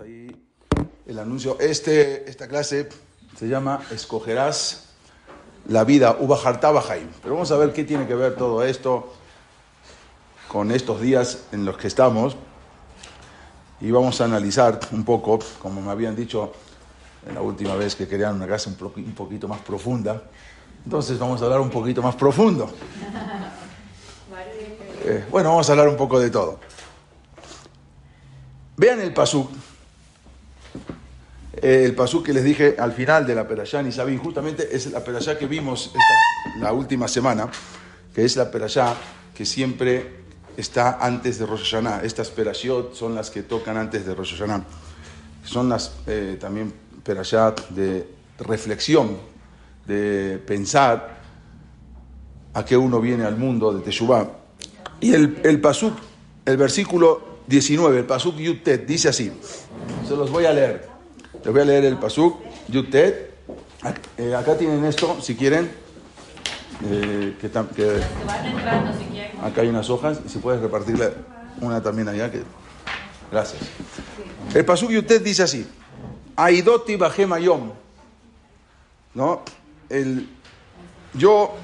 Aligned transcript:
Ahí 0.00 0.34
el 1.06 1.18
anuncio, 1.18 1.56
este, 1.60 2.28
esta 2.28 2.48
clase 2.48 2.88
se 3.38 3.46
llama 3.46 3.80
Escogerás 3.92 4.86
la 5.68 5.84
vida, 5.84 6.16
Ubajartá 6.18 6.72
Bajaim. 6.72 7.08
Pero 7.22 7.34
vamos 7.34 7.52
a 7.52 7.56
ver 7.56 7.72
qué 7.72 7.84
tiene 7.84 8.06
que 8.06 8.14
ver 8.14 8.34
todo 8.34 8.64
esto 8.64 9.12
con 10.48 10.72
estos 10.72 11.00
días 11.00 11.44
en 11.52 11.64
los 11.64 11.76
que 11.76 11.86
estamos. 11.86 12.36
Y 13.80 13.90
vamos 13.90 14.20
a 14.20 14.24
analizar 14.24 14.80
un 14.90 15.04
poco, 15.04 15.38
como 15.60 15.80
me 15.80 15.90
habían 15.90 16.16
dicho 16.16 16.52
en 17.28 17.34
la 17.34 17.42
última 17.42 17.76
vez 17.76 17.94
que 17.94 18.08
querían 18.08 18.34
una 18.34 18.46
clase 18.46 18.70
un, 18.70 19.14
poquito 19.14 19.46
más 19.46 19.60
profunda. 19.60 20.22
Entonces 20.84 21.18
vamos 21.18 21.40
a 21.40 21.44
hablar 21.44 21.60
un 21.60 21.70
poquito 21.70 22.02
más 22.02 22.16
profundo. 22.16 22.68
Eh, 25.04 25.24
bueno, 25.30 25.50
vamos 25.50 25.68
a 25.68 25.72
hablar 25.72 25.88
un 25.88 25.96
poco 25.96 26.18
de 26.18 26.30
todo. 26.30 26.58
Vean 28.76 29.00
el 29.00 29.12
pasuk. 29.14 29.50
Eh, 31.62 31.84
el 31.84 31.94
pasuk 31.94 32.26
que 32.26 32.32
les 32.32 32.44
dije 32.44 32.76
al 32.78 32.92
final 32.92 33.26
de 33.26 33.34
la 33.34 33.46
Perashá 33.46 33.82
Nisabim, 33.82 34.18
justamente 34.18 34.68
es 34.74 34.90
la 34.90 35.04
Perashá 35.04 35.38
que 35.38 35.46
vimos 35.46 35.92
la 36.60 36.72
última 36.72 37.08
semana, 37.08 37.48
que 38.14 38.24
es 38.24 38.36
la 38.36 38.50
Perashá 38.50 38.94
que 39.34 39.44
siempre 39.44 40.24
está 40.56 40.98
antes 41.00 41.38
de 41.38 41.46
Rosh 41.46 41.64
Hashanah. 41.64 42.02
Estas 42.02 42.30
Perashiot 42.30 42.94
son 42.94 43.14
las 43.14 43.30
que 43.30 43.42
tocan 43.42 43.76
antes 43.76 44.06
de 44.06 44.14
Rosh. 44.14 44.40
Son 45.44 45.68
las 45.68 45.92
eh, 46.06 46.38
también 46.40 46.72
Perashat 47.02 47.68
de 47.70 48.08
reflexión, 48.38 49.16
de 49.86 50.42
pensar 50.44 51.20
a 52.54 52.64
qué 52.64 52.76
uno 52.76 53.00
viene 53.00 53.24
al 53.24 53.36
mundo 53.36 53.72
de 53.72 53.82
Teshuvah. 53.82 54.28
Y 55.00 55.12
el, 55.12 55.40
el 55.44 55.60
Pasuk, 55.60 55.94
el 56.46 56.56
versículo 56.56 57.40
19, 57.46 57.98
el 57.98 58.06
Pasuk 58.06 58.36
Yutet, 58.36 58.86
dice 58.86 59.08
así. 59.08 59.32
Se 60.08 60.16
los 60.16 60.30
voy 60.30 60.46
a 60.46 60.52
leer. 60.52 60.93
Les 61.44 61.52
voy 61.52 61.60
a 61.60 61.64
leer 61.66 61.84
el 61.84 61.98
Pasuk 61.98 62.38
Yutet. 62.68 63.34
Eh, 64.16 64.34
acá 64.34 64.56
tienen 64.56 64.82
esto, 64.86 65.18
si 65.20 65.36
quieren. 65.36 65.70
Eh, 66.86 67.36
que, 67.38 67.50
que, 67.50 68.00
acá 69.42 69.60
hay 69.60 69.68
unas 69.68 69.90
hojas, 69.90 70.20
y 70.24 70.28
si 70.30 70.38
puedes 70.38 70.62
repartirle 70.62 71.12
una 71.60 71.82
también 71.82 72.08
allá. 72.08 72.30
Que, 72.30 72.42
gracias. 73.30 73.60
El 74.54 74.64
Pasuk 74.64 74.90
Yutet 74.90 75.22
dice 75.22 75.42
así. 75.42 75.66
Aidoti 76.34 76.96
Bajemayom. 76.96 77.72
¿No? 79.12 79.42
El, 79.90 80.26
yo 81.12 81.54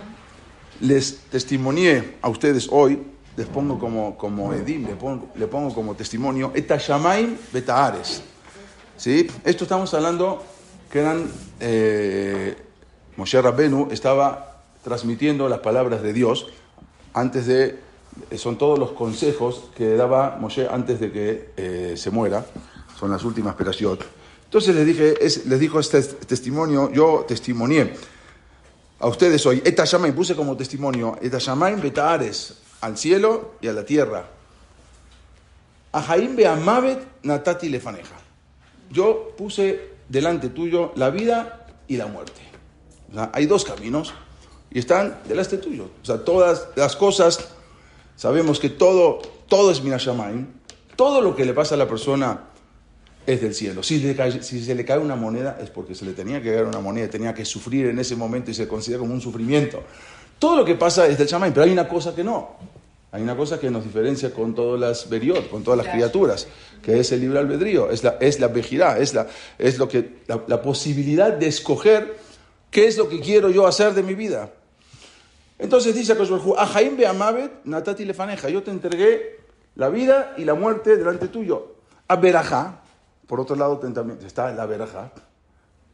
les 0.81 1.21
testimonié 1.31 2.17
a 2.21 2.29
ustedes 2.29 2.69
hoy, 2.71 3.03
les 3.35 3.47
pongo 3.47 3.79
como, 3.79 4.19
como 4.19 4.53
Edim, 4.53 4.87
le 4.87 4.95
pongo, 4.95 5.29
le 5.35 5.47
pongo 5.47 5.75
como 5.75 5.95
testimonio, 5.95 6.53
Etashamaim 6.55 7.39
Betaares. 7.51 8.25
¿Sí? 9.01 9.27
Esto 9.45 9.65
estamos 9.65 9.95
hablando 9.95 10.45
que 10.93 10.99
eran. 10.99 11.27
Eh, 11.59 12.55
Moshe 13.17 13.41
Rabbenu 13.41 13.89
estaba 13.91 14.61
transmitiendo 14.85 15.49
las 15.49 15.61
palabras 15.61 16.03
de 16.03 16.13
Dios 16.13 16.49
antes 17.15 17.47
de. 17.47 17.81
Son 18.37 18.59
todos 18.59 18.79
los 18.79 18.91
consejos 18.93 19.71
que 19.75 19.97
daba 19.97 20.37
Moshe 20.39 20.69
antes 20.71 21.01
de 21.01 21.11
que 21.11 21.51
eh, 21.57 21.95
se 21.97 22.11
muera. 22.11 22.45
Son 22.99 23.11
las 23.11 23.25
últimas 23.25 23.55
perashot. 23.55 24.05
Entonces 24.45 24.75
les, 24.75 24.85
dije, 24.85 25.15
les 25.19 25.59
dijo 25.59 25.81
este 25.81 26.03
testimonio, 26.03 26.93
yo 26.93 27.25
testimonié 27.27 27.95
a 28.99 29.09
ustedes 29.09 29.47
hoy, 29.47 29.63
Etashamain, 29.65 30.15
puse 30.15 30.37
como 30.37 30.59
testimonio, 30.59 31.17
Etashamain 31.23 31.81
betaares, 31.81 32.59
al 32.83 32.99
cielo 32.99 33.53
y 33.63 33.69
a 33.69 33.73
la 33.73 33.83
tierra. 33.83 34.29
Ahaim 35.91 36.37
beamavet 36.37 37.03
natati 37.23 37.71
lefaneja. 37.71 38.30
Yo 38.91 39.35
puse 39.37 39.91
delante 40.09 40.49
tuyo 40.49 40.93
la 40.97 41.11
vida 41.11 41.67
y 41.89 41.97
la 41.97 42.07
muerte. 42.07 42.41
Hay 43.33 43.47
dos 43.47 43.65
caminos 43.65 44.13
y 44.71 44.79
están 44.79 45.21
delante 45.27 45.59
tuyo. 45.59 45.89
O 46.03 46.05
sea, 46.05 46.25
todas 46.25 46.69
las 46.77 46.97
cosas, 46.97 47.51
sabemos 48.17 48.61
que 48.61 48.69
todo, 48.69 49.19
todo 49.49 49.71
es 49.71 49.83
Minashamain. 49.83 50.61
Todo 50.97 51.21
lo 51.21 51.35
que 51.35 51.45
le 51.45 51.55
pasa 51.55 51.77
a 51.77 51.79
la 51.79 51.89
persona 51.89 52.51
es 53.27 53.41
del 53.41 53.55
cielo. 53.55 53.83
Si, 53.83 54.01
se 54.41 54.75
le 54.75 54.85
cae 54.85 54.99
una 54.99 55.17
moneda 55.17 55.59
es 55.63 55.71
porque 55.71 55.95
se 55.95 56.05
le 56.05 56.13
tenía 56.13 56.43
que 56.43 56.51
caer 56.51 56.67
una 56.67 56.81
moneda, 56.81 57.09
tenía 57.09 57.35
que 57.35 57.45
sufrir 57.45 57.87
en 57.87 57.99
ese 57.99 58.17
momento 58.17 58.51
y 58.51 58.55
se 58.55 58.69
considera 58.69 59.01
como 59.01 59.15
un 59.15 59.21
sufrimiento. 59.21 59.83
Todo 60.39 60.57
lo 60.57 60.65
que 60.65 60.75
pasa 60.75 61.07
es 61.07 61.19
del 61.19 61.29
chamán, 61.29 61.53
pero 61.53 61.65
hay 61.65 61.71
una 61.71 61.89
cosa 61.89 62.15
que 62.15 62.25
no. 62.25 62.57
Hay 63.13 63.23
una 63.23 63.37
cosa 63.37 63.59
que 63.59 63.71
nos 63.71 63.83
diferencia 63.83 64.33
con 64.33 64.55
todas 64.55 64.79
las 64.81 65.09
beriot, 65.09 65.51
con 65.51 65.65
todas 65.65 65.85
las 65.85 65.93
criaturas, 65.93 66.47
que 66.81 67.01
es 67.01 67.11
el 67.11 67.21
libre 67.21 67.41
albedrío, 67.41 67.91
es 67.91 68.05
la, 68.05 68.17
es 68.21 68.39
la 68.39 68.47
vejirá, 68.49 68.99
es, 68.99 69.15
la, 69.15 69.27
es 69.59 69.79
lo 69.79 69.89
que, 69.89 70.21
la, 70.29 70.63
posibilidad 70.63 71.33
de 71.33 71.49
escoger 71.49 72.17
qué 72.71 72.87
es 72.87 72.97
lo 72.97 73.09
que 73.09 73.19
quiero 73.21 73.51
yo 73.51 73.67
hacer 73.67 73.95
de 73.95 74.05
mi 74.05 74.15
vida. 74.15 74.51
Entonces 75.59 75.95
dice 75.95 76.13
a 76.57 76.67
Jaim 76.67 76.97
Beamavet, 76.97 77.65
Natati 77.65 78.05
Lefaneja, 78.05 78.49
yo 78.49 78.63
te 78.63 78.71
entregué 78.71 79.41
la 79.75 79.89
vida 79.89 80.35
y 80.39 80.45
la 80.45 80.55
muerte 80.55 80.97
delante 80.97 81.27
tuyo. 81.27 81.75
A 82.07 82.17
Berajá, 82.17 82.83
por 83.27 83.41
otro 83.41 83.57
lado, 83.57 83.79
también 83.79 84.19
está 84.25 84.53
la 84.53 84.67
veraja, 84.67 85.13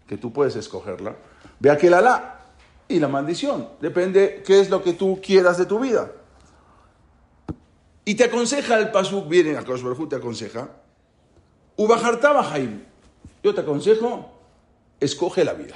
que 0.07 0.19
tú 0.19 0.33
puedes 0.33 0.55
escogerla. 0.55 1.17
Ve 1.61 1.71
aquel 1.71 1.95
alá 1.95 2.41
y 2.89 3.01
la 3.01 3.09
maldición. 3.09 3.69
Depende 3.81 4.43
qué 4.47 4.61
es 4.61 4.71
lo 4.71 4.83
que 4.83 4.93
tú 4.93 5.21
quieras 5.23 5.59
de 5.59 5.65
tu 5.65 5.79
vida. 5.79 6.11
Y 8.09 8.15
te 8.15 8.23
aconseja 8.23 8.79
el 8.79 8.93
pasuk, 8.93 9.29
viene 9.29 9.57
a 9.57 9.65
Kosh 9.65 9.83
te 10.09 10.15
aconseja. 10.15 10.71
Ubajartaba 11.75 12.45
Jaim. 12.45 12.85
Yo 13.43 13.53
te 13.53 13.63
aconsejo, 13.63 14.31
escoge 15.01 15.45
la 15.45 15.55
vida. 15.55 15.75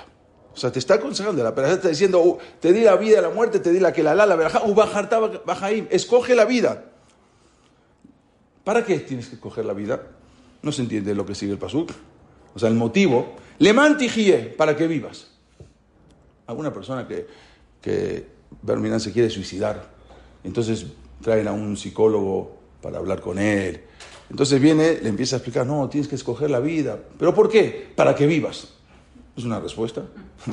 O 0.55 0.57
sea, 0.57 0.71
te 0.71 0.79
está 0.79 0.95
aconsejando, 0.95 1.43
la 1.43 1.55
persona 1.55 1.75
está 1.75 1.89
diciendo, 1.89 2.39
te 2.61 2.73
di 2.73 2.83
la 2.83 2.95
vida, 2.95 3.21
la 3.21 3.31
muerte, 3.31 3.59
te 3.59 3.73
di 3.73 3.81
la 3.81 3.93
que 3.93 4.05
la 4.05 4.15
la, 4.15 4.27
la 4.27 4.37
veraja, 4.37 4.63
Ubajartaba 4.65 5.43
Jaim. 5.57 5.89
Escoge 5.91 6.37
la 6.37 6.45
vida. 6.45 6.85
¿Para 8.63 8.85
qué 8.85 9.01
tienes 9.01 9.27
que 9.27 9.35
escoger 9.35 9.65
la 9.65 9.73
vida? 9.73 10.01
No 10.63 10.71
se 10.71 10.83
entiende 10.83 11.17
lo 11.17 11.27
que 11.27 11.35
sigue 11.35 11.51
el 11.51 11.59
pasuk. 11.59 11.91
O 12.55 12.61
sea, 12.61 12.69
el 12.69 12.77
motivo, 12.77 13.35
le 13.59 13.73
mantigie 13.73 14.55
para 14.57 14.77
que 14.77 14.87
vivas. 14.87 15.33
Alguna 16.47 16.73
persona 16.73 17.09
que, 17.09 17.27
que 17.83 18.29
se 19.01 19.13
quiere 19.13 19.31
suicidar, 19.31 19.91
entonces 20.45 20.87
traen 21.23 21.49
a 21.49 21.53
un 21.53 21.77
psicólogo 21.77 22.59
para 22.81 22.99
hablar 22.99 23.21
con 23.21 23.39
él. 23.39 23.85
Entonces 24.31 24.61
viene, 24.61 25.01
le 25.03 25.09
empieza 25.09 25.37
a 25.37 25.39
explicar, 25.39 25.67
no, 25.67 25.89
tienes 25.89 26.09
que 26.09 26.15
escoger 26.15 26.51
la 26.51 26.61
vida. 26.61 26.99
¿Pero 27.19 27.35
por 27.35 27.49
qué? 27.49 27.93
Para 27.97 28.15
que 28.15 28.27
vivas. 28.27 28.69
¿Es 29.37 29.45
una 29.45 29.61
respuesta? 29.61 30.05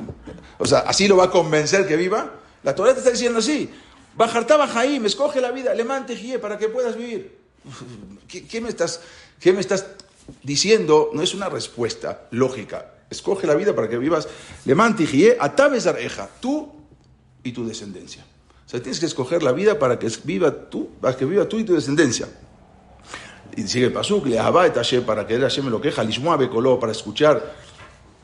o 0.58 0.66
sea, 0.66 0.80
¿así 0.80 1.08
lo 1.08 1.18
va 1.18 1.26
a 1.26 1.32
convencer 1.32 1.88
que 1.88 1.96
viva? 1.96 2.32
La 2.64 2.74
Torah 2.74 2.94
te 2.94 3.00
está 3.00 3.12
diciendo 3.12 3.40
así. 3.40 3.70
Bajartaba 4.16 4.68
Jaim, 4.68 5.06
escoge 5.06 5.40
la 5.42 5.52
vida, 5.52 5.76
le 5.76 5.84
mantigie 5.84 6.40
para 6.40 6.58
que 6.58 6.70
puedas 6.70 6.98
vivir. 6.98 7.38
¿Qué, 8.28 8.62
me 8.62 8.70
estás, 8.70 9.02
¿Qué 9.40 9.54
me 9.54 9.60
estás 9.60 9.86
diciendo? 10.42 11.12
No 11.14 11.22
es 11.22 11.36
una 11.36 11.50
respuesta 11.50 12.28
lógica. 12.32 12.94
Escoge 13.10 13.46
la 13.46 13.54
vida 13.54 13.76
para 13.76 13.88
que 13.88 13.98
vivas. 13.98 14.28
Le 14.66 14.74
mantigie 14.74 15.38
ataves 15.40 15.86
areja, 15.86 16.28
tú 16.42 16.74
y 17.44 17.52
tu 17.52 17.66
descendencia. 17.66 18.26
O 18.68 18.70
sea, 18.70 18.82
tienes 18.82 19.00
que 19.00 19.06
escoger 19.06 19.44
la 19.44 19.54
vida 19.54 19.80
para 19.80 19.98
que 19.98 20.12
viva 20.26 20.52
tú, 20.52 20.90
para 21.00 21.16
que 21.16 21.24
viva 21.24 21.48
tú 21.48 21.58
y 21.58 21.64
tu 21.64 21.74
descendencia. 21.74 22.28
Y 23.56 23.66
sigue 23.66 23.90
pasuk, 23.90 24.26
le 24.26 24.38
para 25.06 25.26
que 25.26 25.40
Hashem 25.40 25.64
me 25.64 25.72
lo 25.72 25.80
queja, 25.80 26.04
lishmoa 26.04 26.38
coló 26.50 26.78
para 26.78 26.92
escuchar 26.92 27.56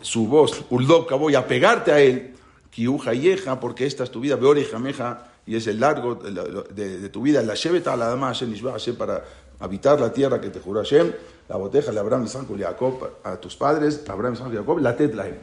su 0.02 0.28
voz, 0.28 0.66
uldob 0.70 1.10
voy 1.18 1.36
a 1.36 1.48
pegarte 1.48 1.94
a 1.94 2.02
él, 2.02 2.36
kiuja 2.72 3.14
yeja, 3.14 3.58
porque 3.62 3.86
esta 3.86 4.04
es 4.04 4.12
tu 4.12 4.20
vida, 4.20 4.36
beoreja 4.36 4.80
meja, 4.80 5.32
y 5.46 5.56
es 5.56 5.66
el 5.68 5.80
largo 5.80 6.16
de, 6.16 7.08
tu 7.08 7.22
vida, 7.22 7.42
la 7.42 7.56
sheveta 7.56 7.96
la 7.96 8.08
dama 8.10 8.28
Hashem 8.28 8.54
Hashem 8.54 8.98
para 8.98 9.24
habitar 9.62 10.02
la 10.02 10.12
tierra 10.12 10.42
que 10.42 10.50
te 10.50 10.60
juró 10.60 10.82
Hashem, 10.82 11.14
la 11.48 11.56
boteja 11.56 11.94
de 11.94 12.00
Abraham, 12.02 12.26
Isaac 12.26 12.48
Jacob, 12.60 13.12
a 13.24 13.38
tus 13.38 13.56
padres, 13.56 14.04
Abraham, 14.10 14.34
Isaac 14.34 14.54
Jacob, 14.54 14.80
la 14.80 14.94
tetlahem. 14.98 15.36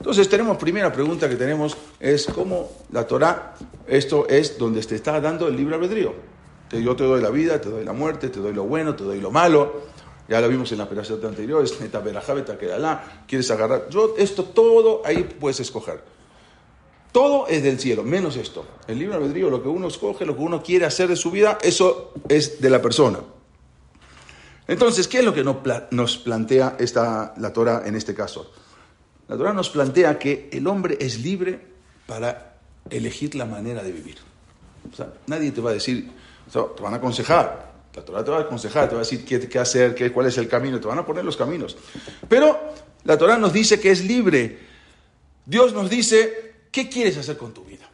Entonces 0.00 0.30
tenemos, 0.30 0.56
primera 0.56 0.90
pregunta 0.90 1.28
que 1.28 1.36
tenemos 1.36 1.76
es 2.00 2.24
cómo 2.24 2.70
la 2.90 3.06
Torah, 3.06 3.54
esto 3.86 4.26
es 4.28 4.56
donde 4.56 4.80
te 4.82 4.94
está 4.94 5.20
dando 5.20 5.46
el 5.46 5.54
libre 5.54 5.74
albedrío. 5.74 6.14
Yo 6.70 6.96
te 6.96 7.04
doy 7.04 7.20
la 7.20 7.28
vida, 7.28 7.60
te 7.60 7.68
doy 7.68 7.84
la 7.84 7.92
muerte, 7.92 8.30
te 8.30 8.40
doy 8.40 8.54
lo 8.54 8.64
bueno, 8.64 8.96
te 8.96 9.04
doy 9.04 9.20
lo 9.20 9.30
malo. 9.30 9.82
Ya 10.26 10.40
lo 10.40 10.48
vimos 10.48 10.72
en 10.72 10.78
la 10.78 10.84
operación 10.84 11.20
anterior, 11.26 11.62
es 11.62 11.72
que 11.72 11.90
quieres 13.26 13.50
agarrar. 13.50 13.90
Yo, 13.90 14.14
esto 14.16 14.44
todo 14.44 15.02
ahí 15.04 15.36
puedes 15.38 15.60
escoger. 15.60 16.02
Todo 17.12 17.46
es 17.48 17.62
del 17.62 17.78
cielo, 17.78 18.02
menos 18.02 18.36
esto. 18.36 18.64
El 18.86 18.98
libro 18.98 19.16
albedrío, 19.16 19.50
lo 19.50 19.62
que 19.62 19.68
uno 19.68 19.88
escoge, 19.88 20.24
lo 20.24 20.34
que 20.34 20.42
uno 20.42 20.62
quiere 20.62 20.86
hacer 20.86 21.08
de 21.08 21.16
su 21.16 21.30
vida, 21.30 21.58
eso 21.60 22.14
es 22.28 22.62
de 22.62 22.70
la 22.70 22.80
persona. 22.80 23.18
Entonces, 24.66 25.08
¿qué 25.08 25.18
es 25.18 25.24
lo 25.24 25.34
que 25.34 25.44
nos 25.44 26.16
plantea 26.18 26.76
esta, 26.78 27.34
la 27.36 27.52
Torah 27.52 27.82
en 27.84 27.96
este 27.96 28.14
caso? 28.14 28.50
La 29.30 29.36
Torah 29.36 29.52
nos 29.52 29.70
plantea 29.70 30.18
que 30.18 30.48
el 30.50 30.66
hombre 30.66 30.98
es 31.00 31.20
libre 31.20 31.60
para 32.08 32.56
elegir 32.90 33.36
la 33.36 33.44
manera 33.44 33.80
de 33.80 33.92
vivir. 33.92 34.16
O 34.92 34.96
sea, 34.96 35.12
nadie 35.28 35.52
te 35.52 35.60
va 35.60 35.70
a 35.70 35.72
decir, 35.72 36.10
te 36.52 36.82
van 36.82 36.94
a 36.94 36.96
aconsejar, 36.96 37.70
la 37.94 38.04
Torah 38.04 38.24
te 38.24 38.30
va 38.32 38.38
a 38.38 38.40
aconsejar, 38.40 38.88
te 38.88 38.96
va 38.96 39.02
a 39.02 39.04
decir 39.04 39.24
qué, 39.24 39.58
hacer, 39.60 39.94
qué, 39.94 40.10
cuál 40.10 40.26
es 40.26 40.36
el 40.36 40.48
camino, 40.48 40.80
te 40.80 40.88
van 40.88 40.98
a 40.98 41.06
poner 41.06 41.24
los 41.24 41.36
caminos. 41.36 41.76
Pero 42.28 42.58
la 43.04 43.16
Torah 43.16 43.38
nos 43.38 43.52
dice 43.52 43.78
que 43.78 43.92
es 43.92 44.04
libre. 44.04 44.58
Dios 45.46 45.72
nos 45.74 45.88
dice, 45.88 46.54
¿qué 46.72 46.88
quieres 46.88 47.16
hacer 47.16 47.36
con 47.36 47.54
tu 47.54 47.64
vida? 47.64 47.88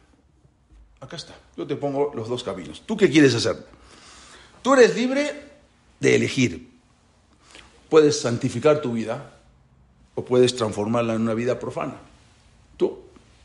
Acá 1.01 1.17
está, 1.17 1.35
yo 1.55 1.67
te 1.67 1.75
pongo 1.75 2.13
los 2.15 2.29
dos 2.29 2.43
caminos. 2.43 2.81
¿Tú 2.83 2.97
qué 2.97 3.11
quieres 3.11 3.35
hacer? 3.35 3.63
Tú 4.63 4.73
eres 4.73 4.95
libre 4.95 5.39
de 5.99 6.15
elegir. 6.15 6.67
Puedes 7.89 8.19
santificar 8.19 8.81
tu 8.81 8.93
vida 8.93 9.36
o 10.17 10.25
puedes 10.25 10.55
transformarla 10.55 11.13
en 11.13 11.21
una 11.21 11.35
vida 11.35 11.59
profana. 11.59 11.93
Tú, 12.75 12.97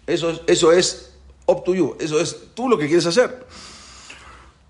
eso 0.07 0.31
es, 0.31 0.41
eso 0.47 0.73
es 0.73 1.13
up 1.45 1.65
to 1.65 1.75
you, 1.75 1.97
eso 2.01 2.19
es 2.19 2.49
tú 2.55 2.67
lo 2.67 2.79
que 2.79 2.87
quieres 2.87 3.05
hacer. 3.05 3.47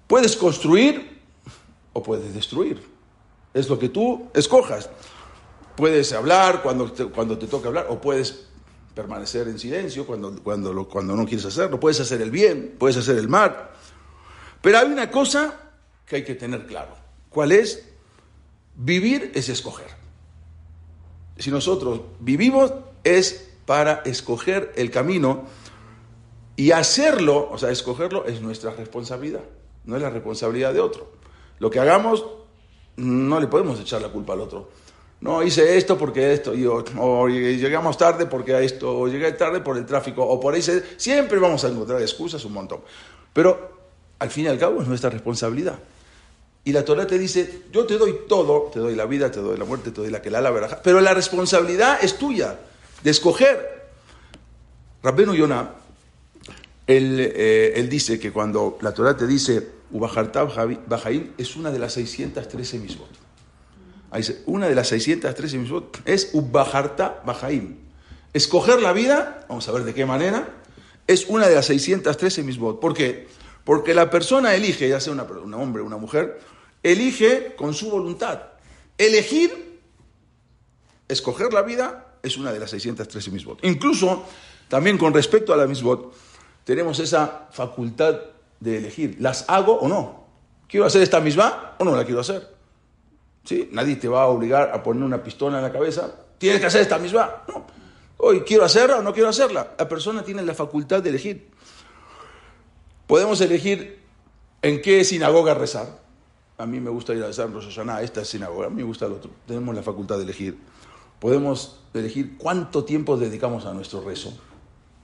Puedes 0.08 0.36
construir 0.36 1.20
o 1.92 2.02
puedes 2.02 2.34
destruir. 2.34 2.82
Es 3.54 3.68
lo 3.68 3.78
que 3.78 3.88
tú 3.88 4.28
escojas. 4.34 4.90
Puedes 5.76 6.12
hablar 6.12 6.60
cuando 6.60 6.90
te, 6.90 7.04
cuando 7.04 7.38
te 7.38 7.46
toca 7.46 7.68
hablar 7.68 7.86
o 7.88 8.00
puedes 8.00 8.46
permanecer 8.96 9.46
en 9.46 9.60
silencio 9.60 10.04
cuando, 10.04 10.34
cuando, 10.42 10.88
cuando 10.88 11.14
no 11.14 11.24
quieres 11.24 11.46
hacerlo. 11.46 11.78
Puedes 11.78 12.00
hacer 12.00 12.20
el 12.20 12.32
bien, 12.32 12.74
puedes 12.80 12.96
hacer 12.96 13.16
el 13.16 13.28
mal. 13.28 13.70
Pero 14.60 14.78
hay 14.78 14.86
una 14.86 15.08
cosa 15.08 15.72
que 16.04 16.16
hay 16.16 16.24
que 16.24 16.34
tener 16.34 16.66
claro. 16.66 16.96
¿Cuál 17.30 17.52
es? 17.52 17.88
Vivir 18.74 19.30
es 19.36 19.48
escoger. 19.48 20.01
Si 21.38 21.50
nosotros 21.50 22.00
vivimos 22.20 22.72
es 23.04 23.50
para 23.66 24.02
escoger 24.04 24.72
el 24.76 24.90
camino 24.90 25.44
y 26.56 26.72
hacerlo, 26.72 27.48
o 27.50 27.58
sea, 27.58 27.70
escogerlo 27.70 28.26
es 28.26 28.40
nuestra 28.40 28.72
responsabilidad, 28.72 29.42
no 29.84 29.96
es 29.96 30.02
la 30.02 30.10
responsabilidad 30.10 30.72
de 30.74 30.80
otro. 30.80 31.10
Lo 31.58 31.70
que 31.70 31.80
hagamos, 31.80 32.24
no 32.96 33.40
le 33.40 33.46
podemos 33.46 33.80
echar 33.80 34.02
la 34.02 34.08
culpa 34.08 34.34
al 34.34 34.40
otro. 34.40 34.68
No, 35.20 35.42
hice 35.42 35.76
esto 35.76 35.96
porque 35.96 36.32
esto, 36.32 36.52
o 36.98 37.28
llegamos 37.28 37.96
tarde 37.96 38.26
porque 38.26 38.64
esto, 38.64 38.98
o 38.98 39.06
llegué 39.06 39.30
tarde 39.32 39.60
por 39.60 39.76
el 39.76 39.86
tráfico, 39.86 40.26
o 40.26 40.40
por 40.40 40.54
ahí. 40.54 40.62
siempre 40.96 41.38
vamos 41.38 41.64
a 41.64 41.68
encontrar 41.68 42.02
excusas 42.02 42.44
un 42.44 42.52
montón. 42.52 42.80
Pero 43.32 43.70
al 44.18 44.30
fin 44.30 44.46
y 44.46 44.48
al 44.48 44.58
cabo 44.58 44.82
es 44.82 44.88
nuestra 44.88 45.10
responsabilidad. 45.10 45.78
Y 46.64 46.72
la 46.72 46.84
Torah 46.84 47.06
te 47.06 47.18
dice, 47.18 47.64
yo 47.72 47.86
te 47.86 47.98
doy 47.98 48.20
todo, 48.28 48.70
te 48.72 48.78
doy 48.78 48.94
la 48.94 49.06
vida, 49.06 49.30
te 49.30 49.40
doy 49.40 49.58
la 49.58 49.64
muerte, 49.64 49.90
te 49.90 50.00
doy 50.00 50.10
la 50.10 50.22
que 50.22 50.30
la 50.30 50.40
la 50.40 50.80
pero 50.82 51.00
la 51.00 51.12
responsabilidad 51.12 51.98
es 52.02 52.18
tuya, 52.18 52.58
de 53.02 53.10
escoger. 53.10 53.82
Rabbenu 55.02 55.34
Yonah, 55.34 55.70
él, 56.86 57.18
eh, 57.18 57.72
él 57.74 57.88
dice 57.88 58.20
que 58.20 58.30
cuando 58.30 58.78
la 58.80 58.94
Torah 58.94 59.16
te 59.16 59.26
dice, 59.26 59.68
Ubajartab 59.90 60.86
Bajaim 60.86 61.32
es 61.36 61.56
una 61.56 61.70
de 61.70 61.78
las 61.78 61.94
613 61.94 62.78
misbot. 62.78 63.10
Una 64.46 64.68
de 64.68 64.74
las 64.74 64.88
613 64.88 65.58
misbot 65.58 65.98
es 66.04 66.30
Ubajarta 66.32 67.22
Bajaim. 67.26 67.76
Escoger 68.32 68.80
la 68.80 68.92
vida, 68.92 69.44
vamos 69.48 69.68
a 69.68 69.72
ver 69.72 69.84
de 69.84 69.94
qué 69.94 70.06
manera, 70.06 70.48
es 71.06 71.26
una 71.26 71.48
de 71.48 71.56
las 71.56 71.66
613 71.66 72.42
misbot. 72.42 72.80
¿Por 72.80 72.94
qué? 72.94 73.26
Porque 73.26 73.41
la 73.94 74.10
persona 74.10 74.54
elige, 74.54 74.88
ya 74.88 75.00
sea 75.00 75.12
una, 75.12 75.24
un 75.24 75.54
hombre 75.54 75.82
o 75.82 75.86
una 75.86 75.96
mujer, 75.96 76.40
elige 76.82 77.54
con 77.56 77.74
su 77.74 77.90
voluntad. 77.90 78.42
Elegir, 78.98 79.80
escoger 81.08 81.52
la 81.52 81.62
vida, 81.62 82.16
es 82.22 82.36
una 82.36 82.52
de 82.52 82.60
las 82.60 82.70
613 82.70 83.30
misbot. 83.30 83.64
Incluso, 83.64 84.24
también 84.68 84.98
con 84.98 85.12
respecto 85.12 85.52
a 85.52 85.56
la 85.56 85.66
misbot, 85.66 86.14
tenemos 86.64 86.98
esa 87.00 87.48
facultad 87.50 88.20
de 88.60 88.78
elegir, 88.78 89.16
¿las 89.18 89.44
hago 89.48 89.74
o 89.74 89.88
no? 89.88 90.22
¿Quiero 90.68 90.86
hacer 90.86 91.02
esta 91.02 91.20
misma 91.20 91.74
o 91.78 91.84
no 91.84 91.96
la 91.96 92.04
quiero 92.04 92.20
hacer? 92.20 92.48
¿Sí? 93.44 93.68
Nadie 93.72 93.96
te 93.96 94.08
va 94.08 94.22
a 94.22 94.26
obligar 94.28 94.70
a 94.72 94.82
poner 94.82 95.02
una 95.02 95.22
pistola 95.22 95.58
en 95.58 95.64
la 95.64 95.72
cabeza. 95.72 96.14
¿Tienes 96.38 96.60
que 96.60 96.66
hacer 96.66 96.82
esta 96.82 96.98
misma? 96.98 97.42
No. 97.48 97.66
Hoy, 98.18 98.42
¿quiero 98.42 98.64
hacerla 98.64 98.98
o 98.98 99.02
no 99.02 99.12
quiero 99.12 99.28
hacerla? 99.28 99.74
La 99.76 99.88
persona 99.88 100.22
tiene 100.22 100.42
la 100.42 100.54
facultad 100.54 101.02
de 101.02 101.10
elegir. 101.10 101.51
Podemos 103.12 103.42
elegir 103.42 103.98
en 104.62 104.80
qué 104.80 105.04
sinagoga 105.04 105.52
rezar. 105.52 106.00
A 106.56 106.64
mí 106.64 106.80
me 106.80 106.88
gusta 106.88 107.12
ir 107.12 107.22
a 107.22 107.26
rezar 107.26 107.48
en 107.48 107.52
Rosh 107.52 107.78
esta 108.00 108.22
es 108.22 108.28
sinagoga, 108.28 108.68
a 108.68 108.70
mí 108.70 108.76
me 108.76 108.84
gusta 108.84 109.04
el 109.04 109.12
otro. 109.12 109.30
Tenemos 109.46 109.74
la 109.74 109.82
facultad 109.82 110.16
de 110.16 110.22
elegir. 110.22 110.56
Podemos 111.18 111.78
elegir 111.92 112.38
cuánto 112.38 112.84
tiempo 112.84 113.18
dedicamos 113.18 113.66
a 113.66 113.74
nuestro 113.74 114.00
rezo. 114.00 114.32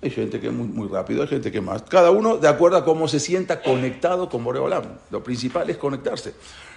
Hay 0.00 0.08
gente 0.08 0.40
que 0.40 0.46
es 0.46 0.52
muy, 0.55 0.69
muy 0.69 0.88
rápido, 0.88 1.20
hay 1.20 1.28
gente 1.28 1.52
que 1.52 1.60
más. 1.60 1.82
Cada 1.82 2.10
uno 2.10 2.38
de 2.38 2.49
acuerdo 2.49 2.78
a 2.78 2.84
cómo 2.87 3.08
se 3.08 3.20
sienta 3.20 3.60
conectado 3.60 4.31
con 4.31 4.43
Boreolam. 4.43 4.84
Lo 5.11 5.22
principal 5.22 5.69
es 5.69 5.76
conectarse. 5.76 6.32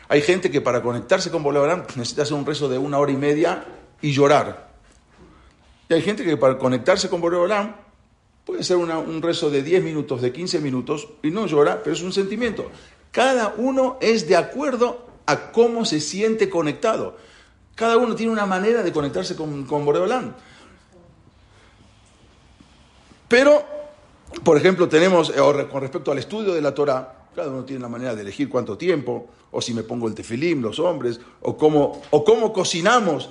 Hay 0.10 0.22
gente 0.22 0.52
que 0.52 0.60
para 0.60 0.82
conectarse 0.82 1.32
con 1.32 1.44
Boreolam 1.44 1.84
necesita 1.96 2.24
hacer 2.24 2.34
un 2.36 2.46
rezo 2.46 2.68
de 2.68 2.78
una 2.78 3.00
hora 3.00 3.14
y 3.14 3.16
media 3.16 3.64
y 4.02 4.12
llorar. 4.12 4.70
Y 5.88 5.94
hay 5.94 6.02
gente 6.02 6.26
que 6.26 6.36
para 6.36 6.58
conectarse 6.58 7.08
con 7.08 7.22
Boreolam 7.22 7.74
puede 8.46 8.64
ser 8.64 8.78
un 8.78 9.22
rezo 9.22 9.50
de 9.50 9.64
10 9.64 9.84
minutos, 9.84 10.22
de 10.22 10.32
15 10.32 10.60
minutos 10.60 11.08
y 11.24 11.32
no 11.32 11.48
llora, 11.48 11.82
pero 11.84 11.96
es 11.96 12.02
un 12.02 12.14
sentimiento. 12.14 12.70
Cada 13.12 13.54
uno 13.58 13.98
es 14.02 14.28
de 14.28 14.36
acuerdo 14.36 15.06
a 15.26 15.52
cómo 15.52 15.86
se 15.86 16.00
siente 16.00 16.50
conectado. 16.50 17.18
Cada 17.76 17.98
uno 17.98 18.16
tiene 18.16 18.32
una 18.32 18.46
manera 18.46 18.84
de 18.84 18.92
conectarse 18.92 19.36
con, 19.36 19.66
con 19.66 19.86
Boreolam. 19.86 20.34
Pero, 23.28 23.64
por 24.44 24.58
ejemplo, 24.58 24.90
tenemos, 24.90 25.30
eh, 25.30 25.68
con 25.72 25.82
respecto 25.82 26.12
al 26.12 26.18
estudio 26.18 26.54
de 26.54 26.62
la 26.62 26.74
Torah, 26.74 27.28
cada 27.34 27.50
uno 27.50 27.64
tiene 27.64 27.82
la 27.82 27.88
manera 27.88 28.14
de 28.14 28.22
elegir 28.22 28.50
cuánto 28.50 28.78
tiempo, 28.78 29.30
o 29.52 29.62
si 29.62 29.74
me 29.74 29.84
pongo 29.84 30.08
el 30.08 30.14
tefilim, 30.14 30.62
los 30.62 30.80
hombres, 30.80 31.20
o 31.42 31.58
cómo, 31.58 32.02
o 32.10 32.24
cómo 32.24 32.52
cocinamos 32.52 33.30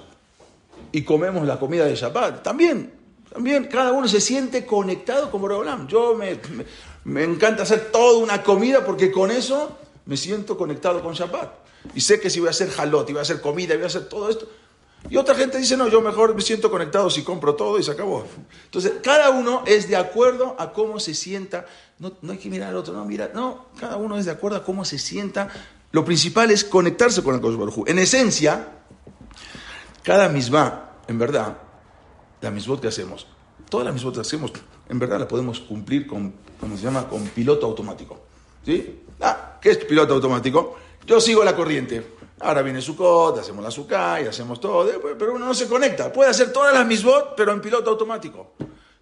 y 0.92 1.02
comemos 1.02 1.46
la 1.46 1.58
comida 1.58 1.84
de 1.84 1.94
Shabbat. 1.94 2.42
También, 2.42 2.92
también, 3.32 3.66
cada 3.66 3.92
uno 3.92 4.08
se 4.08 4.20
siente 4.20 4.66
conectado 4.66 5.30
con 5.30 5.40
Borolam. 5.40 5.86
Yo 5.86 6.14
me, 6.14 6.40
me, 7.04 7.24
encanta 7.24 7.62
hacer 7.62 7.90
toda 7.92 8.18
una 8.18 8.42
comida 8.42 8.84
porque 8.84 9.12
con 9.12 9.30
eso 9.30 9.78
me 10.06 10.16
siento 10.16 10.58
conectado 10.58 11.02
con 11.02 11.14
Shabbat. 11.14 11.52
Y 11.94 12.00
sé 12.00 12.20
que 12.20 12.28
si 12.28 12.40
voy 12.40 12.48
a 12.48 12.50
hacer 12.50 12.70
halot, 12.76 13.08
y 13.08 13.12
voy 13.12 13.20
a 13.20 13.22
hacer 13.22 13.40
comida, 13.40 13.74
y 13.74 13.76
voy 13.76 13.84
a 13.84 13.86
hacer 13.86 14.08
todo 14.08 14.28
esto, 14.28 14.46
y 15.08 15.16
otra 15.16 15.34
gente 15.34 15.58
dice, 15.58 15.76
no, 15.76 15.88
yo 15.88 16.02
mejor 16.02 16.34
me 16.34 16.42
siento 16.42 16.70
conectado 16.70 17.08
si 17.08 17.22
compro 17.22 17.54
todo 17.54 17.78
y 17.78 17.82
se 17.82 17.92
acabó. 17.92 18.26
Entonces, 18.64 18.94
cada 19.02 19.30
uno 19.30 19.62
es 19.66 19.88
de 19.88 19.96
acuerdo 19.96 20.56
a 20.58 20.72
cómo 20.72 21.00
se 21.00 21.14
sienta. 21.14 21.64
No, 21.98 22.12
hay 22.28 22.36
que 22.36 22.50
mirar 22.50 22.70
al 22.70 22.76
otro, 22.76 22.92
no, 22.92 23.04
mira, 23.04 23.30
no, 23.34 23.66
cada 23.78 23.96
uno 23.96 24.18
es 24.18 24.26
de 24.26 24.32
acuerdo 24.32 24.58
a 24.58 24.64
cómo 24.64 24.84
se 24.84 24.98
sienta. 24.98 25.48
Lo 25.92 26.04
principal 26.04 26.50
es 26.50 26.64
conectarse 26.64 27.22
con 27.22 27.34
el 27.34 27.40
Cosmo 27.40 27.84
En 27.86 27.98
esencia, 27.98 28.68
cada 30.02 30.28
misma, 30.28 30.90
en 31.08 31.18
verdad, 31.18 31.56
la 32.40 32.50
misma 32.50 32.80
que 32.80 32.88
hacemos, 32.88 33.26
todas 33.68 33.84
las 33.84 33.94
mismas 33.94 34.14
que 34.14 34.20
hacemos, 34.20 34.52
en 34.88 34.98
verdad 34.98 35.18
la 35.18 35.28
podemos 35.28 35.60
cumplir 35.60 36.06
con, 36.06 36.34
¿cómo 36.58 36.76
se 36.76 36.82
llama? 36.82 37.08
Con 37.08 37.26
piloto 37.28 37.66
automático. 37.66 38.18
¿Sí? 38.64 39.02
Ah, 39.20 39.58
¿qué 39.60 39.70
es 39.70 39.78
piloto 39.78 40.14
automático? 40.14 40.76
Yo 41.06 41.20
sigo 41.20 41.44
la 41.44 41.56
corriente. 41.56 42.18
Ahora 42.40 42.62
viene 42.62 42.80
su 42.80 42.96
cota, 42.96 43.42
hacemos 43.42 43.62
la 43.62 43.70
suka 43.70 44.20
y 44.20 44.26
hacemos 44.26 44.60
todo, 44.60 44.90
pero 45.18 45.34
uno 45.34 45.44
no 45.44 45.54
se 45.54 45.68
conecta. 45.68 46.12
Puede 46.12 46.30
hacer 46.30 46.52
todas 46.52 46.72
las 46.72 46.86
misbot, 46.86 47.34
pero 47.36 47.52
en 47.52 47.60
piloto 47.60 47.90
automático. 47.90 48.52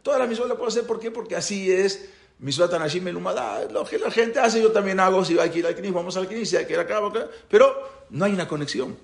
Todas 0.03 0.19
las 0.19 0.29
misbot 0.29 0.49
las 0.49 0.57
puedo 0.57 0.69
hacer, 0.69 0.85
¿por 0.85 0.99
qué? 0.99 1.11
Porque 1.11 1.37
así 1.37 1.71
es 1.71 2.09
misbot 2.41 2.73
anashim 2.73 3.07
elumada. 3.07 3.65
Lo 3.71 3.85
que 3.85 3.99
la 3.99 4.11
gente 4.11 4.41
hace, 4.41 4.61
yo 4.61 4.73
también 4.73 4.99
hago. 4.99 5.25
Si 5.25 5.39
hay 5.39 5.51
que 5.51 5.61
ir 5.61 5.67
al 5.67 5.77
knis, 5.77 5.93
vamos 5.93 6.17
al 6.17 6.27
knis, 6.27 6.51
si 6.51 6.57
hay 6.57 6.67
que 6.67 6.73
ir 6.73 6.81
acá, 6.81 6.99
acá. 6.99 7.29
Pero 7.49 8.07
no 8.11 8.25
hay 8.25 8.33
una 8.33 8.49
conexión. 8.49 8.97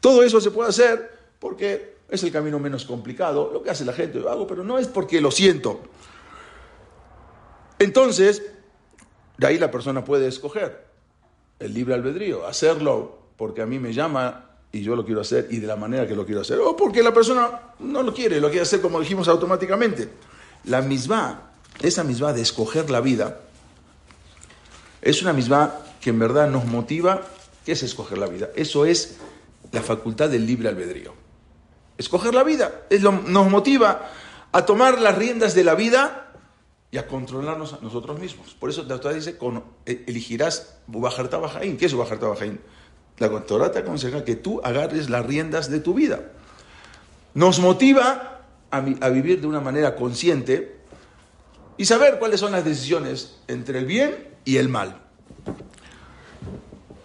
Todo 0.00 0.22
eso 0.22 0.40
se 0.40 0.50
puede 0.50 0.68
hacer 0.68 1.18
porque 1.38 1.97
es 2.08 2.22
el 2.22 2.32
camino 2.32 2.58
menos 2.58 2.84
complicado. 2.84 3.50
Lo 3.52 3.62
que 3.62 3.70
hace 3.70 3.84
la 3.84 3.92
gente, 3.92 4.18
lo 4.18 4.30
hago, 4.30 4.46
pero 4.46 4.64
no 4.64 4.78
es 4.78 4.88
porque 4.88 5.20
lo 5.20 5.30
siento. 5.30 5.80
Entonces, 7.78 8.42
de 9.36 9.46
ahí 9.46 9.58
la 9.58 9.70
persona 9.70 10.04
puede 10.04 10.26
escoger 10.26 10.86
el 11.58 11.74
libre 11.74 11.94
albedrío, 11.94 12.46
hacerlo 12.46 13.18
porque 13.36 13.62
a 13.62 13.66
mí 13.66 13.78
me 13.78 13.92
llama 13.92 14.46
y 14.72 14.82
yo 14.82 14.96
lo 14.96 15.04
quiero 15.04 15.20
hacer 15.20 15.46
y 15.50 15.58
de 15.58 15.66
la 15.66 15.76
manera 15.76 16.06
que 16.06 16.14
lo 16.14 16.26
quiero 16.26 16.40
hacer, 16.40 16.58
o 16.58 16.76
porque 16.76 17.02
la 17.02 17.14
persona 17.14 17.72
no 17.78 18.02
lo 18.02 18.12
quiere, 18.12 18.40
lo 18.40 18.48
quiere 18.48 18.62
hacer 18.62 18.80
como 18.80 19.00
dijimos 19.00 19.28
automáticamente. 19.28 20.08
La 20.64 20.82
misma, 20.82 21.52
esa 21.80 22.04
misma 22.04 22.32
de 22.32 22.42
escoger 22.42 22.90
la 22.90 23.00
vida, 23.00 23.40
es 25.00 25.22
una 25.22 25.32
misma 25.32 25.74
que 26.00 26.10
en 26.10 26.18
verdad 26.18 26.50
nos 26.50 26.64
motiva, 26.66 27.22
¿qué 27.64 27.72
es 27.72 27.82
escoger 27.82 28.18
la 28.18 28.26
vida? 28.26 28.50
Eso 28.56 28.84
es 28.84 29.18
la 29.72 29.82
facultad 29.82 30.28
del 30.28 30.46
libre 30.46 30.68
albedrío. 30.68 31.27
Escoger 31.98 32.34
la 32.34 32.44
vida 32.44 32.86
es 32.90 33.02
lo, 33.02 33.12
nos 33.12 33.50
motiva 33.50 34.10
a 34.52 34.64
tomar 34.64 35.00
las 35.00 35.18
riendas 35.18 35.54
de 35.54 35.64
la 35.64 35.74
vida 35.74 36.32
y 36.90 36.98
a 36.98 37.06
controlarnos 37.06 37.74
a 37.74 37.80
nosotros 37.82 38.18
mismos. 38.18 38.54
Por 38.58 38.70
eso 38.70 38.84
la 38.84 38.98
Torah 39.00 39.14
dice, 39.14 39.36
con, 39.36 39.64
eh, 39.84 40.04
elegirás 40.06 40.78
Bajarta 40.86 41.38
Bajaín. 41.38 41.76
¿Qué 41.76 41.86
es 41.86 41.94
Bajarta 41.94 42.28
Bajaín? 42.28 42.60
La 43.18 43.28
Torah 43.42 43.72
te 43.72 43.80
aconseja 43.80 44.24
que 44.24 44.36
tú 44.36 44.60
agarres 44.62 45.10
las 45.10 45.26
riendas 45.26 45.70
de 45.70 45.80
tu 45.80 45.92
vida. 45.92 46.30
Nos 47.34 47.58
motiva 47.58 48.42
a, 48.70 48.76
a 48.76 49.08
vivir 49.10 49.40
de 49.40 49.46
una 49.46 49.60
manera 49.60 49.96
consciente 49.96 50.78
y 51.76 51.84
saber 51.84 52.18
cuáles 52.18 52.40
son 52.40 52.52
las 52.52 52.64
decisiones 52.64 53.40
entre 53.48 53.80
el 53.80 53.86
bien 53.86 54.36
y 54.44 54.56
el 54.56 54.68
mal. 54.68 55.07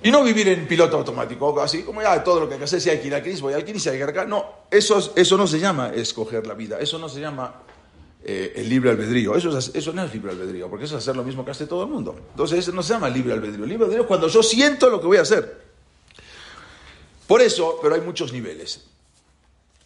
Y 0.04 0.12
no 0.12 0.22
vivir 0.22 0.50
en 0.50 0.68
piloto 0.68 0.98
automático, 0.98 1.60
así 1.62 1.84
como 1.84 2.02
ya 2.02 2.22
todo 2.24 2.42
lo 2.42 2.48
que 2.48 2.56
hay 2.56 2.60
que 2.60 2.66
hacer, 2.66 2.82
si 2.82 2.90
hay 2.90 3.00
que 3.00 3.08
ir 3.08 3.16
al 3.16 3.22
crisis, 3.22 3.40
voy 3.40 3.54
si 3.54 3.90
hay 3.90 3.98
que 3.98 4.04
ir 4.04 4.10
acá. 4.10 4.26
No, 4.26 4.46
eso, 4.70 5.14
eso 5.16 5.38
no 5.38 5.48
se 5.48 5.60
llama 5.60 5.94
escoger 5.96 6.46
la 6.46 6.54
vida, 6.54 6.78
eso 6.80 7.00
no 7.00 7.08
se 7.08 7.22
llama 7.22 7.62
eh, 8.26 8.54
el 8.58 8.70
libre 8.70 8.90
albedrío. 8.90 9.36
Eso, 9.36 9.58
eso 9.58 9.94
no 9.94 10.04
es 10.04 10.14
libre 10.14 10.32
albedrío, 10.32 10.70
porque 10.70 10.86
eso 10.86 10.98
es 10.98 11.04
hacer 11.04 11.16
lo 11.16 11.24
mismo 11.24 11.44
que 11.46 11.52
hace 11.52 11.68
todo 11.68 11.84
el 11.84 11.90
mundo. 11.90 12.16
Entonces, 12.32 12.60
eso 12.60 12.74
no 12.74 12.84
se 12.84 12.94
llama 12.94 13.10
libre 13.10 13.34
albedrío. 13.34 13.66
Libre 13.66 13.86
albedrío 13.86 14.02
es 14.02 14.08
cuando 14.08 14.28
yo 14.28 14.44
siento 14.44 14.90
lo 14.90 15.00
que 15.00 15.08
voy 15.08 15.18
a 15.18 15.22
hacer. 15.22 15.62
Por 17.26 17.42
eso, 17.42 17.80
pero 17.82 17.96
hay 17.96 18.02
muchos 18.02 18.34
niveles. 18.34 18.86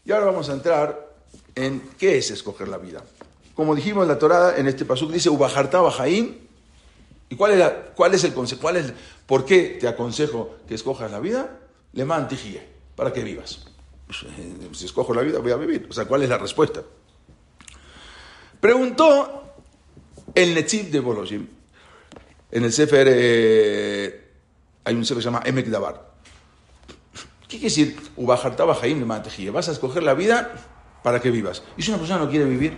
Y 0.04 0.12
ahora 0.12 0.28
vamos 0.28 0.50
a 0.50 0.54
entrar 0.54 1.14
en 1.54 1.82
qué 1.98 2.18
es 2.18 2.32
escoger 2.32 2.68
la 2.68 2.78
vida. 2.78 3.04
Como 3.56 3.76
dijimos, 3.76 4.08
la 4.08 4.20
Torada 4.20 4.58
en 4.58 4.68
este 4.68 4.86
pasuk 4.86 5.12
dice, 5.12 5.30
Ubajarta 5.30 5.82
Bajaín. 5.82 6.48
¿Y 7.30 7.36
cuál 7.36 7.60
es, 7.60 7.72
cuál 7.96 8.14
es 8.14 8.24
el 8.24 8.34
consejo? 8.34 8.62
¿Cuál 8.62 8.78
es, 8.78 8.94
¿Por 9.28 9.46
qué 9.46 9.78
te 9.80 9.88
aconsejo 9.88 10.56
que 10.68 10.74
escojas 10.74 11.12
la 11.12 11.20
vida? 11.20 11.60
Le 11.94 12.06
mantijie, 12.06 12.66
para 12.96 13.14
que 13.14 13.24
vivas. 13.24 13.66
Pues, 14.08 14.24
eh, 14.24 14.70
si 14.72 14.86
escojo 14.86 15.14
la 15.14 15.22
vida, 15.22 15.40
voy 15.40 15.52
a 15.52 15.58
vivir. 15.58 15.86
O 15.90 15.94
sea, 15.94 16.06
¿cuál 16.06 16.24
es 16.24 16.30
la 16.30 16.38
respuesta? 16.38 16.82
Preguntó 18.60 19.54
el 20.34 20.56
Netziv 20.56 20.90
de 20.90 21.00
Bolojim. 21.02 21.48
En 22.50 22.64
el 22.64 22.72
Sefer 22.72 23.08
eh, 23.10 24.32
hay 24.86 24.96
un 24.96 25.04
Sefer 25.04 25.18
que 25.18 25.24
se 25.24 25.30
llama 25.30 25.44
Emek 25.46 25.68
Dabar. 25.68 26.08
¿Qué 27.42 27.60
quiere 27.60 27.64
decir? 27.66 27.98
Vas 28.18 28.46
a 29.70 29.72
escoger 29.72 30.04
la 30.04 30.14
vida 30.14 30.54
para 31.04 31.22
que 31.22 31.32
vivas. 31.32 31.64
¿Y 31.76 31.82
si 31.82 31.92
una 31.92 31.98
persona 31.98 32.24
no 32.24 32.30
quiere 32.30 32.46
vivir? 32.46 32.78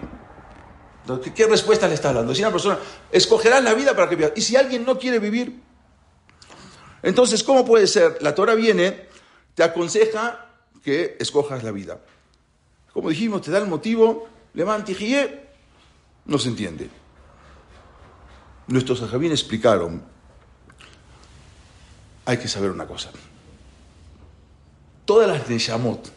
¿Qué 1.36 1.48
respuesta 1.48 1.88
le 1.88 1.96
está 1.96 2.14
dando? 2.14 2.36
Si 2.36 2.42
una 2.42 2.52
persona 2.52 2.78
escogerá 3.12 3.62
la 3.62 3.74
vida 3.74 3.96
para 3.96 4.10
que 4.10 4.16
viva. 4.16 4.30
Y 4.36 4.42
si 4.42 4.56
alguien 4.56 4.86
no 4.86 5.00
quiere 5.00 5.18
vivir, 5.20 5.60
entonces, 7.04 7.44
¿cómo 7.44 7.66
puede 7.66 7.88
ser? 7.88 8.18
La 8.22 8.36
Torah 8.36 8.56
viene, 8.56 9.08
te 9.56 9.64
aconseja 9.64 10.48
que 10.84 11.18
escojas 11.20 11.64
la 11.64 11.72
vida. 11.72 12.00
Como 12.94 13.10
dijimos, 13.10 13.42
te 13.42 13.52
da 13.52 13.60
el 13.60 13.68
motivo, 13.68 14.28
levantigie, 14.54 15.48
no 16.26 16.38
se 16.38 16.50
entiende. 16.50 16.90
Nuestros 18.68 19.02
ajabín 19.02 19.32
explicaron, 19.32 20.04
hay 22.26 22.38
que 22.38 22.48
saber 22.48 22.72
una 22.72 22.86
cosa. 22.86 23.10
Todas 25.06 25.28
las 25.28 25.50
Neshamot 25.50 26.12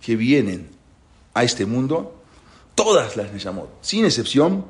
que 0.00 0.16
vienen 0.16 0.70
a 1.34 1.44
este 1.44 1.66
mundo 1.66 2.22
todas 2.74 3.16
las 3.16 3.32
Neshamot, 3.32 3.70
sin 3.80 4.04
excepción, 4.04 4.66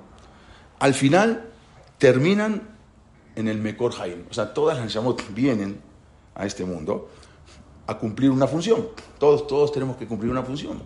al 0.78 0.94
final 0.94 1.48
terminan 1.98 2.71
en 3.36 3.48
el 3.48 3.58
Mekor 3.58 3.94
Haim. 4.00 4.24
O 4.30 4.34
sea, 4.34 4.52
todas 4.52 4.76
las 4.76 4.86
Neshamot 4.86 5.22
vienen 5.34 5.80
a 6.34 6.46
este 6.46 6.64
mundo 6.64 7.08
a 7.86 7.98
cumplir 7.98 8.30
una 8.30 8.46
función. 8.46 8.88
Todos, 9.18 9.46
todos 9.46 9.72
tenemos 9.72 9.96
que 9.96 10.06
cumplir 10.06 10.30
una 10.30 10.42
función. 10.42 10.82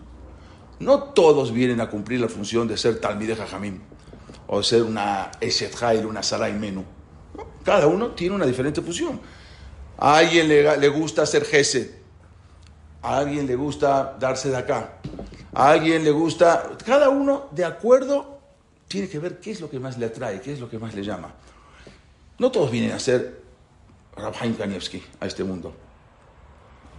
No 0.79 1.03
todos 1.03 1.51
vienen 1.51 1.81
a 1.81 1.89
cumplir 1.89 2.19
la 2.21 2.29
función 2.29 2.67
de 2.67 2.77
ser 2.77 2.99
Talmide 2.99 3.35
Jajamim 3.35 3.79
o 4.47 4.63
ser 4.63 4.83
una 4.83 5.31
Eshet 5.41 5.75
Hail, 5.81 6.05
una 6.05 6.23
Sarai 6.23 6.53
Menu. 6.53 6.83
Cada 7.63 7.87
uno 7.87 8.11
tiene 8.11 8.35
una 8.35 8.45
diferente 8.45 8.81
función. 8.81 9.19
A 9.97 10.17
alguien 10.17 10.47
le, 10.47 10.77
le 10.77 10.87
gusta 10.89 11.25
ser 11.25 11.43
Gesed, 11.43 11.89
a 13.01 13.17
alguien 13.17 13.47
le 13.47 13.55
gusta 13.55 14.15
darse 14.19 14.49
de 14.49 14.57
acá, 14.57 14.99
a 15.53 15.71
alguien 15.71 16.03
le 16.03 16.11
gusta, 16.11 16.77
cada 16.85 17.09
uno 17.09 17.47
de 17.51 17.65
acuerdo 17.65 18.39
tiene 18.87 19.09
que 19.09 19.17
ver 19.17 19.39
qué 19.39 19.51
es 19.51 19.59
lo 19.59 19.69
que 19.69 19.79
más 19.79 19.97
le 19.97 20.05
atrae, 20.05 20.39
qué 20.39 20.53
es 20.53 20.59
lo 20.59 20.69
que 20.69 20.77
más 20.77 20.93
le 20.93 21.03
llama. 21.03 21.33
No 22.39 22.51
todos 22.51 22.71
vienen 22.71 22.91
a 22.91 22.99
ser 22.99 23.41
Rabhaim 24.15 24.55
Kanievski 24.55 25.03
a 25.19 25.25
este 25.25 25.43
mundo. 25.43 25.73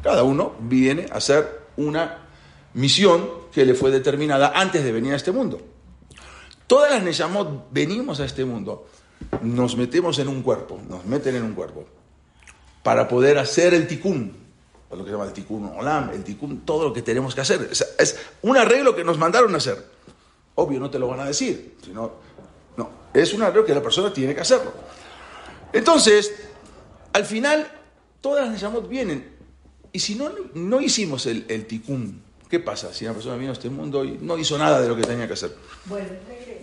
Cada 0.03 0.23
uno 0.23 0.55
viene 0.61 1.07
a 1.11 1.17
hacer 1.17 1.67
una 1.77 2.29
misión 2.75 3.29
que 3.53 3.65
le 3.65 3.75
fue 3.75 3.91
determinada 3.91 4.53
antes 4.55 4.85
de 4.85 4.93
venir 4.93 5.13
a 5.13 5.17
este 5.17 5.33
mundo. 5.33 5.61
Todas 6.67 6.91
las 6.91 7.03
Neshamot 7.03 7.69
venimos 7.71 8.21
a 8.21 8.25
este 8.25 8.45
mundo, 8.45 8.87
nos 9.41 9.77
metemos 9.77 10.19
en 10.19 10.29
un 10.29 10.43
cuerpo, 10.43 10.79
nos 10.89 11.05
meten 11.07 11.35
en 11.35 11.43
un 11.43 11.55
cuerpo, 11.55 11.87
para 12.83 13.09
poder 13.09 13.39
hacer 13.39 13.75
el 13.75 13.89
tikkun, 13.89 14.37
lo 14.91 14.99
que 14.99 15.05
se 15.05 15.11
llama 15.11 15.25
el 15.25 15.33
tikkun 15.33 15.73
olam, 15.79 16.11
el 16.11 16.23
tikkun, 16.23 16.61
todo 16.61 16.85
lo 16.85 16.93
que 16.93 17.03
tenemos 17.03 17.35
que 17.35 17.41
hacer. 17.41 17.71
Es, 17.71 18.21
un 18.43 18.57
arreglo 18.57 18.95
que 18.95 19.03
nos 19.03 19.19
mandaron 19.19 19.55
a 19.55 19.59
hacer. 19.59 19.85
Obvio, 20.55 20.79
no 20.79 20.91
te 20.91 20.99
lo 20.99 21.09
van 21.09 21.21
a 21.21 21.25
decir, 21.25 21.77
sino, 21.83 22.13
no, 22.77 22.91
es 23.15 23.33
un 23.33 23.43
arreglo 23.43 23.65
que 23.65 23.75
la 23.75 23.83
persona 23.83 24.13
tiene 24.13 24.35
que 24.35 24.41
hacerlo. 24.43 24.73
Entonces, 25.73 26.33
al 27.13 27.25
final, 27.25 27.67
todas 28.21 28.45
las 28.45 28.53
Neshamot 28.53 28.89
vienen. 28.89 29.37
Y 29.93 30.01
si 30.01 30.15
no, 30.15 30.31
no 30.55 30.81
hicimos 30.81 31.27
el, 31.27 31.45
el 31.49 31.67
tikkun, 31.67 32.23
¿qué 32.49 32.61
pasa 32.61 32.93
si 32.93 33.05
una 33.05 33.15
persona 33.15 33.37
vino 33.37 33.51
a 33.51 33.55
este 33.55 33.71
mundo 33.71 34.05
y 34.05 34.19
no 34.21 34.39
hizo 34.39 34.59
nada 34.59 34.81
de 34.81 34.89
lo 34.89 34.97
que 34.97 35.03
tenía 35.03 35.27
que 35.27 35.33
hacer? 35.35 35.55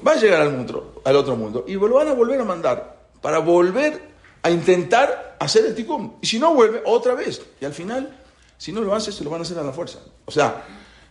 Va 0.06 0.12
a 0.12 0.16
llegar 0.16 0.42
al, 0.42 0.52
mundo, 0.52 1.02
al 1.04 1.16
otro 1.16 1.36
mundo 1.36 1.66
y 1.68 1.74
lo 1.74 1.90
van 1.90 2.08
a 2.08 2.14
volver 2.14 2.40
a 2.40 2.46
mandar 2.46 3.10
para 3.22 3.40
volver 3.40 4.16
a 4.44 4.52
intentar 4.52 5.38
hacer 5.40 5.66
el 5.66 5.76
tikkun. 5.76 6.18
Y 6.22 6.28
si 6.28 6.38
no 6.38 6.54
vuelve, 6.54 6.82
otra 6.86 7.16
vez. 7.16 7.42
Y 7.60 7.66
al 7.66 7.74
final, 7.74 8.16
si 8.58 8.72
no 8.72 8.82
lo 8.82 8.94
hace, 8.94 9.12
se 9.12 9.24
lo 9.24 9.30
van 9.30 9.42
a 9.42 9.44
hacer 9.44 9.58
a 9.58 9.64
la 9.64 9.74
fuerza. 9.74 10.00
O 10.26 10.32
sea, 10.32 10.64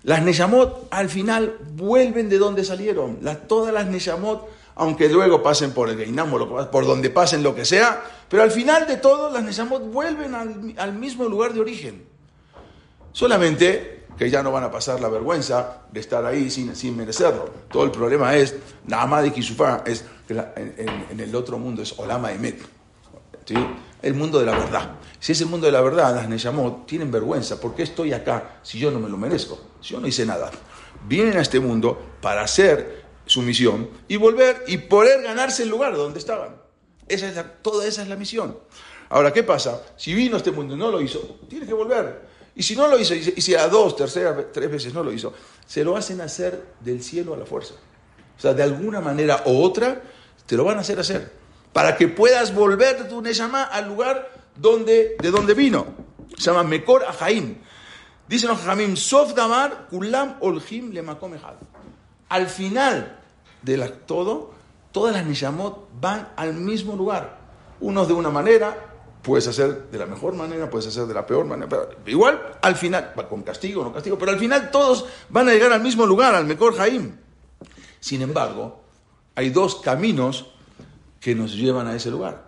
las 0.04 0.22
Neshamot 0.22 0.88
al 0.90 1.08
final 1.08 1.58
vuelven 1.72 2.28
de 2.28 2.38
donde 2.38 2.64
salieron. 2.64 3.18
Las, 3.22 3.48
todas 3.48 3.72
las 3.72 3.86
Neshamot, 3.86 4.48
aunque 4.76 5.09
luego 5.09 5.43
pasen 5.43 5.73
por 5.73 5.88
el 5.88 5.97
Geinam 5.97 6.31
por 6.31 6.87
donde 6.87 7.11
pasen 7.11 7.43
lo 7.43 7.54
que 7.54 7.64
sea, 7.64 8.02
pero 8.28 8.43
al 8.43 8.50
final 8.50 8.87
de 8.87 8.97
todo, 8.97 9.31
las 9.31 9.43
Neshamot 9.43 9.83
vuelven 9.93 10.35
al, 10.35 10.93
mismo 10.93 11.25
lugar 11.25 11.52
de 11.52 11.61
origen. 11.61 12.04
Solamente 13.12 14.07
que 14.19 14.31
ya 14.31 14.43
no 14.43 14.52
van 14.52 14.64
a 14.64 14.71
pasar 14.71 15.00
la 15.00 15.09
vergüenza 15.09 15.83
de 15.90 16.00
estar 16.00 16.25
ahí 16.25 16.50
sin, 16.50 16.75
sin 16.75 16.97
merecerlo. 16.97 17.49
Todo 17.71 17.85
el 17.85 17.90
problema 17.90 18.35
es, 18.37 18.54
nada 18.87 19.23
de 19.23 19.33
Kisufá, 19.33 19.83
es 19.87 20.04
que 20.26 20.35
en, 20.57 21.21
el 21.21 21.35
otro 21.35 21.59
mundo 21.59 21.83
es 21.83 21.97
Olama 21.99 22.33
Emet. 22.33 22.61
El 24.02 24.14
mundo 24.14 24.38
de 24.40 24.47
la 24.47 24.52
verdad. 24.52 24.97
Si 25.21 25.33
es 25.33 25.40
el 25.40 25.49
mundo 25.49 25.66
de 25.66 25.73
la 25.73 25.81
verdad, 25.81 26.14
las 26.14 26.28
Neyamot 26.28 26.87
tienen 26.87 27.11
vergüenza. 27.11 27.61
¿Por 27.61 27.75
qué 27.75 27.83
estoy 27.83 28.12
acá 28.12 28.59
si 28.62 28.78
yo 28.78 28.90
no 28.90 28.99
me 28.99 29.09
lo 29.09 29.16
merezco? 29.16 29.61
Si 29.81 29.93
yo 29.93 30.00
no 30.00 30.07
hice 30.07 30.25
nada. 30.25 30.50
Vienen 31.07 31.37
a 31.37 31.43
este 31.43 31.61
mundo 31.61 32.16
para 32.21 32.43
hacer 32.43 33.03
su 33.26 33.43
misión 33.43 33.90
y 34.09 34.16
volver 34.16 34.64
y 34.66 34.78
poder 34.78 35.23
ganarse 35.23 35.62
el 35.62 35.69
lugar 35.69 35.97
donde 35.97 36.19
estaban. 36.19 36.57
Esa 37.09 37.28
es 37.28 37.62
toda 37.62 37.87
esa 37.87 38.02
es 38.02 38.09
la 38.09 38.16
misión. 38.16 38.59
Ahora, 39.11 39.33
¿qué 39.33 39.43
pasa? 39.43 39.83
Si 39.97 40.14
vino 40.14 40.37
a 40.37 40.38
este 40.38 40.50
mundo 40.50 40.75
y 40.75 40.78
no 40.78 40.90
lo 40.90 41.00
hizo, 41.00 41.38
tiene 41.49 41.66
que 41.66 41.75
volver. 41.75 42.23
Y 42.57 42.62
si 42.62 42.76
no 42.76 42.87
lo 42.87 42.99
hizo, 42.99 43.14
y 43.14 43.40
si 43.40 43.54
a 43.54 43.69
dos, 43.69 43.97
terceras, 43.97 44.37
tres 44.52 44.71
veces 44.71 44.95
no 44.95 45.02
lo 45.02 45.12
hizo, 45.12 45.33
se 45.66 45.85
lo 45.85 45.97
hacen 45.97 46.21
hacer 46.21 46.64
del 46.81 47.02
cielo 47.02 47.35
a 47.35 47.37
la 47.37 47.47
fuerza. 47.47 47.75
O 48.37 48.40
sea, 48.40 48.54
de 48.54 48.62
alguna 48.62 49.00
manera 49.00 49.43
u 49.47 49.62
otra, 49.62 50.02
te 50.47 50.57
lo 50.57 50.64
van 50.64 50.78
a 50.78 50.81
hacer 50.81 50.99
hacer 50.99 51.45
para 51.75 51.97
que 51.97 52.07
puedas 52.09 52.54
volver 52.54 53.09
tu 53.09 53.21
Neshama 53.21 53.64
al 53.64 53.88
lugar 53.88 54.31
donde, 54.54 55.16
de 55.21 55.31
donde 55.31 55.52
vino. 55.52 55.87
Se 56.38 56.45
llama 56.45 56.62
Mekor 56.62 57.04
Ajaim. 57.04 57.59
Dicen 58.28 58.49
los 58.49 58.61
Jamim, 58.61 58.97
Sof 58.97 59.35
Damar, 59.35 59.88
Kulam 59.90 60.37
Olhim 60.40 60.93
Lemakom 60.93 61.35
Al 62.28 62.49
final 62.49 63.19
de 63.62 63.78
todo, 64.07 64.52
todas 64.93 65.14
las 65.14 65.25
Neshamot 65.26 65.88
van 66.00 66.28
al 66.37 66.54
mismo 66.54 66.97
lugar. 66.97 67.38
Unos 67.81 68.09
de 68.09 68.14
una 68.14 68.31
manera, 68.31 68.95
puedes 69.23 69.49
hacer 69.49 69.90
de 69.90 69.99
la 69.99 70.07
mejor 70.07 70.35
manera, 70.35 70.69
puedes 70.71 70.87
hacer 70.87 71.07
de 71.07 71.14
la 71.14 71.26
peor 71.26 71.47
manera. 71.47 71.69
Pero 71.69 71.99
igual, 72.07 72.59
al 72.62 72.76
final, 72.76 73.12
con 73.28 73.43
castigo 73.43 73.83
no 73.83 73.93
castigo, 73.93 74.19
pero 74.19 74.31
al 74.33 74.38
final 74.38 74.71
todos 74.71 75.07
van 75.31 75.49
a 75.49 75.52
llegar 75.52 75.73
al 75.73 75.83
mismo 75.83 76.07
lugar, 76.07 76.35
al 76.35 76.45
Mekor 76.45 76.76
Jaim. 76.76 77.16
Sin 78.00 78.23
embargo, 78.23 78.83
hay 79.35 79.50
dos 79.50 79.76
caminos 79.76 80.47
que 81.21 81.35
nos 81.35 81.54
llevan 81.54 81.88
a 81.88 81.97
ese 81.97 82.11
lugar. 82.11 82.45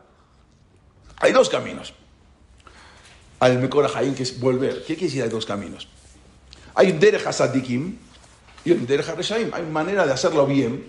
Hay 1.19 1.33
dos 1.33 1.49
caminos. 1.49 1.95
Al 3.41 3.59
Mekor 3.59 3.91
Haim, 3.95 4.15
que 4.15 4.23
es 4.23 4.39
volver. 4.39 4.81
¿Qué 4.81 4.95
quiere 4.95 5.07
decir 5.07 5.23
hay 5.23 5.29
dos 5.29 5.47
caminos? 5.47 5.89
Hay 6.75 6.91
un 6.91 7.01
Derech 7.01 7.23
y 7.23 7.27
un 7.27 7.33
Derech 7.33 7.65
Reshaim. 7.65 7.99
Hay 9.53 9.63
manera 9.71 10.07
de 10.07 10.13
hacerlo 10.13 10.47
bien 10.47 10.85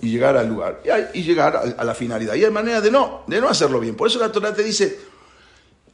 y 0.00 0.10
llegar 0.10 0.36
al 0.36 0.48
lugar. 0.48 0.82
Y, 1.14 1.22
llegar 1.22 1.56
a, 1.56 1.84
la 1.84 1.94
finalidad. 1.94 2.34
Y 2.34 2.44
hay 2.44 2.50
manera 2.50 2.80
de 2.80 2.90
no, 2.90 3.24
de 3.26 3.40
no 3.40 3.48
hacerlo 3.48 3.80
bien. 3.80 3.96
Por 3.96 4.08
eso 4.08 4.18
la 4.18 4.30
Torah 4.30 4.54
te 4.54 4.62
dice, 4.62 4.98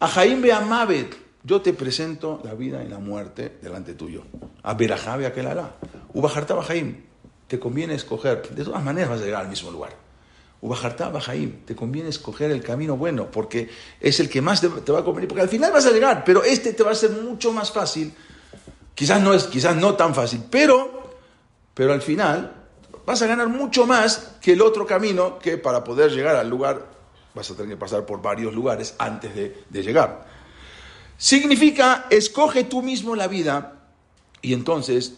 a 0.01 0.09
Jaim 0.09 0.43
ve 0.43 0.53
Mavet, 0.61 1.17
yo 1.43 1.61
te 1.61 1.73
presento 1.73 2.41
la 2.43 2.55
vida 2.55 2.83
y 2.83 2.89
la 2.89 2.99
muerte 2.99 3.59
delante 3.61 3.95
tuyo. 3.95 4.23
A 4.63 4.75
Berajabe 4.75 5.27
aquel 5.27 5.47
alá. 5.47 5.77
Ubajarta 6.15 6.57
te 7.47 7.59
conviene 7.59 7.95
escoger, 7.95 8.49
de 8.51 8.65
todas 8.65 8.83
maneras 8.83 9.11
vas 9.11 9.21
a 9.21 9.25
llegar 9.25 9.43
al 9.43 9.49
mismo 9.49 9.71
lugar. 9.71 9.93
Ubajarta 10.63 11.11
Bajaim, 11.11 11.67
te 11.67 11.77
conviene 11.77 12.09
escoger 12.09 12.51
el 12.51 12.63
camino 12.63 12.97
bueno, 12.97 13.31
porque 13.31 13.69
es 14.01 14.19
el 14.21 14.31
que 14.31 14.41
más 14.41 14.63
te, 14.63 14.69
va 14.69 15.01
a 15.01 15.05
convenir, 15.05 15.29
porque 15.29 15.43
al 15.43 15.51
final 15.51 15.71
vas 15.71 15.85
a 15.85 15.91
llegar, 15.91 16.25
pero 16.25 16.43
este 16.43 16.73
te 16.73 16.83
va 16.83 16.93
a 16.93 16.95
ser 16.95 17.11
mucho 17.11 17.53
más 17.53 17.71
fácil. 17.71 18.15
Quizás 18.95 19.21
no 19.21 19.35
es, 19.35 19.45
quizás 19.45 19.77
no 19.77 19.95
tan 19.95 20.15
fácil, 20.15 20.43
pero, 20.51 21.04
pero 21.75 21.93
al 21.93 22.03
final 22.03 22.65
vas 23.05 23.21
a 23.23 23.27
ganar 23.27 23.49
mucho 23.49 23.87
más 23.87 24.37
que 24.41 24.53
el 24.53 24.63
otro 24.63 24.87
camino 24.87 25.39
que 25.39 25.59
para 25.59 25.85
poder 25.85 26.13
llegar 26.13 26.37
al 26.37 26.49
lugar 26.49 26.95
vas 27.35 27.51
a 27.51 27.55
tener 27.55 27.71
que 27.71 27.77
pasar 27.77 28.07
por 28.07 28.23
varios 28.23 28.55
lugares 28.55 28.95
antes 28.99 29.35
de, 29.35 29.83
llegar. 29.83 30.27
Significa, 31.19 32.07
escoge 32.11 32.65
tú 32.65 32.81
mismo 32.81 33.17
la 33.17 33.27
vida 33.27 33.89
y 34.41 34.55
entonces 34.55 35.15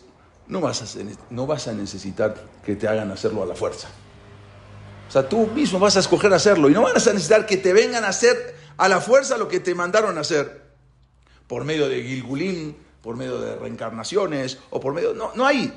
no 0.48 0.60
vas, 0.60 0.82
a, 0.82 1.00
no 1.30 1.46
vas 1.46 1.68
a 1.68 1.72
necesitar 1.72 2.34
que 2.64 2.74
te 2.74 2.88
hagan 2.88 3.10
hacerlo 3.10 3.42
a 3.42 3.46
la 3.46 3.54
fuerza. 3.54 3.88
O 5.08 5.12
sea, 5.12 5.28
tú 5.28 5.46
mismo 5.48 5.78
vas 5.78 5.96
a 5.96 6.00
escoger 6.00 6.32
hacerlo 6.32 6.68
y 6.68 6.72
no 6.72 6.82
vas 6.82 7.06
a 7.06 7.12
necesitar 7.12 7.46
que 7.46 7.58
te 7.58 7.72
vengan 7.72 8.04
a 8.04 8.08
hacer 8.08 8.56
a 8.76 8.88
la 8.88 9.00
fuerza 9.00 9.36
lo 9.36 9.48
que 9.48 9.60
te 9.60 9.74
mandaron 9.74 10.18
a 10.18 10.22
hacer 10.22 10.66
por 11.46 11.64
medio 11.64 11.88
de 11.88 12.02
Gilgulín, 12.02 12.76
por 13.02 13.16
medio 13.16 13.38
de 13.38 13.56
reencarnaciones 13.56 14.58
o 14.70 14.80
por 14.80 14.94
medio... 14.94 15.14
No, 15.14 15.32
no 15.34 15.46
hay. 15.46 15.72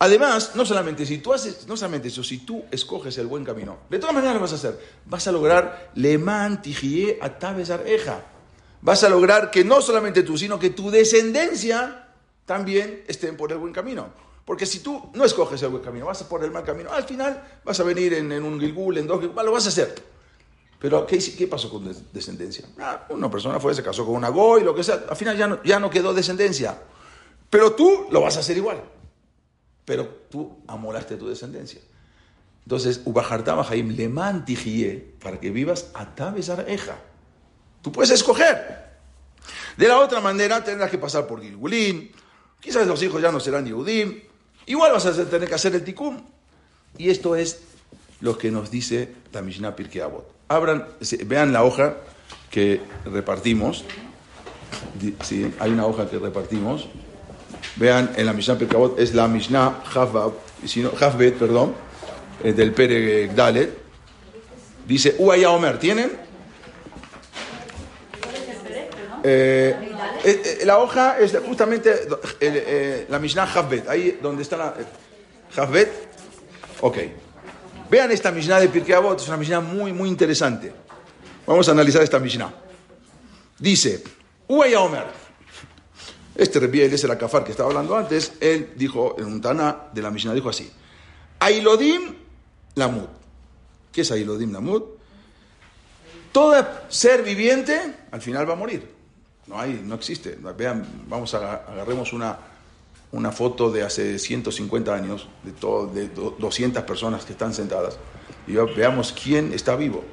Además, 0.00 0.52
no 0.54 0.64
solamente 0.64 1.04
si 1.04 1.18
tú 1.18 1.32
haces, 1.32 1.66
no 1.66 1.76
solamente 1.76 2.08
eso, 2.08 2.22
si 2.22 2.38
tú 2.38 2.64
escoges 2.70 3.18
el 3.18 3.26
buen 3.26 3.44
camino, 3.44 3.78
de 3.90 3.98
todas 3.98 4.14
maneras 4.14 4.36
lo 4.36 4.40
vas 4.40 4.52
a 4.52 4.56
hacer. 4.56 4.78
Vas 5.06 5.26
a 5.26 5.32
lograr 5.32 5.90
le 5.96 6.18
tijie 6.62 7.18
eja. 7.86 8.22
Vas 8.80 9.02
a 9.02 9.08
lograr 9.08 9.50
que 9.50 9.64
no 9.64 9.82
solamente 9.82 10.22
tú, 10.22 10.38
sino 10.38 10.56
que 10.56 10.70
tu 10.70 10.90
descendencia 10.90 12.10
también 12.46 13.02
estén 13.08 13.36
por 13.36 13.50
el 13.50 13.58
buen 13.58 13.72
camino. 13.72 14.08
Porque 14.44 14.66
si 14.66 14.78
tú 14.80 15.10
no 15.14 15.24
escoges 15.24 15.60
el 15.62 15.70
buen 15.70 15.82
camino, 15.82 16.06
vas 16.06 16.22
por 16.22 16.44
el 16.44 16.52
mal 16.52 16.62
camino, 16.62 16.92
al 16.92 17.02
final 17.02 17.60
vas 17.64 17.80
a 17.80 17.82
venir 17.82 18.14
en, 18.14 18.32
un 18.32 18.60
Gilgul, 18.60 18.98
en 18.98 19.06
dos 19.06 19.20
Gilgul, 19.20 19.44
lo 19.44 19.52
vas 19.52 19.66
a 19.66 19.70
hacer. 19.70 19.94
Pero, 20.78 21.04
¿qué, 21.04 21.48
pasó 21.48 21.68
con 21.68 21.92
descendencia? 22.12 22.66
Ah, 22.78 23.04
una 23.10 23.28
persona 23.28 23.58
fue, 23.58 23.74
se 23.74 23.82
casó 23.82 24.06
con 24.06 24.14
una 24.14 24.28
Goy, 24.28 24.62
lo 24.62 24.76
que 24.76 24.84
sea, 24.84 25.06
al 25.08 25.16
final 25.16 25.60
ya 25.64 25.80
no 25.80 25.90
quedó 25.90 26.14
descendencia. 26.14 26.78
Pero 27.50 27.72
tú 27.72 28.06
lo 28.12 28.20
vas 28.20 28.36
a 28.36 28.40
hacer 28.40 28.56
igual 28.56 28.80
pero 29.88 30.06
tú 30.06 30.58
amoraste 30.66 31.16
tu 31.16 31.26
descendencia. 31.26 31.80
Entonces, 32.62 33.00
Ubajartaba 33.06 33.64
Jaim 33.64 33.96
le 33.96 34.10
mantijie 34.10 35.14
para 35.18 35.40
que 35.40 35.50
vivas 35.50 35.90
a 35.94 36.06
Eja. 36.66 36.98
Tú 37.80 37.90
puedes 37.90 38.10
escoger. 38.10 38.84
De 39.78 39.88
la 39.88 39.98
otra 39.98 40.20
manera, 40.20 40.62
tendrás 40.62 40.90
que 40.90 40.98
pasar 40.98 41.26
por 41.26 41.40
Gilgulín. 41.40 42.12
Quizás 42.60 42.86
los 42.86 43.02
hijos 43.02 43.22
ya 43.22 43.32
no 43.32 43.40
serán 43.40 43.64
Yehudim. 43.64 44.20
Igual 44.66 44.92
vas 44.92 45.06
a 45.06 45.24
tener 45.24 45.48
que 45.48 45.54
hacer 45.54 45.74
el 45.74 45.82
tikkun. 45.82 46.22
Y 46.98 47.08
esto 47.08 47.34
es 47.34 47.62
lo 48.20 48.36
que 48.36 48.50
nos 48.50 48.70
dice 48.70 49.14
la 49.32 49.40
Mishnah 49.40 49.74
Pirkei 49.74 50.02
Avot. 50.02 50.30
Abran, 50.48 50.86
vean 51.24 51.54
la 51.54 51.64
hoja 51.64 51.96
que 52.50 52.82
repartimos. 53.06 53.86
Sí, 55.24 55.50
hay 55.58 55.70
una 55.70 55.86
hoja 55.86 56.10
que 56.10 56.18
repartimos. 56.18 56.90
Vean, 57.78 58.10
en 58.16 58.26
la 58.26 58.32
Mishnah 58.32 58.58
Perkabot 58.58 58.98
es 58.98 59.14
la 59.14 59.28
Mishnah 59.28 59.84
Hafbet, 59.94 61.34
perdón, 61.34 61.74
eh, 62.42 62.52
del 62.52 62.72
Pere 62.72 63.28
Dalet. 63.28 63.70
Dice, 64.84 65.14
Uaya 65.18 65.50
Omer, 65.50 65.78
¿tienen? 65.78 66.10
Eh, 69.22 69.76
eh, 70.24 70.58
la 70.64 70.78
hoja 70.78 71.18
es 71.18 71.36
justamente 71.46 71.92
la 73.08 73.18
Mishnah 73.20 73.44
Hafbet, 73.44 73.88
ahí 73.88 74.18
donde 74.20 74.42
está 74.42 74.56
la 74.56 74.74
Hafbet. 75.56 76.08
Ok. 76.80 76.98
Vean 77.88 78.10
esta 78.10 78.32
Mishnah 78.32 78.58
de 78.58 78.68
Pirkei 78.68 78.94
Avot, 78.94 79.20
es 79.20 79.28
una 79.28 79.36
Mishnah 79.36 79.60
muy, 79.60 79.92
muy 79.92 80.08
interesante. 80.08 80.72
Vamos 81.46 81.68
a 81.68 81.72
analizar 81.72 82.02
esta 82.02 82.18
Mishnah. 82.18 82.52
Dice, 83.56 84.02
Uaya 84.48 84.80
Omer. 84.80 85.27
Este 86.38 86.60
Rebbi 86.60 86.82
el 86.82 87.10
Akafar 87.10 87.42
que 87.42 87.50
estaba 87.50 87.68
hablando 87.68 87.96
antes, 87.96 88.34
él 88.38 88.70
dijo 88.76 89.16
en 89.18 89.24
un 89.24 89.40
Tana 89.40 89.88
de 89.92 90.00
la 90.00 90.12
Mishnah, 90.12 90.32
dijo 90.32 90.48
así: 90.48 90.70
Ailodim 91.40 92.14
Lamud. 92.76 93.08
¿Qué 93.90 94.02
es 94.02 94.12
Ailodim 94.12 94.52
Lamud? 94.52 94.84
Todo 96.30 96.64
ser 96.88 97.24
viviente 97.24 97.96
al 98.12 98.22
final 98.22 98.48
va 98.48 98.52
a 98.52 98.56
morir. 98.56 98.88
No 99.48 99.58
hay, 99.58 99.82
no 99.84 99.96
existe. 99.96 100.38
Vean, 100.56 100.86
vamos 101.08 101.34
a 101.34 101.54
agarremos 101.54 102.12
una, 102.12 102.38
una 103.10 103.32
foto 103.32 103.72
de 103.72 103.82
hace 103.82 104.16
150 104.16 104.94
años, 104.94 105.26
de, 105.42 105.50
todo, 105.50 105.88
de 105.88 106.06
200 106.08 106.84
personas 106.84 107.24
que 107.24 107.32
están 107.32 107.52
sentadas, 107.52 107.98
y 108.46 108.52
veamos 108.52 109.12
quién 109.12 109.52
está 109.52 109.74
vivo. 109.74 110.04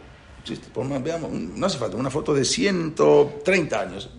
Veamos, 1.04 1.32
no 1.32 1.66
hace 1.68 1.78
falta, 1.78 1.98
una 1.98 2.10
foto 2.10 2.34
de 2.34 2.46
130 2.46 3.80
años. 3.80 4.10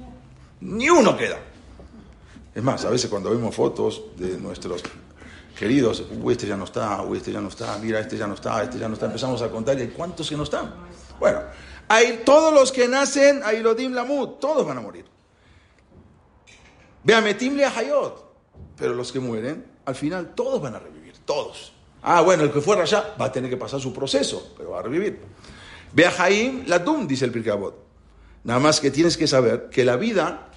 Ni 0.61 0.89
uno 0.89 1.17
queda. 1.17 1.56
Es 2.57 2.63
más, 2.63 2.87
a 2.87 2.89
veces 2.89 3.11
cuando 3.11 3.29
vemos 3.29 3.55
fotos 3.55 4.03
de 4.17 4.39
nuestros 4.39 4.83
queridos, 5.59 6.05
uy, 6.23 6.33
este 6.33 6.47
ya 6.47 6.57
no 6.57 6.65
está, 6.65 7.03
uy, 7.03 7.19
este 7.19 7.31
ya 7.31 7.43
no 7.43 7.49
está, 7.49 7.77
mira, 7.77 8.01
este 8.01 8.17
ya 8.17 8.27
no 8.27 8.33
está, 8.33 8.63
este 8.63 8.79
ya 8.79 8.89
no 8.89 8.95
está, 8.95 9.05
empezamos 9.05 9.43
a 9.43 9.51
contar 9.51 9.79
y 9.79 9.89
cuántos 9.89 10.31
que 10.31 10.39
no 10.39 10.45
están. 10.45 10.75
Bueno, 11.21 11.41
hay 11.87 12.23
todos 12.25 12.55
los 12.55 12.73
que 12.73 12.89
nacen, 12.89 13.43
hay 13.45 13.63
Lodim 13.63 13.93
Lamut, 13.93 14.41
todos 14.41 14.67
van 14.67 14.79
a 14.79 14.81
morir. 14.81 15.05
Beametim 17.05 17.57
le 17.57 17.67
Hayot, 17.67 18.25
pero 18.79 18.95
los 18.95 19.13
que 19.13 19.21
mueren, 19.21 19.63
al 19.85 19.95
final 19.95 20.35
todos 20.35 20.63
van 20.63 20.77
a 20.77 20.79
revivir, 20.79 21.13
todos. 21.27 21.75
Ah, 22.01 22.23
bueno, 22.23 22.43
el 22.43 22.51
que 22.51 22.63
fuera 22.63 22.85
allá 22.85 23.17
va 23.21 23.27
a 23.27 23.33
tener 23.33 23.51
que 23.51 23.59
pasar 23.59 23.81
su 23.81 23.93
proceso, 23.93 24.55
pero 24.57 24.71
va 24.71 24.79
a 24.79 24.83
revivir. 24.83 25.21
Beahaim 25.93 26.65
Latum, 26.69 27.07
dice 27.07 27.27
el 27.27 27.33
Pirkabot. 27.33 27.75
Nada 28.45 28.61
más 28.61 28.81
que 28.81 28.91
tienes 28.91 29.19
que 29.19 29.27
saber 29.27 29.69
que 29.69 29.85
la 29.85 29.97
vida 29.97 30.49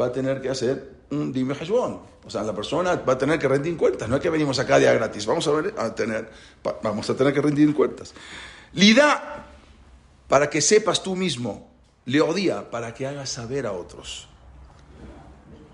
va 0.00 0.06
a 0.06 0.12
tener 0.12 0.40
que 0.40 0.50
hacer 0.50 0.97
un 1.10 1.32
dime 1.32 1.54
O 1.54 2.30
sea, 2.30 2.42
la 2.42 2.54
persona 2.54 2.96
va 2.96 3.14
a 3.14 3.18
tener 3.18 3.38
que 3.38 3.48
rendir 3.48 3.76
cuentas. 3.76 4.08
No 4.08 4.16
es 4.16 4.22
que 4.22 4.30
venimos 4.30 4.58
acá 4.58 4.78
día 4.78 4.92
gratis. 4.92 5.26
Vamos 5.26 5.46
a, 5.48 5.52
ver, 5.52 5.74
a 5.78 5.94
tener, 5.94 6.30
vamos 6.82 7.08
a 7.08 7.16
tener 7.16 7.32
que 7.32 7.40
rendir 7.40 7.74
cuentas. 7.74 8.14
Lida, 8.74 9.46
para 10.28 10.50
que 10.50 10.60
sepas 10.60 11.02
tú 11.02 11.16
mismo. 11.16 11.70
Leodía, 12.04 12.70
para 12.70 12.94
que 12.94 13.06
hagas 13.06 13.30
saber 13.30 13.66
a 13.66 13.72
otros. 13.72 14.28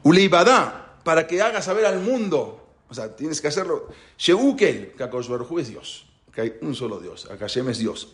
Uleibada, 0.03 0.99
para 1.05 1.27
que 1.27 1.41
hagas 1.41 1.65
saber 1.65 1.87
al 1.87 2.01
mundo. 2.01 2.67
O 2.89 2.95
sea, 2.95 3.15
tienes 3.15 3.41
que 3.41 3.49
hacerlo. 3.49 3.89
Sheukel, 4.19 4.95
que 4.97 5.61
es 5.61 5.69
Dios. 5.69 6.07
Que 6.33 6.41
hay 6.41 6.55
un 6.61 6.75
solo 6.75 7.01
Dios. 7.01 7.31
Akashem 7.31 7.69
es 7.69 7.79
Dios. 7.79 8.13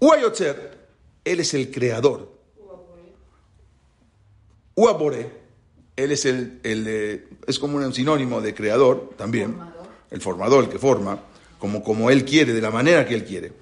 Uayotzer, 0.00 0.88
él 1.24 1.40
es 1.40 1.54
el 1.54 1.70
creador. 1.70 2.38
Uabore, 4.74 5.37
él 5.98 6.12
es, 6.12 6.24
el, 6.26 6.60
el 6.62 7.26
es 7.48 7.58
como 7.58 7.76
un 7.76 7.92
sinónimo 7.92 8.40
de 8.40 8.54
creador 8.54 9.10
también, 9.16 9.58
el 10.12 10.20
formador, 10.20 10.64
el 10.64 10.70
que 10.70 10.78
forma, 10.78 11.24
como, 11.58 11.82
como 11.82 12.08
él 12.08 12.24
quiere, 12.24 12.52
de 12.52 12.60
la 12.60 12.70
manera 12.70 13.04
que 13.04 13.14
él 13.14 13.24
quiere. 13.24 13.52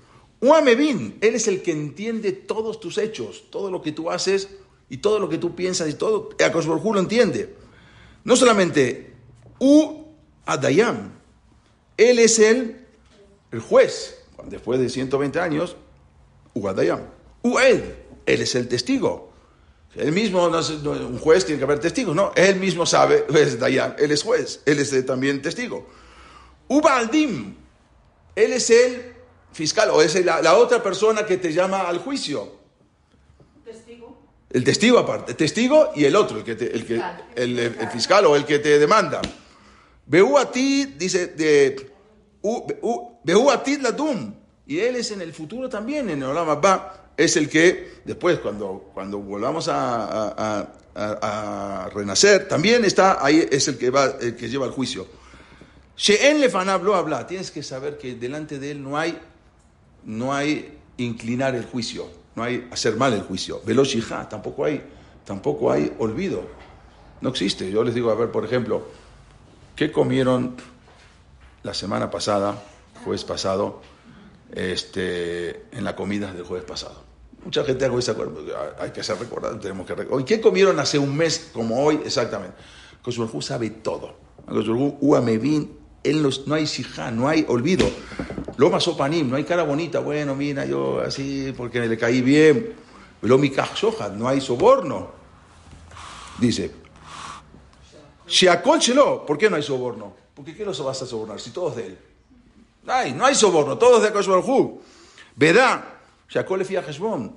Uamebin, 0.42 1.16
él 1.22 1.35
es 1.35 1.49
el 1.49 1.62
que 1.62 1.72
entiende 1.72 2.33
todos 2.33 2.79
tus 2.79 2.99
hechos, 2.99 3.44
todo 3.51 3.70
lo 3.70 3.81
que 3.81 3.92
tú 3.92 4.11
haces 4.11 4.51
y 4.90 4.99
todo 4.99 5.18
lo 5.18 5.31
que 5.31 5.38
tú 5.38 5.55
piensas 5.55 5.88
y 5.88 5.94
todo. 5.94 6.29
Akosborjú 6.44 6.92
lo 6.92 7.01
entiende. 7.01 7.55
No 8.25 8.37
solamente 8.37 9.14
U 9.59 10.05
Adayam, 10.44 11.12
él 11.96 12.18
es 12.18 12.38
el, 12.38 12.85
el 13.51 13.61
juez, 13.61 14.27
después 14.44 14.79
de 14.79 14.90
120 14.90 15.40
años, 15.40 15.75
U 16.53 16.68
Adayam. 16.68 17.01
U 17.40 17.59
él, 17.59 17.94
él 18.27 18.42
es 18.42 18.55
el 18.55 18.68
testigo. 18.68 19.33
Él 19.96 20.12
mismo, 20.12 20.48
no 20.50 20.59
es, 20.59 20.70
un 20.70 21.18
juez 21.18 21.46
tiene 21.46 21.59
que 21.59 21.64
haber 21.64 21.78
testigos, 21.78 22.14
¿no? 22.14 22.32
Él 22.37 22.56
mismo 22.56 22.85
sabe, 22.85 23.24
es 23.35 23.59
Dayan, 23.59 23.96
él 23.98 24.12
es 24.12 24.22
juez, 24.22 24.61
él 24.66 24.78
es 24.78 24.92
eh, 24.92 25.02
también 25.02 25.40
testigo. 25.40 25.87
Ubaldim, 26.68 27.54
él 28.35 28.52
es 28.52 28.68
el 28.68 29.14
fiscal, 29.52 29.88
o 29.90 30.02
es 30.02 30.22
la, 30.22 30.54
otra 30.56 30.82
persona 30.82 31.24
que 31.24 31.38
te 31.38 31.50
llama 31.50 31.80
al 31.82 31.98
juicio. 31.98 32.56
Testigo. 33.64 34.18
El 34.50 34.64
testigo 34.64 34.98
aparte, 34.98 35.32
testigo 35.32 35.92
y 35.94 36.04
el 36.04 36.14
otro, 36.14 36.38
el, 36.38 36.44
que 36.44 36.52
el, 36.52 36.87
que, 36.87 37.02
el, 37.35 37.88
fiscal 37.90 38.26
o 38.26 38.37
el 38.37 38.44
que 38.44 38.59
te 38.59 38.78
demanda. 38.78 39.22
Veu 40.04 40.37
a 40.37 40.50
ti, 40.50 40.94
dice, 40.96 41.28
de, 41.28 41.90
Veu 43.24 43.50
a 43.50 43.62
ti 43.62 43.78
la 43.78 43.92
dum, 43.92 44.35
y 44.66 44.78
él 44.78 44.96
es 44.96 45.11
en 45.11 45.22
el 45.22 45.32
futuro 45.32 45.70
también, 45.70 46.11
en 46.11 46.22
el 46.22 46.28
Olama 46.28 46.54
va 46.56 47.06
es 47.16 47.37
el 47.37 47.48
que 47.48 48.00
después, 48.05 48.38
cuando, 48.38 48.90
cuando 48.94 49.18
volvamos 49.18 49.68
a, 49.70 50.72
renacer, 51.92 52.48
también 52.48 52.85
está 52.85 53.24
ahí, 53.24 53.46
es 53.50 53.68
el 53.68 53.76
que, 53.76 53.90
va, 53.90 54.14
el 54.20 54.35
que 54.35 54.48
lleva 54.48 54.64
el 54.64 54.72
juicio. 54.72 55.07
She'en 55.96 56.40
lefanab 56.40 56.83
lo 56.85 56.94
habla. 56.94 57.26
Tienes 57.26 57.50
que 57.50 57.62
saber 57.62 57.98
que 57.98 58.14
delante 58.14 58.59
de 58.59 58.70
él 58.70 58.83
no 58.83 58.96
hay, 58.96 59.18
no 60.05 60.33
hay 60.33 60.79
inclinar 60.96 61.55
el 61.55 61.66
juicio, 61.66 62.09
no 62.35 62.42
hay 62.42 62.66
hacer 62.70 62.96
mal 62.96 63.12
el 63.12 63.22
juicio. 63.22 63.61
Veloshija, 63.66 64.26
tampoco 64.29 64.64
hay 64.64 64.83
tampoco 65.26 65.70
hay 65.70 65.92
olvido. 65.98 66.46
No 67.20 67.29
existe. 67.29 67.70
Yo 67.70 67.85
les 67.85 67.94
digo, 67.94 68.11
a 68.11 68.14
ver, 68.14 68.31
por 68.31 68.46
ejemplo, 68.46 68.87
¿qué 69.74 69.92
comieron 69.92 70.57
la 71.62 71.74
semana 71.74 72.11
pasada, 72.11 72.62
jueves 73.05 73.24
pasado, 73.24 73.83
este, 74.55 75.66
en 75.72 75.85
la 75.85 75.94
comida 75.96 76.33
del 76.33 76.44
jueves 76.44 76.64
pasado? 76.64 77.06
Mucha 77.46 77.62
gente 77.62 77.85
hay 78.80 78.90
que 78.90 79.00
hacer 79.02 79.16
recordar, 79.20 79.61
tenemos 79.61 79.87
que 79.87 79.94
recordar. 79.94 80.24
¿Qué 80.24 80.40
comieron 80.40 80.80
hace 80.80 80.98
un 80.98 81.16
mes 81.16 81.50
como 81.52 81.80
hoy 81.80 82.00
exactamente? 82.04 82.56
Koshbarhu 83.02 83.40
sabe 83.40 83.70
todo. 83.70 84.16
Koshbarhu, 84.48 84.98
Uamevin, 85.00 85.78
él 86.02 86.28
no 86.46 86.54
hay 86.56 86.66
sijá, 86.66 87.12
no 87.12 87.28
hay 87.28 87.46
olvido. 87.48 87.88
Lo 88.56 88.76
panim, 88.96 89.30
no 89.30 89.37
hay 89.37 89.44
cara 89.44 89.62
bonita, 89.62 90.00
bueno, 90.00 90.35
mira, 90.35 90.64
yo 90.64 91.00
así, 91.00 91.54
porque 91.56 91.78
le 91.87 91.96
caí 91.96 92.20
bien. 92.20 92.74
Lo 93.22 93.38
no 93.38 94.28
hay 94.28 94.40
soborno. 94.40 95.12
Dice, 96.40 96.72
Shiakol 98.26 98.80
¿por 99.24 99.38
qué 99.38 99.48
no 99.48 99.54
hay 99.54 99.62
soborno? 99.62 100.16
Porque 100.35 100.52
¿qué 100.52 100.64
los 100.64 100.85
vas 100.85 101.00
a 101.00 101.06
sobornar 101.06 101.38
si 101.38 101.50
todos 101.50 101.76
de 101.76 101.87
él? 101.87 101.98
Ay, 102.88 103.12
no 103.12 103.24
hay 103.24 103.37
soborno, 103.37 103.78
todos 103.78 104.02
de 104.02 104.11
Baruj 104.11 104.80
Verá, 105.37 105.95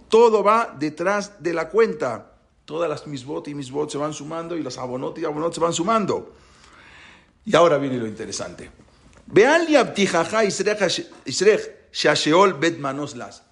todo 0.10 0.43
va 0.43 0.75
detrás 0.78 1.41
de 1.41 1.54
la 1.54 1.69
cuenta. 1.69 2.34
Todas 2.65 2.89
las 2.89 3.08
misbot 3.08 3.47
y 3.47 3.56
misbot 3.56 3.89
se 3.89 3.97
van 3.97 4.13
sumando 4.13 4.56
y 4.56 4.63
las 4.63 4.78
abonot 4.78 5.17
y 5.17 5.25
abonot 5.25 5.54
se 5.54 5.60
van 5.60 5.73
sumando. 5.73 6.36
Y 7.45 7.56
ahora 7.56 7.78
viene 7.78 7.97
lo 7.97 8.08
interesante. 8.08 8.69
Manos 12.80 13.15
las. 13.15 13.43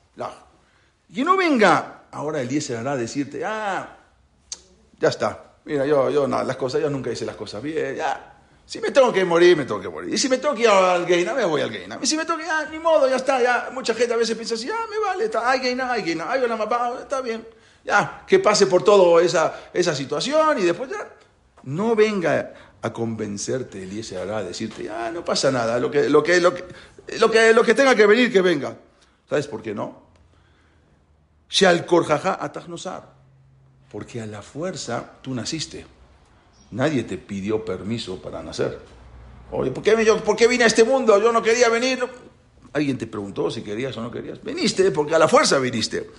Y 1.10 1.24
no 1.24 1.38
venga 1.38 2.04
ahora 2.12 2.42
el 2.42 2.48
10 2.48 2.72
hará 2.72 2.94
a 2.94 2.98
decirte, 2.98 3.46
ah, 3.46 3.98
ya 5.00 5.10
está. 5.10 5.56
Mira, 5.66 5.86
yo, 5.86 6.10
yo, 6.10 6.28
no, 6.28 6.44
las 6.44 6.58
cosas, 6.58 6.82
yo 6.82 6.90
nunca 6.90 7.12
hice 7.12 7.26
las 7.26 7.36
cosas 7.36 7.62
bien, 7.62 7.96
ya. 7.96 8.37
Si 8.68 8.82
me 8.82 8.92
tengo 8.92 9.14
que 9.14 9.24
morir, 9.24 9.56
me 9.56 9.64
tengo 9.64 9.80
que 9.80 9.88
morir. 9.88 10.14
Y 10.14 10.18
si 10.18 10.28
me 10.28 10.38
tengo 10.38 10.54
que 10.54 10.64
ir 10.64 10.68
al 10.68 11.08
Geina, 11.08 11.34
me 11.34 11.46
voy 11.46 11.62
al 11.62 11.72
Geina. 11.72 11.98
Y 12.02 12.06
si 12.06 12.18
me 12.18 12.26
tengo 12.26 12.38
que 12.38 12.44
ir, 12.44 12.52
ah, 12.52 12.66
ni 12.70 12.78
modo, 12.80 13.08
ya 13.08 13.16
está, 13.16 13.42
ya. 13.42 13.70
Mucha 13.74 13.94
gente 13.94 14.14
a 14.14 14.18
veces 14.18 14.36
piensa 14.36 14.56
así, 14.56 14.70
ah, 14.70 14.86
me 14.90 15.00
vale, 15.00 15.24
está, 15.26 15.50
hay 15.50 15.62
Geina, 15.62 15.90
hay 15.90 16.04
Geina, 16.04 16.30
hay 16.30 16.46
la 16.46 16.98
está 17.02 17.22
bien. 17.22 17.48
Ya, 17.86 18.26
que 18.28 18.40
pase 18.40 18.68
por 18.68 18.84
todo 18.84 19.22
esa, 19.22 19.70
esa 19.74 19.96
situación 19.96 20.60
y 20.60 20.64
después 20.64 20.90
ya. 20.90 21.10
No 21.64 21.96
venga 21.96 22.54
a 22.82 22.92
convencerte, 22.92 23.82
Eliezer 23.84 24.20
hará 24.20 24.40
a 24.40 24.44
decirte, 24.44 24.84
ya, 24.84 25.12
no 25.12 25.24
pasa 25.24 25.50
nada, 25.50 25.80
lo 25.80 25.90
que, 25.90 26.10
lo 26.10 26.22
que, 26.22 26.42
lo 26.42 26.54
que, 26.54 26.66
lo 27.20 27.32
que, 27.32 27.54
lo 27.54 27.64
que 27.64 27.74
tenga 27.74 27.96
que 27.96 28.06
venir, 28.06 28.32
que 28.32 28.42
venga. 28.42 28.76
¿Sabes 29.30 29.48
por 29.48 29.62
qué 29.62 29.74
no? 29.74 30.08
al 31.66 31.86
Korjaja 31.86 32.38
Atagnosar 32.42 33.18
porque 33.92 34.22
a 34.22 34.26
la 34.26 34.42
fuerza 34.42 35.14
tú 35.22 35.34
naciste. 35.34 35.86
Nadie 36.72 37.04
te 37.04 37.18
pidió 37.18 37.64
permiso 37.64 38.22
para 38.22 38.44
nacer. 38.44 38.80
Oye, 39.52 39.72
¿por 39.72 39.84
qué, 39.84 40.04
yo, 40.04 40.22
¿por 40.24 40.36
qué 40.36 40.48
vine 40.48 40.66
a 40.66 40.68
este 40.68 40.84
mundo? 40.84 41.20
Yo 41.22 41.32
no 41.32 41.42
quería 41.42 41.70
venir. 41.70 42.06
Alguien 42.74 42.98
te 42.98 43.08
preguntó 43.08 43.50
si 43.50 43.62
querías 43.62 43.96
o 43.98 44.02
no 44.02 44.12
querías. 44.12 44.44
Viniste 44.44 44.92
porque 44.92 45.16
a 45.16 45.20
la 45.20 45.28
fuerza 45.28 45.58
viniste. 45.60 46.10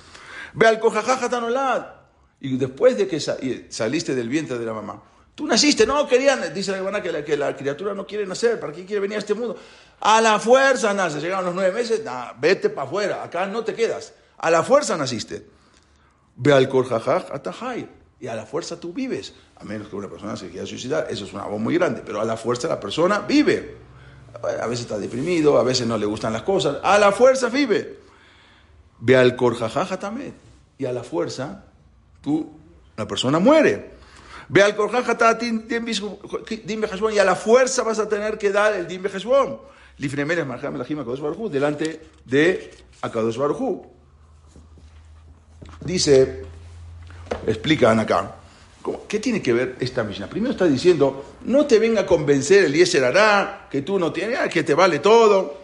Ve 0.54 0.66
al 0.66 0.80
cojajaja 0.80 2.02
Y 2.40 2.56
después 2.56 2.96
de 2.96 3.06
que 3.06 3.20
saliste 3.20 4.14
del 4.14 4.28
vientre 4.28 4.58
de 4.58 4.64
la 4.64 4.72
mamá, 4.72 5.02
tú 5.34 5.46
naciste, 5.46 5.86
no 5.86 6.08
querían, 6.08 6.52
dice 6.54 6.72
la 6.72 6.78
hermana 6.78 7.02
que 7.02 7.12
la, 7.12 7.24
que 7.24 7.36
la 7.36 7.54
criatura 7.54 7.94
no 7.94 8.06
quiere 8.06 8.26
nacer, 8.26 8.58
¿para 8.58 8.72
qué 8.72 8.84
quiere 8.84 9.00
venir 9.00 9.16
a 9.16 9.18
este 9.20 9.34
mundo? 9.34 9.56
A 10.00 10.20
la 10.20 10.38
fuerza 10.38 10.94
nace, 10.94 11.20
llegaron 11.20 11.44
los 11.44 11.54
nueve 11.54 11.72
meses, 11.72 12.02
vete 12.40 12.70
para 12.70 12.88
afuera, 12.88 13.22
acá 13.22 13.46
no 13.46 13.62
te 13.62 13.74
quedas. 13.74 14.14
A 14.38 14.50
la 14.50 14.62
fuerza 14.62 14.96
naciste. 14.96 15.46
Ve 16.36 16.52
al 16.52 16.68
Korjajaj 16.68 17.32
Atajay. 17.32 17.88
Y 18.20 18.26
a 18.26 18.34
la 18.34 18.46
fuerza 18.46 18.80
tú 18.80 18.92
vives. 18.92 19.34
A 19.56 19.64
menos 19.64 19.88
que 19.88 19.96
una 19.96 20.08
persona 20.08 20.36
se 20.36 20.48
quiera 20.48 20.66
suicidar, 20.66 21.06
eso 21.10 21.24
es 21.24 21.32
una 21.32 21.44
voz 21.44 21.60
muy 21.60 21.74
grande. 21.74 22.02
Pero 22.04 22.20
a 22.20 22.24
la 22.24 22.36
fuerza 22.36 22.68
la 22.68 22.80
persona 22.80 23.20
vive. 23.20 23.76
A 24.42 24.66
veces 24.66 24.84
está 24.86 24.98
deprimido, 24.98 25.58
a 25.58 25.62
veces 25.62 25.86
no 25.86 25.96
le 25.96 26.06
gustan 26.06 26.32
las 26.32 26.42
cosas. 26.42 26.78
A 26.82 26.98
la 26.98 27.12
fuerza 27.12 27.48
vive. 27.48 27.98
Ve 29.00 29.16
al 29.16 29.36
Korjajaj 29.36 29.92
Atamet. 29.92 30.34
Y 30.78 30.84
a 30.84 30.92
la 30.92 31.02
fuerza 31.02 31.64
tú, 32.20 32.50
la 32.96 33.06
persona 33.06 33.38
muere. 33.38 33.98
Ve 34.48 34.62
al 34.62 34.74
Korjajaj 34.74 35.42
y 37.12 37.18
a 37.18 37.24
la 37.24 37.36
fuerza 37.36 37.82
vas 37.82 37.98
a 37.98 38.08
tener 38.08 38.38
que 38.38 38.50
dar 38.50 38.74
el 38.74 38.86
Dim 38.86 39.04
Heshbon. 39.06 39.58
Lifnemeres 39.98 40.46
Marjam 40.46 40.76
Elahim 40.76 41.00
Akadosh 41.00 41.50
delante 41.50 42.00
de 42.24 42.70
Akadosh 43.02 43.36
Baruj 43.36 43.86
Dice, 45.80 46.44
explican 47.50 47.98
acá, 48.00 48.36
¿qué 49.08 49.18
tiene 49.18 49.42
que 49.42 49.52
ver 49.52 49.76
esta 49.80 50.04
misión? 50.04 50.28
Primero 50.28 50.52
está 50.52 50.66
diciendo, 50.66 51.36
no 51.44 51.66
te 51.66 51.78
venga 51.78 52.02
a 52.02 52.06
convencer 52.06 52.64
el 52.64 52.72
Yeser 52.72 53.04
hará, 53.04 53.68
que 53.70 53.82
tú 53.82 53.98
no 53.98 54.12
tienes, 54.12 54.38
que 54.48 54.62
te 54.62 54.74
vale 54.74 54.98
todo, 54.98 55.58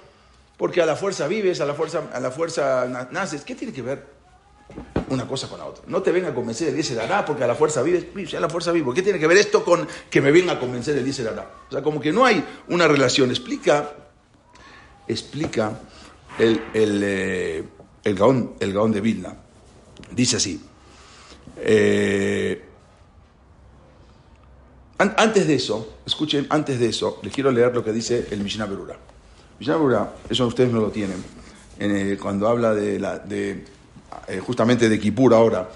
porque 0.57 0.83
a 0.83 0.87
la 0.87 0.97
fuerza 0.97 1.27
vives, 1.27 1.61
a 1.61 1.67
la 1.67 1.75
fuerza, 1.75 2.11
a 2.13 2.21
la 2.21 2.31
fuerza 2.31 3.09
naces. 3.11 3.43
¿Qué 3.43 3.55
tiene 3.55 3.73
que 3.73 3.83
ver 3.83 4.05
una 5.09 5.27
cosa 5.27 5.49
con 5.49 5.59
la 5.59 5.67
otra? 5.67 5.85
No 5.87 6.03
te 6.03 6.13
venga 6.13 6.29
a 6.29 6.35
convencer 6.35 6.69
el 6.69 6.77
Yeser 6.77 7.01
hará, 7.01 7.25
porque 7.25 7.45
a 7.45 7.47
la 7.47 7.55
fuerza 7.55 7.83
vives, 7.83 8.35
a 8.35 8.41
la 8.41 8.49
fuerza 8.49 8.73
vivo. 8.73 8.95
¿Qué 8.95 9.03
tiene 9.03 9.19
que 9.19 9.27
ver 9.27 9.37
esto 9.37 9.65
con 9.65 9.87
que 10.11 10.21
me 10.21 10.31
venga 10.31 10.53
a 10.53 10.61
convencer 10.61 10.97
el 10.97 11.05
Yeser 11.05 11.29
hará? 11.29 11.51
O 11.69 11.73
sea, 11.73 11.83
como 11.83 12.01
que 12.01 12.13
no 12.13 12.25
hay 12.25 12.45
una 12.69 12.87
relación. 12.87 13.31
Explica, 13.31 13.93
explica 15.09 15.79
el, 16.39 16.63
el, 16.73 17.01
eh, 17.03 17.65
el, 18.05 18.15
gaón, 18.15 18.55
el 18.61 18.73
gaón 18.73 18.93
de 18.93 19.01
Vilna 19.01 19.37
Dice 20.11 20.37
así. 20.37 20.61
Eh, 21.57 22.63
antes 24.99 25.47
de 25.47 25.55
eso, 25.55 25.97
escuchen, 26.07 26.47
antes 26.51 26.79
de 26.79 26.89
eso, 26.89 27.19
les 27.23 27.33
quiero 27.33 27.51
leer 27.51 27.75
lo 27.75 27.85
que 27.85 27.93
dice 27.93 28.29
el 28.31 28.41
Mishnah 28.41 28.67
Berura. 28.67 28.97
Mishnah 29.59 29.77
Berura, 29.77 30.15
eso 30.29 30.47
ustedes 30.47 30.73
no 30.73 30.81
lo 30.81 30.91
tienen, 30.91 31.23
cuando 32.21 32.49
habla 32.49 32.75
de, 32.75 32.99
la, 32.99 33.19
de 33.19 33.65
eh, 34.29 34.39
justamente 34.39 34.89
de 34.89 34.99
Kippur 34.99 35.35
ahora. 35.35 35.69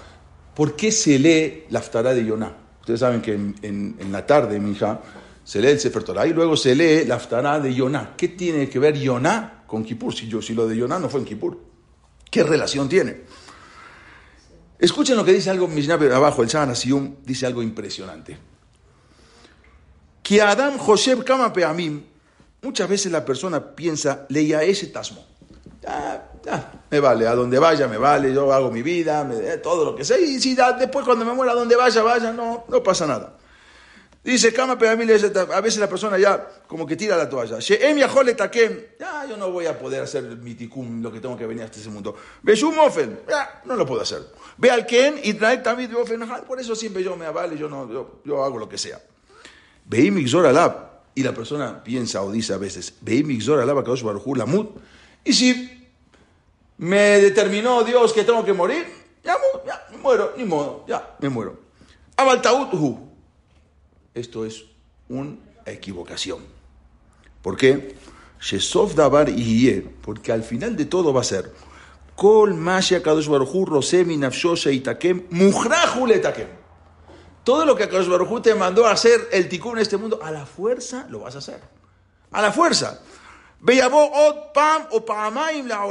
¿Por 0.55 0.75
qué 0.75 0.91
se 0.91 1.19
lee 1.19 1.65
la 1.69 1.79
Aftará 1.79 2.13
de 2.13 2.25
Yonah? 2.25 2.53
Ustedes 2.81 2.99
saben 2.99 3.21
que 3.21 3.33
en, 3.33 4.11
la 4.11 4.25
tarde, 4.25 4.59
mi 4.59 4.71
hija, 4.71 5.01
se 5.43 5.61
lee 5.61 5.69
el 5.69 5.79
Sefer 5.79 6.03
Torah 6.03 6.25
y 6.25 6.33
luego 6.33 6.57
se 6.57 6.75
lee 6.75 7.05
la 7.05 7.15
Aftará 7.15 7.59
de 7.59 7.73
Yonah. 7.73 8.15
¿Qué 8.17 8.29
tiene 8.29 8.67
que 8.67 8.79
ver 8.79 8.97
Yonah 8.97 9.63
con 9.67 9.83
Kippur? 9.83 10.13
Si, 10.13 10.27
yo, 10.27 10.41
si 10.41 10.53
lo 10.53 10.67
de 10.67 10.75
Yonah 10.75 10.99
no 10.99 11.09
fue 11.09 11.19
en 11.19 11.25
Kippur. 11.25 11.59
¿Qué 12.29 12.43
relación 12.43 12.89
tiene? 12.89 13.21
Escuchen 14.79 15.17
lo 15.17 15.25
que 15.25 15.33
dice 15.33 15.49
algo 15.49 15.67
Mishnah 15.67 15.95
abajo, 16.15 16.41
el 16.41 16.47
Shahan 16.47 16.73
dice 17.25 17.45
algo 17.45 17.61
impresionante. 17.61 18.37
Que 20.23 20.41
Adam 20.41 20.77
Josep 20.77 21.23
Kama 21.25 21.51
Peamim, 21.51 22.01
muchas 22.61 22.87
veces 22.87 23.11
la 23.11 23.25
persona 23.25 23.75
piensa, 23.75 24.25
leía 24.29 24.63
ese 24.63 24.87
tasmo. 24.87 25.25
Ya, 25.81 26.31
ya, 26.45 26.83
me 26.89 26.99
vale, 26.99 27.27
a 27.27 27.35
donde 27.35 27.59
vaya 27.59 27.87
me 27.87 27.97
vale, 27.97 28.33
yo 28.33 28.51
hago 28.53 28.71
mi 28.71 28.81
vida, 28.81 29.23
me, 29.25 29.35
todo 29.57 29.83
lo 29.83 29.95
que 29.95 30.05
sea. 30.05 30.17
Y 30.17 30.39
si 30.39 30.55
después 30.55 31.03
cuando 31.03 31.25
me 31.25 31.33
muera, 31.33 31.51
a 31.51 31.55
donde 31.55 31.75
vaya, 31.75 32.01
vaya, 32.01 32.31
no, 32.31 32.63
no 32.69 32.83
pasa 32.83 33.05
nada. 33.05 33.38
Dice, 34.23 34.51
Kama 34.51 34.73
a 34.73 35.61
veces 35.61 35.79
la 35.79 35.87
persona 35.87 36.17
ya 36.17 36.45
como 36.67 36.85
que 36.85 36.97
tira 36.97 37.15
la 37.15 37.29
toalla. 37.29 37.59
Ya, 37.59 39.25
yo 39.25 39.37
no 39.37 39.49
voy 39.51 39.65
a 39.65 39.79
poder 39.79 40.03
hacer 40.03 40.23
mi 40.23 40.55
tikum, 40.55 41.01
lo 41.01 41.11
que 41.11 41.21
tengo 41.21 41.37
que 41.37 41.47
venir 41.47 41.63
hasta 41.63 41.79
ese 41.79 41.89
mundo. 41.89 42.15
Ofen, 42.79 43.21
ya, 43.29 43.61
no 43.63 43.75
lo 43.75 43.85
puedo 43.85 44.01
hacer. 44.01 44.21
Ve 44.57 44.69
al 44.71 44.85
Ken 44.85 45.19
y 45.23 45.33
trae 45.35 45.59
también 45.59 45.91
por 46.45 46.59
eso 46.59 46.75
siempre 46.75 47.01
yo 47.01 47.15
me 47.15 47.25
avale, 47.25 47.57
yo, 47.57 47.69
no, 47.69 47.89
yo, 48.25 48.43
hago 48.43 48.59
lo 48.59 48.67
que 48.67 48.77
sea. 48.77 49.01
Veí 49.85 50.11
Mixor 50.11 50.45
Alab, 50.45 50.89
y 51.15 51.23
la 51.23 51.33
persona 51.33 51.81
piensa 51.83 52.21
o 52.21 52.31
dice 52.31 52.53
a 52.53 52.57
veces, 52.57 52.93
Veí 53.01 53.23
Mixor 53.23 53.61
Alab, 53.61 53.83
Barujú, 53.83 54.35
Lamut, 54.35 54.69
y 55.23 55.33
si 55.33 55.89
me 56.77 57.19
determinó 57.19 57.83
Dios 57.83 58.13
que 58.13 58.23
tengo 58.25 58.43
que 58.43 58.53
morir, 58.53 58.85
ya, 59.23 59.37
ya 59.65 59.87
me 59.91 59.97
muero, 59.97 60.33
ni 60.37 60.43
modo, 60.43 60.85
ya, 60.87 61.15
me 61.19 61.29
muero. 61.29 61.57
Abaltaut, 62.17 63.08
esto 64.19 64.45
es 64.45 64.65
una 65.07 65.37
equivocación. 65.65 66.39
¿Por 67.41 67.57
qué? 67.57 67.95
Dabar 68.95 69.29
y 69.29 69.81
porque 70.01 70.31
al 70.31 70.43
final 70.43 70.75
de 70.75 70.85
todo 70.85 71.13
va 71.13 71.21
a 71.21 71.25
ser 71.25 71.51
Kol 72.15 72.55
Kadosh 73.03 73.27
Rosemi 73.27 74.15
Itakem 74.15 75.23
Todo 77.43 77.65
lo 77.65 77.75
que 77.75 77.87
Kadosh 77.87 78.07
Baruj 78.07 78.41
te 78.41 78.55
mandó 78.55 78.85
a 78.85 78.91
hacer 78.91 79.29
el 79.31 79.47
tikkun 79.49 79.77
en 79.77 79.81
este 79.81 79.97
mundo, 79.97 80.19
a 80.21 80.31
la 80.31 80.45
fuerza 80.45 81.07
lo 81.09 81.19
vas 81.19 81.35
a 81.35 81.39
hacer. 81.39 81.61
A 82.31 82.41
la 82.41 82.51
fuerza. 82.51 83.01
Od 83.61 84.53
Pam 84.53 84.87
o 84.91 85.05
Pamaim 85.05 85.67
la 85.67 85.85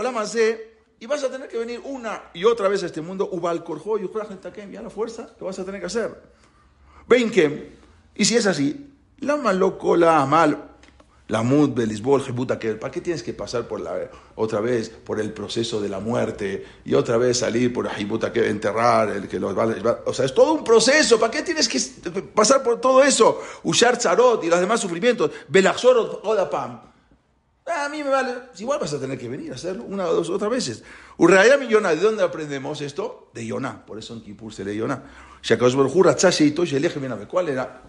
y 1.00 1.06
vas 1.06 1.22
a 1.22 1.30
tener 1.30 1.48
que 1.48 1.58
venir 1.58 1.80
una 1.84 2.24
y 2.34 2.44
otra 2.44 2.68
vez 2.68 2.82
a 2.82 2.86
este 2.86 3.00
mundo, 3.00 3.28
Ubal 3.30 3.62
Korjo 3.62 3.98
y 3.98 4.04
y 4.04 4.76
a 4.76 4.82
la 4.82 4.90
fuerza 4.90 5.30
lo 5.38 5.46
vas 5.46 5.58
a 5.58 5.64
tener 5.64 5.80
que 5.80 5.86
hacer. 5.86 6.20
Ven 7.06 7.30
y 8.18 8.24
si 8.24 8.36
es 8.36 8.46
así, 8.46 8.90
la 9.20 9.36
maloco 9.36 9.96
la 9.96 10.26
mal, 10.26 10.64
La 11.28 11.42
mud, 11.42 11.74
belisbol, 11.74 12.22
jebutaker. 12.22 12.80
¿Para 12.80 12.90
qué 12.90 13.02
tienes 13.02 13.22
que 13.22 13.34
pasar 13.34 13.68
por 13.68 13.80
la, 13.80 14.10
otra 14.34 14.60
vez 14.60 14.88
por 14.88 15.20
el 15.20 15.30
proceso 15.32 15.78
de 15.78 15.90
la 15.90 16.00
muerte 16.00 16.64
y 16.86 16.94
otra 16.94 17.18
vez 17.18 17.38
salir 17.38 17.70
por 17.70 17.86
jebutaker, 17.88 18.44
enterrar, 18.44 19.10
el 19.10 19.28
que 19.28 19.38
los 19.38 19.56
va, 19.56 20.00
O 20.06 20.14
sea, 20.14 20.24
es 20.24 20.34
todo 20.34 20.54
un 20.54 20.64
proceso. 20.64 21.20
¿Para 21.20 21.30
qué 21.30 21.42
tienes 21.42 21.68
que 21.68 21.78
pasar 22.34 22.62
por 22.62 22.80
todo 22.80 23.04
eso? 23.04 23.42
Ushar 23.62 23.98
tzarot 23.98 24.42
y 24.42 24.48
los 24.48 24.58
demás 24.58 24.80
sufrimientos. 24.80 25.30
Belachzorot, 25.48 26.24
odapam. 26.24 26.80
Ah, 27.66 27.84
a 27.84 27.88
mí 27.90 28.02
me 28.02 28.08
vale. 28.08 28.34
Igual 28.58 28.80
vas 28.80 28.94
a 28.94 28.98
tener 28.98 29.18
que 29.18 29.28
venir 29.28 29.52
a 29.52 29.56
hacerlo 29.56 29.84
una 29.84 30.06
o 30.06 30.14
dos 30.14 30.30
otras 30.30 30.50
veces. 30.50 30.82
Urraya 31.18 31.62
Yonah, 31.62 31.94
¿de 31.94 32.00
dónde 32.00 32.22
aprendemos 32.22 32.80
esto? 32.80 33.30
De 33.34 33.46
Yonah. 33.46 33.84
Por 33.84 33.98
eso 33.98 34.14
en 34.14 34.22
Kippur 34.22 34.52
se 34.54 34.64
lee 34.64 34.76
Yonah. 34.76 35.04
¿Cuál 37.28 37.48
era? 37.48 37.82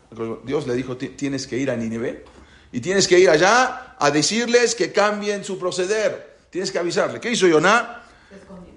Dios 0.43 0.67
le 0.67 0.73
dijo, 0.75 0.97
tienes 0.97 1.47
que 1.47 1.57
ir 1.57 1.71
a 1.71 1.75
Nineveh 1.75 2.23
y 2.71 2.79
tienes 2.81 3.07
que 3.07 3.19
ir 3.19 3.29
allá 3.29 3.95
a 3.97 4.11
decirles 4.11 4.75
que 4.75 4.91
cambien 4.91 5.43
su 5.43 5.57
proceder. 5.57 6.37
Tienes 6.49 6.71
que 6.71 6.79
avisarle. 6.79 7.19
¿Qué 7.19 7.31
hizo? 7.31 7.47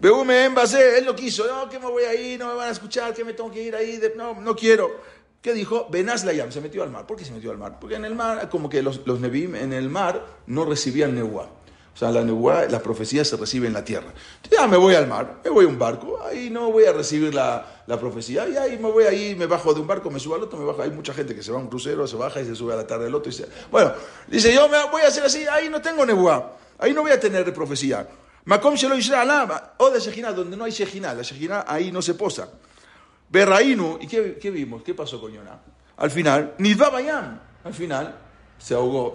Beume 0.00 0.44
en 0.44 0.54
base, 0.54 0.98
él 0.98 1.04
no 1.04 1.14
quiso. 1.14 1.46
No, 1.46 1.68
que 1.68 1.78
me 1.78 1.86
voy 1.86 2.04
ahí, 2.04 2.36
no 2.38 2.48
me 2.48 2.54
van 2.54 2.68
a 2.68 2.72
escuchar, 2.72 3.14
que 3.14 3.24
me 3.24 3.34
tengo 3.34 3.50
que 3.50 3.62
ir 3.62 3.76
ahí. 3.76 4.00
No, 4.16 4.40
no 4.40 4.56
quiero. 4.56 4.90
¿Qué 5.40 5.52
dijo? 5.52 5.88
Benaz 5.90 6.24
Layam, 6.24 6.52
se 6.52 6.60
metió 6.60 6.82
al 6.82 6.90
mar. 6.90 7.06
¿Por 7.06 7.16
qué 7.16 7.24
se 7.24 7.32
metió 7.32 7.50
al 7.50 7.58
mar? 7.58 7.78
Porque 7.80 7.96
en 7.96 8.04
el 8.04 8.14
mar, 8.14 8.48
como 8.48 8.68
que 8.68 8.82
los, 8.82 9.06
los 9.06 9.20
Nebim 9.20 9.54
en 9.54 9.72
el 9.72 9.88
mar 9.88 10.24
no 10.46 10.64
recibían 10.64 11.14
Nehuá. 11.14 11.50
O 11.94 11.98
sea, 11.98 12.10
la 12.10 12.24
Nehuá, 12.24 12.66
las 12.66 12.80
profecías 12.80 13.28
se 13.28 13.36
reciben 13.36 13.68
en 13.68 13.74
la 13.74 13.84
tierra. 13.84 14.12
ya 14.50 14.66
me 14.66 14.78
voy 14.78 14.94
al 14.94 15.06
mar, 15.06 15.40
me 15.44 15.50
voy 15.50 15.66
a 15.66 15.68
un 15.68 15.78
barco, 15.78 16.18
ahí 16.22 16.48
no 16.48 16.72
voy 16.72 16.86
a 16.86 16.92
recibir 16.92 17.34
la, 17.34 17.82
la, 17.86 18.00
profecía, 18.00 18.48
y 18.48 18.56
ahí 18.56 18.78
me 18.78 18.90
voy 18.90 19.04
ahí, 19.04 19.34
me 19.34 19.44
bajo 19.46 19.74
de 19.74 19.80
un 19.80 19.86
barco, 19.86 20.10
me 20.10 20.18
subo 20.18 20.36
al 20.36 20.42
otro, 20.42 20.58
me 20.58 20.64
bajo. 20.64 20.80
Hay 20.80 20.90
mucha 20.90 21.12
gente 21.12 21.34
que 21.34 21.42
se 21.42 21.52
va 21.52 21.58
a 21.58 21.60
un 21.60 21.68
crucero, 21.68 22.06
se 22.06 22.16
baja 22.16 22.40
y 22.40 22.46
se 22.46 22.54
sube 22.54 22.72
a 22.72 22.76
la 22.76 22.86
tarde 22.86 23.04
del 23.04 23.14
otro. 23.14 23.30
Y 23.30 23.34
se... 23.34 23.46
Bueno, 23.70 23.92
dice, 24.26 24.54
yo 24.54 24.68
me 24.68 24.82
voy 24.90 25.02
a 25.02 25.08
hacer 25.08 25.22
así, 25.22 25.44
ahí 25.46 25.68
no 25.68 25.82
tengo 25.82 26.06
Nehuá, 26.06 26.56
ahí 26.78 26.94
no 26.94 27.02
voy 27.02 27.10
a 27.10 27.20
tener 27.20 27.52
profecía. 27.52 28.08
Makom 28.46 28.74
Shelo 28.74 28.96
o 29.76 29.90
de 29.90 30.00
Shejina, 30.00 30.32
donde 30.32 30.56
no 30.56 30.64
hay 30.64 30.72
Shejina, 30.72 31.12
la 31.12 31.22
Shejina 31.22 31.64
ahí 31.68 31.92
no 31.92 32.00
se 32.00 32.14
posa. 32.14 32.48
Berraínu, 33.28 33.98
¿y 34.00 34.06
qué, 34.06 34.38
qué, 34.40 34.50
vimos? 34.50 34.82
¿Qué 34.82 34.94
pasó 34.94 35.20
con 35.20 35.32
Yonah? 35.32 35.60
Al 35.98 36.10
final, 36.10 36.54
Nidva 36.58 36.88
Bayam, 36.88 37.38
al 37.64 37.74
final 37.74 38.21
se 38.62 38.74
ahogó, 38.74 39.12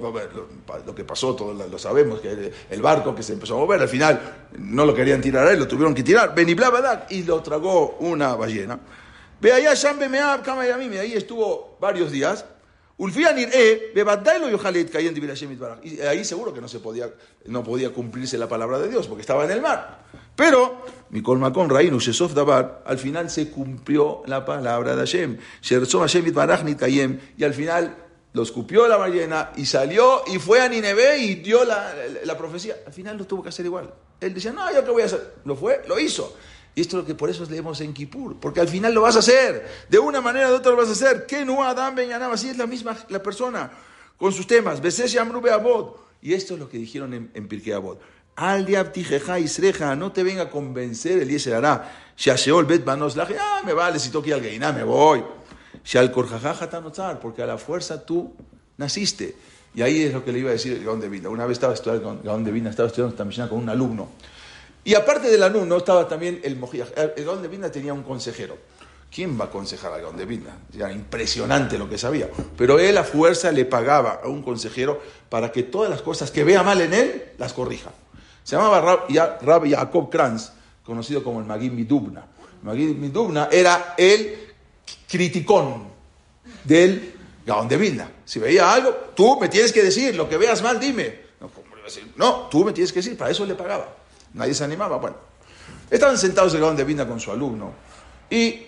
lo, 0.86 0.94
que 0.94 1.06
pasó, 1.06 1.34
todos 1.34 1.56
lo 1.56 1.80
sabemos, 1.80 2.20
que 2.20 2.52
el 2.70 2.82
barco 2.82 3.16
que 3.16 3.24
se 3.24 3.32
empezó 3.32 3.56
a 3.56 3.60
mover, 3.60 3.82
al 3.82 3.88
final 3.88 4.50
no 4.58 4.86
lo 4.86 4.94
querían 4.94 5.22
tirar 5.22 5.48
a 5.48 5.54
él, 5.54 5.60
lo 5.60 5.68
tuvieron 5.68 5.96
que 5.96 6.04
tirar, 6.04 6.36
Beniblabadak, 6.36 7.10
y 7.12 7.24
lo 7.24 7.42
tragó 7.42 7.96
una 8.02 8.36
ballena. 8.36 8.78
Ve 9.40 9.54
allá, 9.54 9.74
Shambe 9.74 10.10
Meab, 10.10 10.44
Kama 10.44 10.68
y 10.68 10.98
ahí 10.98 11.14
estuvo 11.14 11.78
varios 11.80 12.12
días. 12.12 12.44
Ulfianir 12.98 13.50
E, 13.54 13.94
y 15.84 16.00
ahí 16.02 16.26
seguro 16.26 16.54
que 16.54 16.60
no 16.60 16.68
se 16.68 16.80
podía, 16.80 17.10
no 17.46 17.64
podía 17.64 17.94
cumplirse 17.94 18.38
la 18.38 18.50
palabra 18.50 18.80
de 18.80 18.90
Dios, 18.90 19.08
porque 19.08 19.22
estaba 19.22 19.46
en 19.46 19.52
el 19.52 19.62
mar. 19.62 20.04
Pero, 20.36 20.84
Mikol 21.12 21.38
Makon 21.38 21.70
Rainu 21.70 22.00
Shesov 22.00 22.34
Dabar, 22.34 22.84
al 22.86 22.98
final 22.98 23.30
se 23.30 23.50
cumplió 23.50 24.24
la 24.26 24.44
palabra 24.44 24.96
de 24.96 25.02
Hashem. 25.02 25.38
Hashem 25.62 26.26
y 27.38 27.44
al 27.44 27.54
final 27.54 28.07
lo 28.38 28.44
escupió 28.44 28.88
la 28.88 28.98
ballena 28.98 29.52
y 29.56 29.66
salió 29.66 30.22
y 30.28 30.38
fue 30.38 30.62
a 30.62 30.70
Nineveh 30.70 31.18
y 31.18 31.36
dio 31.36 31.66
la, 31.66 31.92
la, 32.24 32.38
profecía. 32.38 32.76
Al 32.86 32.94
final 32.94 33.18
lo 33.18 33.26
tuvo 33.26 33.42
que 33.42 33.50
hacer 33.50 33.66
igual. 33.66 33.92
Él 34.22 34.32
decía, 34.32 34.54
no, 34.54 34.72
yo 34.72 34.86
qué 34.86 34.92
voy 34.92 35.02
a 35.02 35.06
hacer. 35.06 35.34
Lo 35.44 35.56
fue, 35.56 35.82
lo 35.88 36.00
hizo. 36.00 36.38
Y 36.76 36.82
esto 36.82 36.98
es 36.98 37.02
lo 37.02 37.08
que 37.08 37.16
por 37.16 37.32
eso 37.32 37.44
leemos 37.50 37.82
en 37.82 37.96
Kippur, 37.96 38.40
porque 38.40 38.60
al 38.62 38.68
final 38.68 38.94
lo 38.94 39.02
vas 39.02 39.16
a 39.16 39.20
hacer. 39.20 39.68
De 39.90 39.98
una 39.98 40.22
manera 40.22 40.50
o 40.50 40.52
de 40.52 40.58
otra 40.58 40.72
lo 40.72 40.78
vas 40.78 40.90
a 40.90 40.92
hacer. 40.92 41.26
Que 41.26 41.44
no 41.44 41.64
Adam 41.64 41.96
Ben 41.96 42.14
así 42.14 42.50
es 42.50 42.58
la 42.60 42.68
misma 42.68 42.96
la 43.10 43.24
persona 43.24 43.72
con 44.18 44.32
sus 44.32 44.46
temas. 44.46 44.80
Y 46.22 46.34
esto 46.34 46.54
es 46.54 46.60
lo 46.60 46.70
que 46.70 46.78
dijeron 46.78 47.16
en, 47.16 47.32
en 47.34 47.48
Pirkei 47.48 47.74
Abod. 47.74 47.98
Al 48.36 48.70
isreja, 49.40 49.96
no 49.96 50.12
te 50.12 50.22
venga 50.22 50.44
a 50.44 50.50
convencer 50.52 51.24
el 51.24 51.30
Yeser 51.30 51.56
hará. 51.56 51.92
Shasheol 52.16 52.66
bet 52.66 52.86
banos 52.86 53.18
ah, 53.18 53.62
me 53.66 53.74
vale 53.74 53.98
si 53.98 54.12
toque 54.12 54.32
al 54.32 54.42
Geiná, 54.42 54.72
me 54.72 54.84
voy. 54.84 55.24
Porque 57.22 57.44
a 57.44 57.46
la 57.46 57.58
fuerza 57.58 58.06
tú 58.06 58.34
naciste. 58.78 59.36
Y 59.74 59.82
ahí 59.82 60.04
es 60.04 60.14
lo 60.14 60.26
que 60.26 60.32
le 60.32 60.40
iba 60.40 60.50
a 60.50 60.54
decir 60.54 60.74
el 60.74 60.84
Gaón 60.84 61.00
de 61.00 61.08
Vina. 61.08 61.30
Una 61.30 61.46
vez 61.46 61.58
estaba 61.58 61.74
estudiando 61.74 62.20
Gaón 62.24 62.44
de 62.44 62.52
Vina, 62.52 62.70
estaba 62.70 62.88
estudiando 62.88 63.14
esta 63.14 63.24
misión 63.26 63.48
con 63.48 63.60
un 63.60 63.70
alumno. 63.70 64.10
Y 64.84 64.96
aparte 64.96 65.30
del 65.30 65.44
alumno 65.44 65.78
estaba 65.78 66.08
también 66.08 66.40
el 66.44 66.56
Mojiach. 66.58 66.90
El 67.16 67.26
Gaón 67.26 67.42
de 67.42 67.48
Vina 67.48 67.72
tenía 67.72 67.94
un 67.94 68.04
consejero. 68.04 68.58
¿Quién 69.14 69.40
va 69.40 69.46
a 69.46 69.48
aconsejar 69.48 69.94
a 69.94 70.00
Gaón 70.00 70.18
de 70.18 70.26
Vina? 70.26 70.58
Era 70.74 70.92
impresionante 70.92 71.78
lo 71.78 71.90
que 71.90 71.98
sabía. 71.98 72.30
Pero 72.58 72.80
él 72.80 72.98
a 72.98 73.04
fuerza 73.04 73.52
le 73.52 73.66
pagaba 73.66 74.22
a 74.24 74.28
un 74.28 74.42
consejero 74.42 75.02
para 75.30 75.52
que 75.52 75.64
todas 75.64 75.90
las 75.90 76.02
cosas 76.02 76.32
que 76.32 76.44
vea 76.44 76.64
mal 76.64 76.82
en 76.82 76.94
él 76.94 77.32
las 77.38 77.54
corrija. 77.54 77.92
Se 78.44 78.56
llamaba 78.56 79.06
Rab, 79.42 79.70
Jacob 79.70 80.10
Kranz, 80.10 80.52
conocido 80.84 81.24
como 81.24 81.40
el 81.40 81.46
Magid 81.46 81.72
Midubna. 81.72 82.26
Magid 82.64 82.96
Midubna 82.96 83.50
era 83.52 83.94
el 83.98 84.47
criticón 85.08 85.88
del 86.64 87.14
Gaón 87.46 87.68
de 87.68 87.78
Vilna. 87.78 88.12
Si 88.26 88.40
veía 88.40 88.72
algo, 88.72 88.92
tú 89.16 89.40
me 89.40 89.48
tienes 89.48 89.72
que 89.72 89.84
decir, 89.84 90.16
lo 90.16 90.28
que 90.28 90.38
veas 90.38 90.62
mal, 90.62 90.80
dime. 90.80 91.28
No, 92.18 92.48
tú 92.52 92.66
me 92.66 92.74
tienes 92.74 92.92
que 92.92 93.00
decir, 93.00 93.18
para 93.18 93.32
eso 93.32 93.46
le 93.46 93.56
pagaba. 93.56 93.88
Nadie 94.34 94.54
se 94.54 94.64
animaba. 94.64 94.98
Bueno, 94.98 95.16
estaban 95.90 96.18
sentados 96.18 96.54
el 96.54 96.62
Gaón 96.62 96.76
de 96.76 96.84
Vilna 96.84 97.08
con 97.08 97.20
su 97.20 97.32
alumno 97.32 97.72
y 98.30 98.66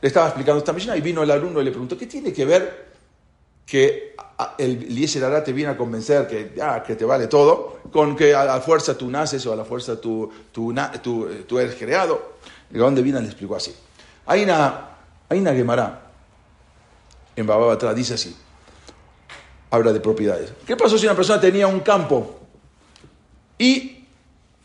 le 0.00 0.08
estaba 0.08 0.26
explicando 0.26 0.58
esta 0.58 0.72
misión 0.72 0.96
y 0.96 1.00
vino 1.00 1.22
el 1.22 1.30
alumno 1.30 1.60
y 1.60 1.64
le 1.64 1.70
preguntó, 1.70 1.96
¿qué 1.96 2.06
tiene 2.06 2.32
que 2.32 2.44
ver 2.44 2.92
que 3.64 4.14
el 4.58 4.82
Eliezer 4.82 5.24
Ará 5.24 5.42
te 5.42 5.52
viene 5.52 5.70
a 5.70 5.76
convencer 5.76 6.26
que, 6.26 6.52
que 6.86 6.96
te 6.96 7.04
vale 7.04 7.28
todo, 7.28 7.80
con 7.90 8.16
que 8.16 8.34
a 8.34 8.44
la 8.44 8.60
fuerza 8.60 8.98
tú 8.98 9.08
naces 9.08 9.46
o 9.46 9.52
a 9.52 9.56
la 9.56 9.64
fuerza 9.64 10.00
tú, 10.00 10.30
tú, 10.50 10.74
tú, 11.46 11.58
eres 11.58 11.76
creado. 11.76 12.32
El 12.70 12.80
Gaón 12.80 12.94
de 12.94 13.02
Vina 13.02 13.20
le 13.20 13.26
explicó 13.26 13.56
así. 13.56 13.74
Hay 14.26 14.42
una, 14.42 14.91
hay 15.32 15.40
una 15.40 16.00
en 17.34 17.46
Bababatra, 17.46 17.94
dice 17.94 18.14
así, 18.14 18.36
habla 19.70 19.92
de 19.92 20.00
propiedades. 20.00 20.52
¿Qué 20.66 20.76
pasó 20.76 20.98
si 20.98 21.06
una 21.06 21.16
persona 21.16 21.40
tenía 21.40 21.66
un 21.66 21.80
campo 21.80 22.38
y 23.58 24.04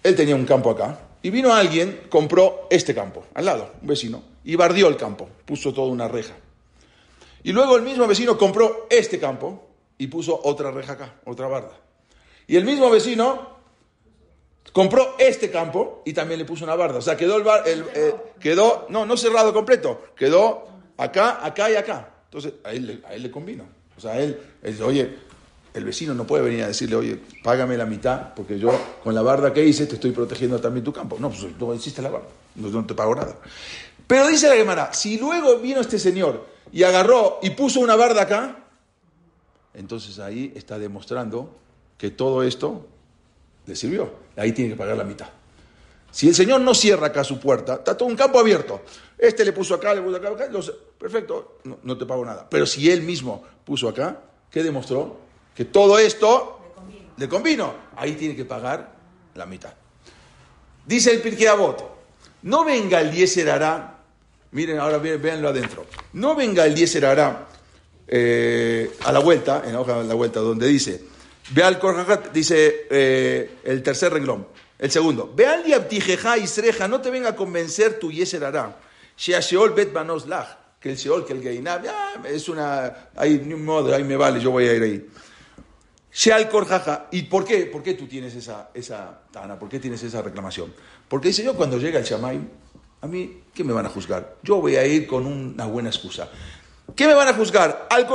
él 0.04 0.16
tenía 0.16 0.36
un 0.36 0.46
campo 0.46 0.72
acá 0.72 1.00
y 1.22 1.30
vino 1.30 1.54
alguien, 1.54 2.02
compró 2.10 2.68
este 2.70 2.94
campo, 2.94 3.26
al 3.34 3.46
lado, 3.46 3.72
un 3.82 3.88
vecino, 3.88 4.24
y 4.44 4.56
bardió 4.56 4.88
el 4.88 4.98
campo, 4.98 5.30
puso 5.46 5.74
toda 5.74 5.88
una 5.88 6.08
reja. 6.08 6.34
Y 7.44 7.54
luego 7.54 7.78
el 7.78 7.84
mismo 7.84 8.06
vecino 8.06 8.38
compró 8.38 8.88
este 8.90 9.20
campo 9.20 9.68
y 9.98 10.08
puso 10.08 10.40
otra 10.44 10.72
reja 10.72 10.94
acá, 10.94 11.16
otra 11.26 11.48
barda. 11.48 11.78
Y 12.46 12.58
el 12.58 12.66
mismo 12.66 12.90
vecino 12.90 13.57
compró 14.72 15.16
este 15.18 15.50
campo 15.50 16.02
y 16.06 16.14
también 16.14 16.40
le 16.40 16.46
puso 16.46 16.64
una 16.64 16.76
barda. 16.76 17.00
O 17.00 17.02
sea, 17.02 17.18
quedó 17.18 17.38
el, 17.38 17.44
bar, 17.44 17.64
eh, 17.66 18.16
quedó, 18.40 18.86
no, 18.90 19.06
no 19.06 19.18
cerrado 19.18 19.54
completo, 19.54 20.06
quedó 20.16 20.68
acá, 20.98 21.46
acá 21.46 21.70
y 21.70 21.76
acá. 21.76 22.10
Entonces, 22.26 22.54
a 22.64 22.72
él, 22.74 23.04
a 23.08 23.14
él 23.14 23.24
le 23.24 23.32
convino. 23.32 23.66
O 23.98 24.02
sea, 24.02 24.20
él, 24.20 24.40
él 24.62 24.72
dice, 24.72 24.84
oye, 24.84 25.18
el 25.74 25.86
vecino 25.86 26.14
no 26.14 26.26
puede 26.26 26.44
venir 26.44 26.64
a 26.64 26.68
decirle, 26.68 26.96
oye, 26.96 27.20
págame 27.44 27.78
la 27.78 27.86
mitad, 27.86 28.34
porque 28.34 28.60
yo 28.60 28.72
con 29.04 29.14
la 29.14 29.22
barda 29.22 29.54
que 29.54 29.64
hice 29.64 29.86
te 29.86 29.96
estoy 29.96 30.12
protegiendo 30.12 30.60
también 30.60 30.84
tu 30.84 30.92
campo. 30.92 31.18
No, 31.20 31.30
pues 31.30 31.46
no 31.60 31.74
hiciste 31.74 32.02
la 32.02 32.10
barda, 32.10 32.28
no, 32.56 32.70
no 32.70 32.86
te 32.86 32.94
pago 32.94 33.16
nada. 33.16 33.38
Pero 34.08 34.28
dice 34.28 34.50
la 34.50 34.56
Gemara, 34.56 34.94
si 34.94 35.20
luego 35.20 35.58
vino 35.60 35.82
este 35.82 36.00
señor 36.00 36.48
y 36.72 36.84
agarró 36.84 37.40
y 37.42 37.52
puso 37.52 37.80
una 37.80 37.96
barda 37.96 38.24
acá, 38.24 38.64
entonces 39.74 40.18
ahí 40.20 40.52
está 40.56 40.80
demostrando 40.80 41.56
que 41.98 42.10
todo 42.10 42.44
esto 42.44 42.88
le 43.68 43.76
sirvió. 43.76 44.10
Ahí 44.36 44.52
tiene 44.52 44.72
que 44.72 44.76
pagar 44.76 44.98
la 44.98 45.04
mitad. 45.04 45.28
Si 46.10 46.28
el 46.28 46.34
Señor 46.34 46.62
no 46.62 46.74
cierra 46.74 47.08
acá 47.08 47.24
su 47.24 47.40
puerta, 47.40 47.76
está 47.76 47.96
todo 47.96 48.10
un 48.10 48.16
campo 48.16 48.40
abierto. 48.40 48.82
Este 49.18 49.46
le 49.46 49.54
puso 49.54 49.76
acá, 49.76 49.94
le 49.94 50.02
puso 50.02 50.18
acá, 50.18 50.30
acá 50.30 50.50
perfecto, 50.98 51.60
no, 51.84 51.98
te 51.98 52.06
pago 52.06 52.26
nada. 52.26 52.48
Pero 52.50 52.66
si 52.66 52.90
él 52.90 53.04
mismo 53.04 53.44
puso 53.64 53.88
acá, 53.88 54.20
¿qué 54.50 54.64
demostró? 54.64 55.20
Que 55.54 55.66
todo 55.66 56.00
esto 56.00 56.74
le 57.18 57.30
convino. 57.30 57.74
Ahí 57.96 58.14
tiene 58.14 58.36
que 58.36 58.46
pagar 58.46 58.96
la 59.36 59.46
mitad. 59.46 59.74
Dice 60.86 61.12
el 61.12 61.22
Pirkei 61.22 61.48
no 62.44 62.64
venga 62.64 63.02
el 63.02 63.12
Yeser 63.12 63.50
hará 63.50 63.98
Miren, 64.52 64.80
ahora 64.80 64.98
véanlo 64.98 65.50
adentro. 65.50 65.86
No 66.14 66.36
venga 66.36 66.66
el 66.66 66.74
Diezer 66.74 67.06
hará 67.06 67.48
eh, 68.08 68.90
a 69.04 69.12
la 69.12 69.20
vuelta, 69.20 69.64
en 69.66 69.74
la 69.74 69.82
hoja 69.82 70.02
de 70.02 70.08
la 70.08 70.14
vuelta, 70.14 70.40
donde 70.40 70.68
dice, 70.68 71.02
ve 71.50 71.64
al 71.64 71.80
dice 72.34 72.88
eh, 72.90 73.58
el 73.64 73.84
tercer 73.84 74.14
renglón. 74.14 74.48
El 74.80 74.92
segundo, 74.92 75.32
ve 75.36 75.48
al 75.48 75.64
Diabtijeja 75.64 76.38
Isreja, 76.38 76.88
no 76.88 77.02
te 77.02 77.10
venga 77.10 77.30
a 77.30 77.36
convencer 77.36 77.98
tu 77.98 78.12
Yeser 78.12 78.44
hará. 78.44 78.78
Sheol 79.18 79.74
bet 79.74 79.92
banos 79.92 80.26
que 80.80 80.92
el 80.92 80.96
Sheol, 80.96 81.26
que 81.26 81.34
el 81.34 81.42
Geinab, 81.42 81.84
es 82.26 82.48
una, 82.48 83.10
hay 83.16 83.36
un 83.36 83.66
modo, 83.66 83.94
ahí 83.94 84.04
me 84.04 84.16
vale, 84.16 84.40
yo 84.40 84.52
voy 84.52 84.68
a 84.68 84.74
ir 84.74 84.84
ahí. 84.84 85.08
Sheal 86.14 86.50
Korjaja, 86.50 87.08
¿y 87.12 87.24
por 87.24 87.44
qué? 87.46 87.66
¿Por 87.66 87.84
qué 87.84 87.96
tú 87.96 88.08
tienes 88.08 88.36
esa, 88.36 88.70
esa 88.74 89.22
tana? 89.32 89.58
¿Por 89.58 89.70
qué 89.70 89.80
tienes 89.80 90.02
esa 90.04 90.22
reclamación? 90.22 90.74
Porque 91.08 91.30
dice 91.30 91.44
yo, 91.44 91.56
cuando 91.56 91.78
llega 91.78 92.00
el 92.00 92.06
Shamaim, 92.06 92.48
a 93.02 93.08
mí, 93.08 93.44
¿qué 93.54 93.64
me 93.64 93.74
van 93.74 93.86
a 93.86 93.90
juzgar? 93.90 94.38
Yo 94.42 94.60
voy 94.60 94.76
a 94.76 94.86
ir 94.86 95.06
con 95.06 95.26
una 95.26 95.66
buena 95.66 95.90
excusa. 95.90 96.30
¿Qué 96.96 97.06
me 97.06 97.14
van 97.14 97.28
a 97.28 97.34
juzgar? 97.34 97.88
Al 97.90 98.08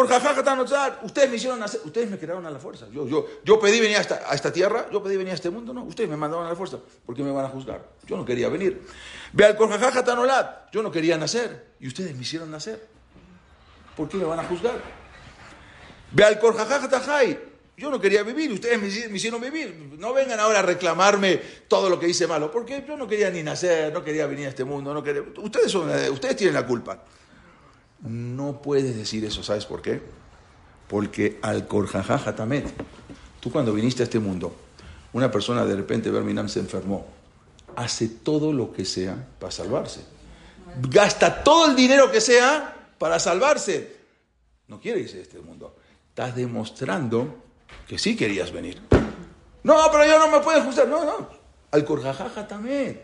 ustedes 1.02 1.30
me 1.30 1.36
hicieron 1.36 1.60
nacer, 1.60 1.80
ustedes 1.84 2.10
me 2.10 2.18
crearon 2.18 2.46
a 2.46 2.50
la 2.50 2.58
fuerza. 2.58 2.86
Yo, 2.90 3.06
yo, 3.06 3.26
yo 3.44 3.60
pedí 3.60 3.80
venir 3.80 3.98
a 3.98 4.00
esta, 4.00 4.22
a 4.26 4.34
esta 4.34 4.52
tierra, 4.52 4.86
yo 4.90 5.02
pedí 5.02 5.16
venir 5.16 5.32
a 5.32 5.34
este 5.34 5.50
mundo, 5.50 5.74
no, 5.74 5.84
ustedes 5.84 6.08
me 6.08 6.16
mandaron 6.16 6.46
a 6.46 6.48
la 6.48 6.56
fuerza. 6.56 6.78
¿Por 7.04 7.14
qué 7.14 7.22
me 7.22 7.30
van 7.30 7.44
a 7.44 7.48
juzgar? 7.48 7.84
Yo 8.06 8.16
no 8.16 8.24
quería 8.24 8.48
venir. 8.48 8.82
Ve 9.32 9.44
al 9.44 9.56
yo 10.72 10.82
no 10.82 10.90
quería 10.90 11.18
nacer 11.18 11.66
y 11.80 11.86
ustedes 11.86 12.14
me 12.14 12.22
hicieron 12.22 12.50
nacer. 12.50 12.86
¿Por 13.96 14.08
qué 14.08 14.16
me 14.16 14.24
van 14.24 14.40
a 14.40 14.44
juzgar? 14.44 14.80
Ve 16.12 16.24
al 16.24 16.40
yo 17.76 17.90
no 17.90 18.00
quería 18.00 18.22
vivir, 18.22 18.52
ustedes 18.52 18.80
me, 18.80 19.16
hicieron 19.16 19.40
vivir. 19.40 19.96
No 19.98 20.12
vengan 20.12 20.38
ahora 20.40 20.60
a 20.60 20.62
reclamarme 20.62 21.40
todo 21.68 21.88
lo 21.90 21.98
que 21.98 22.08
hice 22.08 22.26
malo, 22.26 22.50
porque 22.50 22.84
yo 22.86 22.96
no 22.96 23.08
quería 23.08 23.30
ni 23.30 23.42
nacer, 23.42 23.92
no 23.92 24.04
quería 24.04 24.26
venir 24.26 24.46
a 24.46 24.48
este 24.50 24.64
mundo, 24.64 24.92
no 24.94 25.02
quería, 25.02 25.22
ustedes, 25.38 25.72
son, 25.72 25.90
ustedes 26.10 26.36
tienen 26.36 26.54
la 26.54 26.66
culpa. 26.66 27.02
No 28.02 28.60
puedes 28.62 28.96
decir 28.96 29.24
eso, 29.24 29.42
¿sabes 29.42 29.64
por 29.64 29.80
qué? 29.80 30.02
Porque 30.88 31.38
al 31.42 31.66
Korjajaja 31.66 32.34
Tamet, 32.34 32.72
tú 33.40 33.50
cuando 33.50 33.72
viniste 33.72 34.02
a 34.02 34.04
este 34.04 34.18
mundo, 34.18 34.54
una 35.12 35.30
persona 35.30 35.64
de 35.64 35.76
repente, 35.76 36.10
Berminam, 36.10 36.48
se 36.48 36.60
enfermó, 36.60 37.06
hace 37.76 38.08
todo 38.08 38.52
lo 38.52 38.72
que 38.72 38.84
sea 38.84 39.28
para 39.38 39.50
salvarse. 39.50 40.00
Gasta 40.88 41.44
todo 41.44 41.70
el 41.70 41.76
dinero 41.76 42.10
que 42.10 42.20
sea 42.20 42.90
para 42.98 43.18
salvarse. 43.18 43.96
No 44.68 44.80
quiere 44.80 45.00
irse 45.00 45.16
de 45.16 45.22
este 45.22 45.38
mundo. 45.38 45.76
Estás 46.08 46.34
demostrando 46.34 47.42
que 47.86 47.98
sí 47.98 48.16
querías 48.16 48.52
venir. 48.52 48.80
No, 49.62 49.76
pero 49.90 50.06
yo 50.06 50.18
no 50.18 50.28
me 50.28 50.40
puedo 50.40 50.58
ajustar. 50.60 50.88
No, 50.88 51.04
no. 51.04 51.28
Al 51.70 51.84
Korjajaja 51.84 52.48
también. 52.48 53.02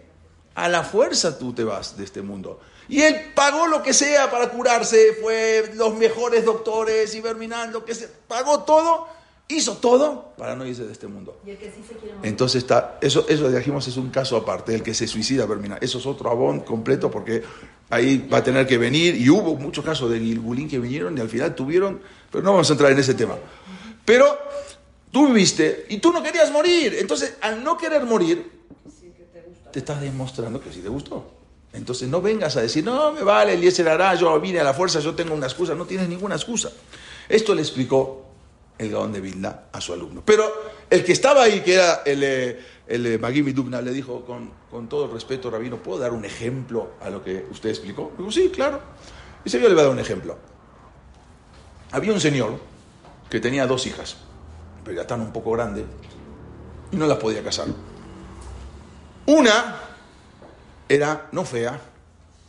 A 0.54 0.68
la 0.68 0.82
fuerza 0.82 1.38
tú 1.38 1.52
te 1.52 1.62
vas 1.62 1.96
de 1.96 2.04
este 2.04 2.22
mundo. 2.22 2.60
Y 2.88 3.02
él 3.02 3.32
pagó 3.34 3.66
lo 3.66 3.82
que 3.82 3.92
sea 3.92 4.30
para 4.30 4.48
curarse, 4.50 5.18
fue 5.20 5.70
los 5.74 5.94
mejores 5.94 6.44
doctores 6.44 7.14
y 7.14 7.20
verminando, 7.20 7.84
que 7.84 7.94
se 7.94 8.08
pagó 8.08 8.64
todo, 8.64 9.06
hizo 9.46 9.76
todo 9.76 10.32
para 10.38 10.56
no 10.56 10.66
irse 10.66 10.84
de 10.84 10.92
este 10.92 11.06
mundo. 11.06 11.38
Entonces 12.22 12.62
está, 12.62 12.98
eso, 13.02 13.26
eso 13.28 13.50
dijimos 13.50 13.86
es 13.88 13.96
un 13.98 14.08
caso 14.10 14.36
aparte, 14.36 14.74
el 14.74 14.82
que 14.82 14.94
se 14.94 15.06
suicida 15.06 15.44
vermina. 15.44 15.78
Eso 15.80 15.98
es 15.98 16.06
otro 16.06 16.30
abón 16.30 16.60
completo 16.60 17.10
porque 17.10 17.42
ahí 17.90 18.26
va 18.32 18.38
a 18.38 18.44
tener 18.44 18.66
que 18.66 18.78
venir, 18.78 19.16
y 19.16 19.28
hubo 19.28 19.54
muchos 19.56 19.84
casos 19.84 20.10
de 20.10 20.18
Gilgulín 20.18 20.68
que 20.68 20.78
vinieron 20.78 21.16
y 21.16 21.20
al 21.20 21.28
final 21.28 21.54
tuvieron, 21.54 22.00
pero 22.30 22.42
no 22.42 22.52
vamos 22.52 22.70
a 22.70 22.72
entrar 22.72 22.92
en 22.92 22.98
ese 22.98 23.14
tema. 23.14 23.36
Pero 24.04 24.24
tú 25.10 25.28
viviste 25.28 25.86
y 25.90 25.98
tú 25.98 26.10
no 26.10 26.22
querías 26.22 26.50
morir, 26.50 26.96
entonces 26.98 27.36
al 27.42 27.62
no 27.62 27.76
querer 27.76 28.04
morir, 28.04 28.58
te 29.72 29.80
estás 29.80 30.00
demostrando 30.00 30.58
que 30.60 30.72
sí 30.72 30.80
te 30.80 30.88
gustó. 30.88 31.37
Entonces 31.78 32.08
no 32.08 32.20
vengas 32.20 32.56
a 32.56 32.60
decir, 32.60 32.84
no, 32.84 33.12
me 33.12 33.22
vale, 33.22 33.54
Eliezer 33.54 33.88
hará, 33.88 34.14
yo 34.16 34.38
vine 34.40 34.58
a 34.58 34.64
la 34.64 34.74
fuerza, 34.74 34.98
yo 34.98 35.14
tengo 35.14 35.32
una 35.32 35.46
excusa. 35.46 35.74
No 35.74 35.86
tienes 35.86 36.08
ninguna 36.08 36.34
excusa. 36.34 36.70
Esto 37.28 37.54
le 37.54 37.62
explicó 37.62 38.26
el 38.76 38.90
Gaón 38.90 39.12
de 39.12 39.20
Vilna 39.20 39.64
a 39.72 39.80
su 39.80 39.92
alumno. 39.92 40.22
Pero 40.24 40.52
el 40.90 41.04
que 41.04 41.12
estaba 41.12 41.44
ahí, 41.44 41.60
que 41.60 41.74
era 41.74 42.02
el, 42.04 42.22
eh, 42.24 42.60
el 42.88 43.06
eh, 43.06 43.18
Magimi 43.18 43.52
Dubna, 43.52 43.80
le 43.80 43.92
dijo 43.92 44.24
con, 44.24 44.50
con, 44.68 44.88
todo 44.88 45.06
respeto, 45.06 45.50
Rabino, 45.50 45.76
¿puedo 45.76 46.00
dar 46.00 46.12
un 46.12 46.24
ejemplo 46.24 46.94
a 47.00 47.10
lo 47.10 47.22
que 47.22 47.46
usted 47.50 47.70
explicó? 47.70 48.12
Dijo, 48.18 48.32
sí, 48.32 48.50
claro. 48.52 48.80
Y 49.44 49.50
se 49.50 49.60
yo 49.60 49.68
le 49.68 49.74
va 49.76 49.82
a 49.82 49.84
dar 49.84 49.92
un 49.92 50.00
ejemplo. 50.00 50.36
Había 51.92 52.12
un 52.12 52.20
señor 52.20 52.58
que 53.30 53.38
tenía 53.38 53.68
dos 53.68 53.86
hijas, 53.86 54.16
pero 54.84 54.96
ya 54.96 55.02
están 55.02 55.20
un 55.20 55.32
poco 55.32 55.52
grandes, 55.52 55.84
y 56.90 56.96
no 56.96 57.06
las 57.06 57.18
podía 57.18 57.42
casar. 57.42 57.68
Una 59.26 59.87
era 60.88 61.28
no 61.32 61.44
fea, 61.44 61.78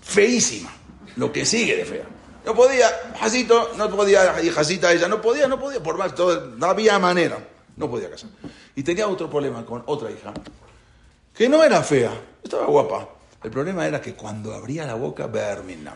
feísima, 0.01 0.71
lo 1.15 1.31
que 1.31 1.45
sigue 1.45 1.75
de 1.75 1.85
fea. 1.85 2.05
No 2.45 2.55
podía, 2.55 2.89
Jacito, 3.19 3.73
no 3.75 3.89
podía, 3.89 4.41
y 4.41 4.49
Jacita 4.49 4.91
ella, 4.91 5.07
no 5.07 5.21
podía, 5.21 5.47
no 5.47 5.59
podía, 5.59 5.83
por 5.83 5.97
más, 5.97 6.15
todo, 6.15 6.55
no 6.57 6.65
había 6.67 6.97
manera, 6.97 7.37
no 7.75 7.89
podía 7.89 8.09
casar. 8.09 8.29
Y 8.75 8.83
tenía 8.83 9.07
otro 9.07 9.29
problema 9.29 9.65
con 9.65 9.83
otra 9.85 10.09
hija, 10.09 10.33
que 11.33 11.49
no 11.49 11.63
era 11.63 11.83
fea, 11.83 12.11
estaba 12.43 12.65
guapa. 12.65 13.09
El 13.43 13.51
problema 13.51 13.87
era 13.87 14.01
que 14.01 14.15
cuando 14.15 14.53
abría 14.53 14.85
la 14.85 14.95
boca, 14.95 15.27
Birmingham, 15.27 15.95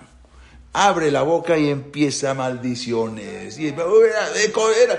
abre 0.74 1.12
la 1.12 1.24
boca 1.24 1.58
y 1.58 1.70
empieza 1.70 2.34
maldiciones. 2.34 3.58
Y 3.58 3.68
era, 3.68 4.98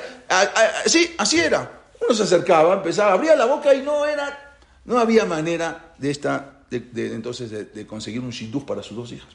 sí, 0.86 1.14
así 1.18 1.40
era. 1.40 1.82
Uno 2.00 2.14
se 2.14 2.24
acercaba, 2.24 2.74
empezaba, 2.74 3.12
abría 3.12 3.34
la 3.34 3.46
boca 3.46 3.72
y 3.74 3.82
no 3.82 4.04
era, 4.04 4.56
no 4.84 4.98
había 4.98 5.24
manera 5.24 5.94
de 5.98 6.10
esta 6.10 6.53
de, 6.80 7.14
entonces 7.14 7.50
de, 7.50 7.86
conseguir 7.86 8.20
un 8.20 8.30
shidduch 8.30 8.64
para 8.64 8.82
sus 8.82 8.96
dos 8.96 9.12
hijas. 9.12 9.28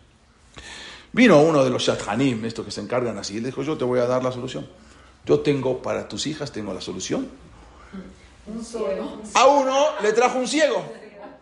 Vino 1.11 1.41
uno 1.41 1.63
de 1.63 1.69
los 1.69 1.83
Shadhanim, 1.83 2.45
estos 2.45 2.65
que 2.65 2.71
se 2.71 2.81
encargan 2.81 3.17
así, 3.17 3.37
y 3.37 3.39
le 3.39 3.47
dijo, 3.47 3.63
yo 3.63 3.77
te 3.77 3.83
voy 3.83 3.99
a 3.99 4.05
dar 4.05 4.23
la 4.23 4.31
solución. 4.31 4.67
Yo 5.25 5.39
tengo 5.39 5.81
para 5.81 6.07
tus 6.07 6.27
hijas, 6.27 6.51
tengo 6.51 6.73
la 6.73 6.81
solución. 6.81 7.27
A 9.33 9.47
uno 9.47 9.85
le 10.01 10.13
trajo 10.13 10.39
un 10.39 10.47
ciego, 10.47 10.83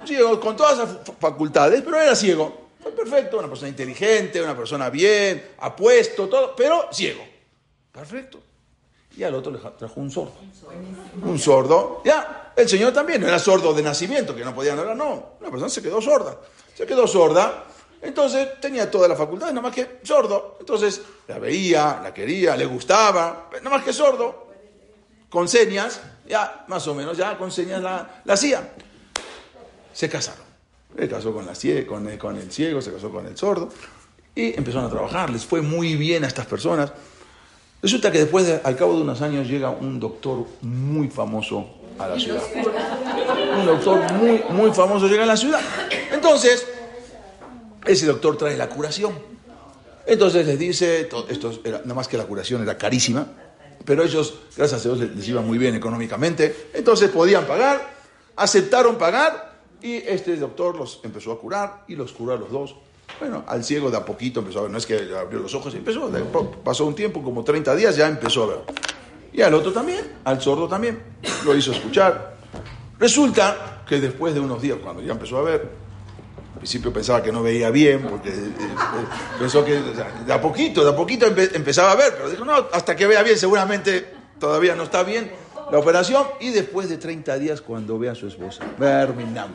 un 0.01 0.07
ciego 0.07 0.39
con 0.39 0.55
todas 0.55 0.77
las 0.77 0.89
facultades, 1.19 1.81
pero 1.81 1.99
era 1.99 2.15
ciego. 2.15 2.67
Fue 2.81 2.91
perfecto, 2.91 3.39
una 3.39 3.49
persona 3.49 3.69
inteligente, 3.69 4.41
una 4.41 4.55
persona 4.55 4.89
bien, 4.89 5.51
apuesto, 5.59 6.27
todo, 6.27 6.55
pero 6.55 6.87
ciego. 6.91 7.23
Perfecto. 7.91 8.46
Y 9.17 9.23
al 9.23 9.33
otro 9.33 9.51
le 9.51 9.57
trajo 9.57 9.99
un 9.99 10.11
sordo. 10.11 10.35
Un 11.23 11.39
sordo. 11.39 12.03
Ya, 12.05 12.53
el 12.55 12.69
Señor 12.69 12.93
también 12.93 13.19
no 13.19 13.27
era 13.27 13.39
sordo 13.39 13.73
de 13.73 13.81
nacimiento, 13.81 14.35
que 14.35 14.45
no 14.45 14.53
podía 14.53 14.73
hablar, 14.73 14.95
no. 14.95 15.37
Una 15.39 15.49
persona 15.49 15.69
se 15.69 15.81
quedó 15.81 15.99
sorda. 15.99 16.37
Se 16.75 16.85
quedó 16.85 17.07
sorda. 17.07 17.65
Entonces 17.99 18.61
tenía 18.61 18.91
todas 18.91 19.09
las 19.09 19.17
facultades, 19.17 19.55
nada 19.55 19.67
más 19.67 19.75
que 19.75 20.01
sordo. 20.03 20.57
Entonces 20.59 21.01
la 21.27 21.39
veía, 21.39 21.99
la 22.03 22.13
quería, 22.13 22.55
le 22.55 22.67
gustaba, 22.67 23.49
nada 23.51 23.69
más 23.71 23.83
que 23.83 23.91
sordo. 23.91 24.49
Con 25.31 25.47
señas, 25.47 25.99
ya 26.27 26.65
más 26.67 26.87
o 26.87 26.93
menos, 26.93 27.17
ya 27.17 27.39
con 27.39 27.51
señas 27.51 27.81
la, 27.81 28.21
la 28.23 28.33
hacía. 28.35 28.71
Se 29.93 30.07
casaron. 30.07 30.45
Se 30.95 31.09
casó 31.09 31.33
con, 31.33 31.47
la, 31.47 31.53
con, 31.87 32.07
el, 32.07 32.19
con 32.19 32.35
el 32.37 32.51
ciego, 32.51 32.81
se 32.83 32.93
casó 32.93 33.09
con 33.09 33.25
el 33.25 33.35
sordo. 33.35 33.69
Y 34.35 34.55
empezaron 34.55 34.85
a 34.85 34.89
trabajar. 34.91 35.31
Les 35.31 35.43
fue 35.43 35.61
muy 35.63 35.95
bien 35.95 36.23
a 36.23 36.27
estas 36.27 36.45
personas. 36.45 36.93
Resulta 37.87 38.11
que 38.11 38.19
después, 38.19 38.59
al 38.65 38.75
cabo 38.75 38.95
de 38.97 39.01
unos 39.01 39.21
años, 39.21 39.47
llega 39.47 39.69
un 39.69 39.97
doctor 39.97 40.45
muy 40.61 41.07
famoso 41.07 41.69
a 41.97 42.09
la 42.09 42.19
ciudad. 42.19 42.43
Un 43.59 43.65
doctor 43.65 44.11
muy, 44.11 44.43
muy 44.49 44.73
famoso 44.73 45.07
llega 45.07 45.23
a 45.23 45.25
la 45.25 45.37
ciudad. 45.37 45.61
Entonces, 46.11 46.67
ese 47.85 48.05
doctor 48.05 48.35
trae 48.35 48.57
la 48.57 48.67
curación. 48.67 49.13
Entonces 50.05 50.45
les 50.45 50.59
dice, 50.59 51.07
esto 51.29 51.61
era, 51.63 51.77
nada 51.77 51.93
más 51.93 52.09
que 52.09 52.17
la 52.17 52.25
curación 52.25 52.61
era 52.61 52.77
carísima, 52.77 53.25
pero 53.85 54.03
ellos, 54.03 54.33
gracias 54.57 54.85
a 54.85 54.89
Dios, 54.89 55.09
les 55.15 55.25
iba 55.29 55.41
muy 55.41 55.57
bien 55.57 55.73
económicamente. 55.73 56.71
Entonces 56.73 57.09
podían 57.09 57.45
pagar, 57.45 57.89
aceptaron 58.35 58.97
pagar 58.97 59.61
y 59.81 59.93
este 59.93 60.35
doctor 60.35 60.75
los 60.75 60.99
empezó 61.03 61.31
a 61.31 61.39
curar 61.39 61.85
y 61.87 61.95
los 61.95 62.11
curó 62.11 62.33
a 62.33 62.35
los 62.35 62.51
dos 62.51 62.75
bueno, 63.19 63.43
al 63.47 63.63
ciego 63.63 63.89
de 63.89 63.97
a 63.97 64.05
poquito 64.05 64.41
empezó 64.41 64.59
a 64.59 64.61
ver, 64.63 64.71
no 64.71 64.77
es 64.77 64.85
que 64.85 64.95
abrió 65.17 65.39
los 65.39 65.53
ojos 65.55 65.73
y 65.73 65.77
empezó, 65.77 66.09
pasó 66.63 66.85
un 66.85 66.95
tiempo, 66.95 67.23
como 67.23 67.43
30 67.43 67.75
días, 67.75 67.95
ya 67.95 68.07
empezó 68.07 68.43
a 68.43 68.47
ver. 68.47 68.59
Y 69.33 69.41
al 69.41 69.53
otro 69.53 69.71
también, 69.71 70.01
al 70.23 70.41
sordo 70.41 70.67
también, 70.67 70.99
lo 71.45 71.55
hizo 71.55 71.71
escuchar. 71.71 72.37
Resulta 72.99 73.83
que 73.87 73.99
después 73.99 74.33
de 74.33 74.39
unos 74.39 74.61
días, 74.61 74.77
cuando 74.81 75.01
ya 75.01 75.13
empezó 75.13 75.37
a 75.37 75.43
ver, 75.43 75.69
al 76.53 76.59
principio 76.59 76.91
pensaba 76.91 77.21
que 77.21 77.31
no 77.31 77.43
veía 77.43 77.69
bien, 77.69 78.01
porque 78.01 78.29
eh, 78.29 78.33
eh, 78.33 78.75
pensó 79.39 79.63
que 79.63 79.79
de 80.25 80.33
a 80.33 80.41
poquito, 80.41 80.83
de 80.83 80.89
a 80.89 80.95
poquito 80.95 81.27
empezaba 81.27 81.91
a 81.91 81.95
ver, 81.95 82.13
pero 82.17 82.29
dijo, 82.29 82.45
no, 82.45 82.53
hasta 82.71 82.95
que 82.95 83.05
vea 83.05 83.21
bien, 83.21 83.37
seguramente 83.37 84.07
todavía 84.39 84.75
no 84.75 84.83
está 84.83 85.03
bien 85.03 85.31
la 85.71 85.77
operación. 85.77 86.25
Y 86.39 86.49
después 86.49 86.89
de 86.89 86.97
30 86.97 87.37
días, 87.37 87.61
cuando 87.61 87.99
ve 87.99 88.09
a 88.09 88.15
su 88.15 88.27
esposa, 88.27 88.63
Birmingham, 88.79 89.51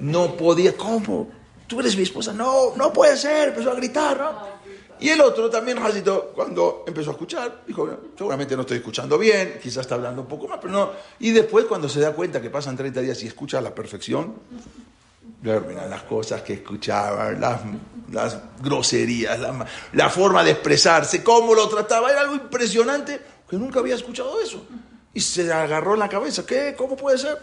no 0.00 0.36
podía, 0.36 0.76
¿cómo? 0.76 1.30
Tú 1.68 1.78
eres 1.78 1.96
mi 1.96 2.02
esposa, 2.02 2.32
no, 2.32 2.74
no 2.74 2.92
puede 2.92 3.16
ser, 3.16 3.50
empezó 3.50 3.70
a 3.70 3.74
gritar, 3.74 4.18
¿no? 4.18 4.58
Y 5.00 5.10
el 5.10 5.20
otro 5.20 5.48
también, 5.48 5.80
Jacito, 5.80 6.32
cuando 6.34 6.82
empezó 6.86 7.10
a 7.10 7.12
escuchar, 7.12 7.62
dijo, 7.66 7.88
seguramente 8.16 8.56
no 8.56 8.62
estoy 8.62 8.78
escuchando 8.78 9.16
bien, 9.16 9.60
quizás 9.62 9.82
está 9.82 9.94
hablando 9.94 10.22
un 10.22 10.28
poco 10.28 10.48
más, 10.48 10.58
pero 10.60 10.72
no. 10.72 10.90
Y 11.20 11.30
después, 11.30 11.66
cuando 11.66 11.88
se 11.88 12.00
da 12.00 12.12
cuenta 12.12 12.40
que 12.40 12.50
pasan 12.50 12.76
30 12.76 13.00
días 13.02 13.22
y 13.22 13.28
escucha 13.28 13.58
a 13.58 13.60
la 13.60 13.72
perfección, 13.72 14.34
las 15.44 16.02
cosas 16.02 16.42
que 16.42 16.54
escuchaban, 16.54 17.40
las, 17.40 17.60
las 18.10 18.38
groserías, 18.60 19.38
la, 19.38 19.64
la, 19.92 20.08
forma 20.08 20.42
de 20.42 20.50
expresarse, 20.50 21.22
cómo 21.22 21.54
lo 21.54 21.68
trataba, 21.68 22.10
era 22.10 22.22
algo 22.22 22.34
impresionante, 22.34 23.20
que 23.48 23.56
nunca 23.56 23.78
había 23.78 23.94
escuchado 23.94 24.40
eso. 24.40 24.66
Y 25.14 25.20
se 25.20 25.52
agarró 25.52 25.94
en 25.94 26.00
la 26.00 26.08
cabeza, 26.08 26.44
¿qué? 26.44 26.74
¿Cómo 26.76 26.96
puede 26.96 27.18
ser? 27.18 27.38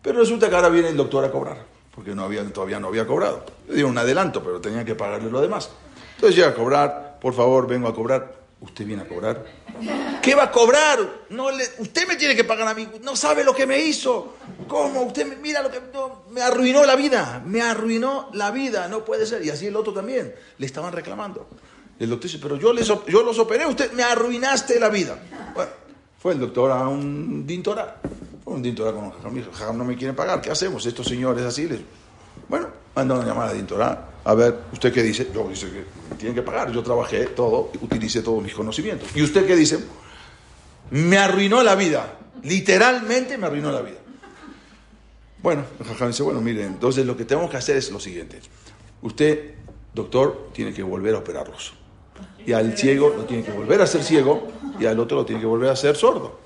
Pero 0.00 0.20
resulta 0.20 0.48
que 0.48 0.56
ahora 0.56 0.70
viene 0.70 0.88
el 0.88 0.96
doctor 0.96 1.22
a 1.22 1.30
cobrar 1.30 1.73
porque 1.94 2.12
todavía 2.14 2.80
no 2.80 2.88
había 2.88 3.06
cobrado. 3.06 3.44
Le 3.68 3.74
dieron 3.74 3.92
un 3.92 3.98
adelanto, 3.98 4.42
pero 4.42 4.60
tenía 4.60 4.84
que 4.84 4.94
pagarle 4.94 5.30
lo 5.30 5.40
demás. 5.40 5.70
Entonces 6.16 6.36
llega 6.36 6.48
a 6.48 6.54
cobrar, 6.54 7.18
por 7.20 7.34
favor, 7.34 7.66
vengo 7.66 7.88
a 7.88 7.94
cobrar. 7.94 8.44
¿Usted 8.60 8.86
viene 8.86 9.02
a 9.02 9.06
cobrar? 9.06 9.44
¿Qué 10.22 10.34
va 10.34 10.44
a 10.44 10.50
cobrar? 10.50 10.98
No 11.28 11.50
le, 11.50 11.64
usted 11.78 12.08
me 12.08 12.16
tiene 12.16 12.34
que 12.34 12.44
pagar 12.44 12.66
a 12.66 12.74
mí. 12.74 12.88
No 13.02 13.14
sabe 13.14 13.44
lo 13.44 13.54
que 13.54 13.66
me 13.66 13.78
hizo. 13.78 14.36
¿Cómo? 14.66 15.02
Usted 15.02 15.26
me, 15.26 15.36
mira 15.36 15.60
lo 15.60 15.70
que 15.70 15.80
me 16.30 16.40
arruinó 16.40 16.84
la 16.86 16.96
vida. 16.96 17.42
Me 17.44 17.60
arruinó 17.60 18.30
la 18.32 18.50
vida. 18.50 18.88
No 18.88 19.04
puede 19.04 19.26
ser. 19.26 19.44
Y 19.44 19.50
así 19.50 19.66
el 19.66 19.76
otro 19.76 19.92
también. 19.92 20.34
Le 20.56 20.66
estaban 20.66 20.94
reclamando. 20.94 21.46
El 21.98 22.08
doctor 22.08 22.30
dice, 22.30 22.42
pero 22.42 22.56
yo, 22.56 22.72
les, 22.72 22.86
yo 22.86 23.22
los 23.22 23.38
operé, 23.38 23.66
usted 23.66 23.92
me 23.92 24.02
arruinaste 24.02 24.80
la 24.80 24.88
vida. 24.88 25.22
Bueno, 25.54 25.70
fue 26.18 26.32
el 26.32 26.40
doctor 26.40 26.70
a 26.70 26.88
un 26.88 27.46
dintora. 27.46 28.00
Fue 28.44 28.54
un 28.54 28.62
dintora 28.62 28.92
con 28.92 29.04
un 29.04 29.12
jajam. 29.52 29.78
no 29.78 29.84
me 29.84 29.96
quieren 29.96 30.14
pagar. 30.14 30.40
¿Qué 30.40 30.50
hacemos? 30.50 30.84
Estos 30.84 31.06
señores 31.06 31.44
así. 31.44 31.66
Les... 31.66 31.80
Bueno, 32.48 32.68
mandaron 32.94 33.24
a 33.24 33.26
llamar 33.26 33.48
a 33.48 33.52
dintora. 33.52 34.08
A 34.24 34.34
ver, 34.34 34.60
¿usted 34.72 34.92
qué 34.92 35.02
dice? 35.02 35.28
Yo 35.34 35.48
dice 35.48 35.70
que 35.70 35.84
tienen 36.16 36.34
que 36.34 36.42
pagar. 36.42 36.70
Yo 36.70 36.82
trabajé 36.82 37.26
todo, 37.26 37.70
utilicé 37.80 38.22
todos 38.22 38.42
mis 38.42 38.54
conocimientos. 38.54 39.08
¿Y 39.14 39.22
usted 39.22 39.46
qué 39.46 39.56
dice? 39.56 39.78
Me 40.90 41.16
arruinó 41.16 41.62
la 41.62 41.74
vida. 41.74 42.18
Literalmente 42.42 43.38
me 43.38 43.46
arruinó 43.46 43.72
la 43.72 43.80
vida. 43.80 43.98
Bueno, 45.42 45.64
el 45.78 45.86
jajam 45.86 46.08
dice, 46.08 46.22
bueno, 46.22 46.40
miren, 46.40 46.66
entonces 46.66 47.06
lo 47.06 47.16
que 47.16 47.24
tenemos 47.24 47.50
que 47.50 47.56
hacer 47.56 47.76
es 47.76 47.90
lo 47.90 48.00
siguiente. 48.00 48.40
Usted, 49.02 49.54
doctor, 49.94 50.50
tiene 50.52 50.72
que 50.72 50.82
volver 50.82 51.14
a 51.14 51.18
operarlos 51.18 51.74
y 52.46 52.52
al 52.52 52.76
ciego 52.76 53.12
lo 53.16 53.24
tiene 53.24 53.42
que 53.42 53.52
volver 53.52 53.80
a 53.80 53.86
ser 53.86 54.02
ciego 54.02 54.48
y 54.78 54.86
al 54.86 54.98
otro 54.98 55.18
lo 55.18 55.24
tiene 55.24 55.40
que 55.40 55.46
volver 55.46 55.70
a 55.70 55.76
ser 55.76 55.96
sordo. 55.96 56.38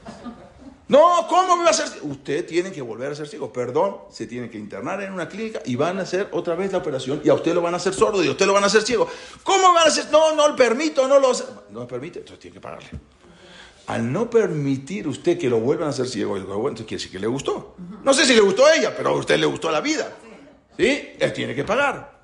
No, 0.88 1.26
¿cómo 1.28 1.56
me 1.58 1.64
va 1.64 1.70
a 1.70 1.74
ser? 1.74 1.86
Usted 2.02 2.46
tiene 2.46 2.72
que 2.72 2.80
volver 2.80 3.12
a 3.12 3.14
ser 3.14 3.28
ciego. 3.28 3.52
Perdón, 3.52 3.98
se 4.10 4.26
tiene 4.26 4.48
que 4.48 4.56
internar 4.56 5.02
en 5.02 5.12
una 5.12 5.28
clínica 5.28 5.60
y 5.66 5.76
van 5.76 5.98
a 5.98 6.02
hacer 6.02 6.28
otra 6.32 6.54
vez 6.54 6.72
la 6.72 6.78
operación 6.78 7.20
y 7.22 7.28
a 7.28 7.34
usted 7.34 7.54
lo 7.54 7.60
van 7.60 7.74
a 7.74 7.76
hacer 7.76 7.92
sordo 7.92 8.24
y 8.24 8.28
a 8.28 8.30
usted 8.30 8.46
lo 8.46 8.54
van 8.54 8.64
a 8.64 8.68
hacer 8.68 8.82
ciego. 8.82 9.06
¿Cómo 9.42 9.74
van 9.74 9.84
a 9.84 9.88
hacer? 9.88 10.06
No, 10.10 10.34
no 10.34 10.48
lo 10.48 10.56
permito, 10.56 11.06
no 11.06 11.20
lo... 11.20 11.32
No 11.70 11.80
me 11.80 11.86
permite, 11.86 12.20
entonces 12.20 12.40
tiene 12.40 12.54
que 12.54 12.60
pagarle. 12.60 12.88
Al 13.88 14.10
no 14.10 14.30
permitir 14.30 15.06
usted 15.08 15.38
que 15.38 15.50
lo 15.50 15.60
vuelvan 15.60 15.88
a 15.88 15.90
hacer 15.90 16.08
ciego, 16.08 16.36
entonces 16.36 16.86
quiere 16.86 16.96
decir 16.96 17.12
que 17.12 17.18
le 17.18 17.26
gustó. 17.26 17.74
No 18.02 18.14
sé 18.14 18.24
si 18.24 18.34
le 18.34 18.40
gustó 18.40 18.64
a 18.64 18.74
ella, 18.74 18.94
pero 18.96 19.10
a 19.10 19.12
usted 19.12 19.38
le 19.38 19.46
gustó 19.46 19.70
la 19.70 19.80
vida. 19.80 20.10
¿Sí? 20.76 21.10
Él 21.18 21.32
tiene 21.34 21.54
que 21.54 21.64
pagar. 21.64 22.17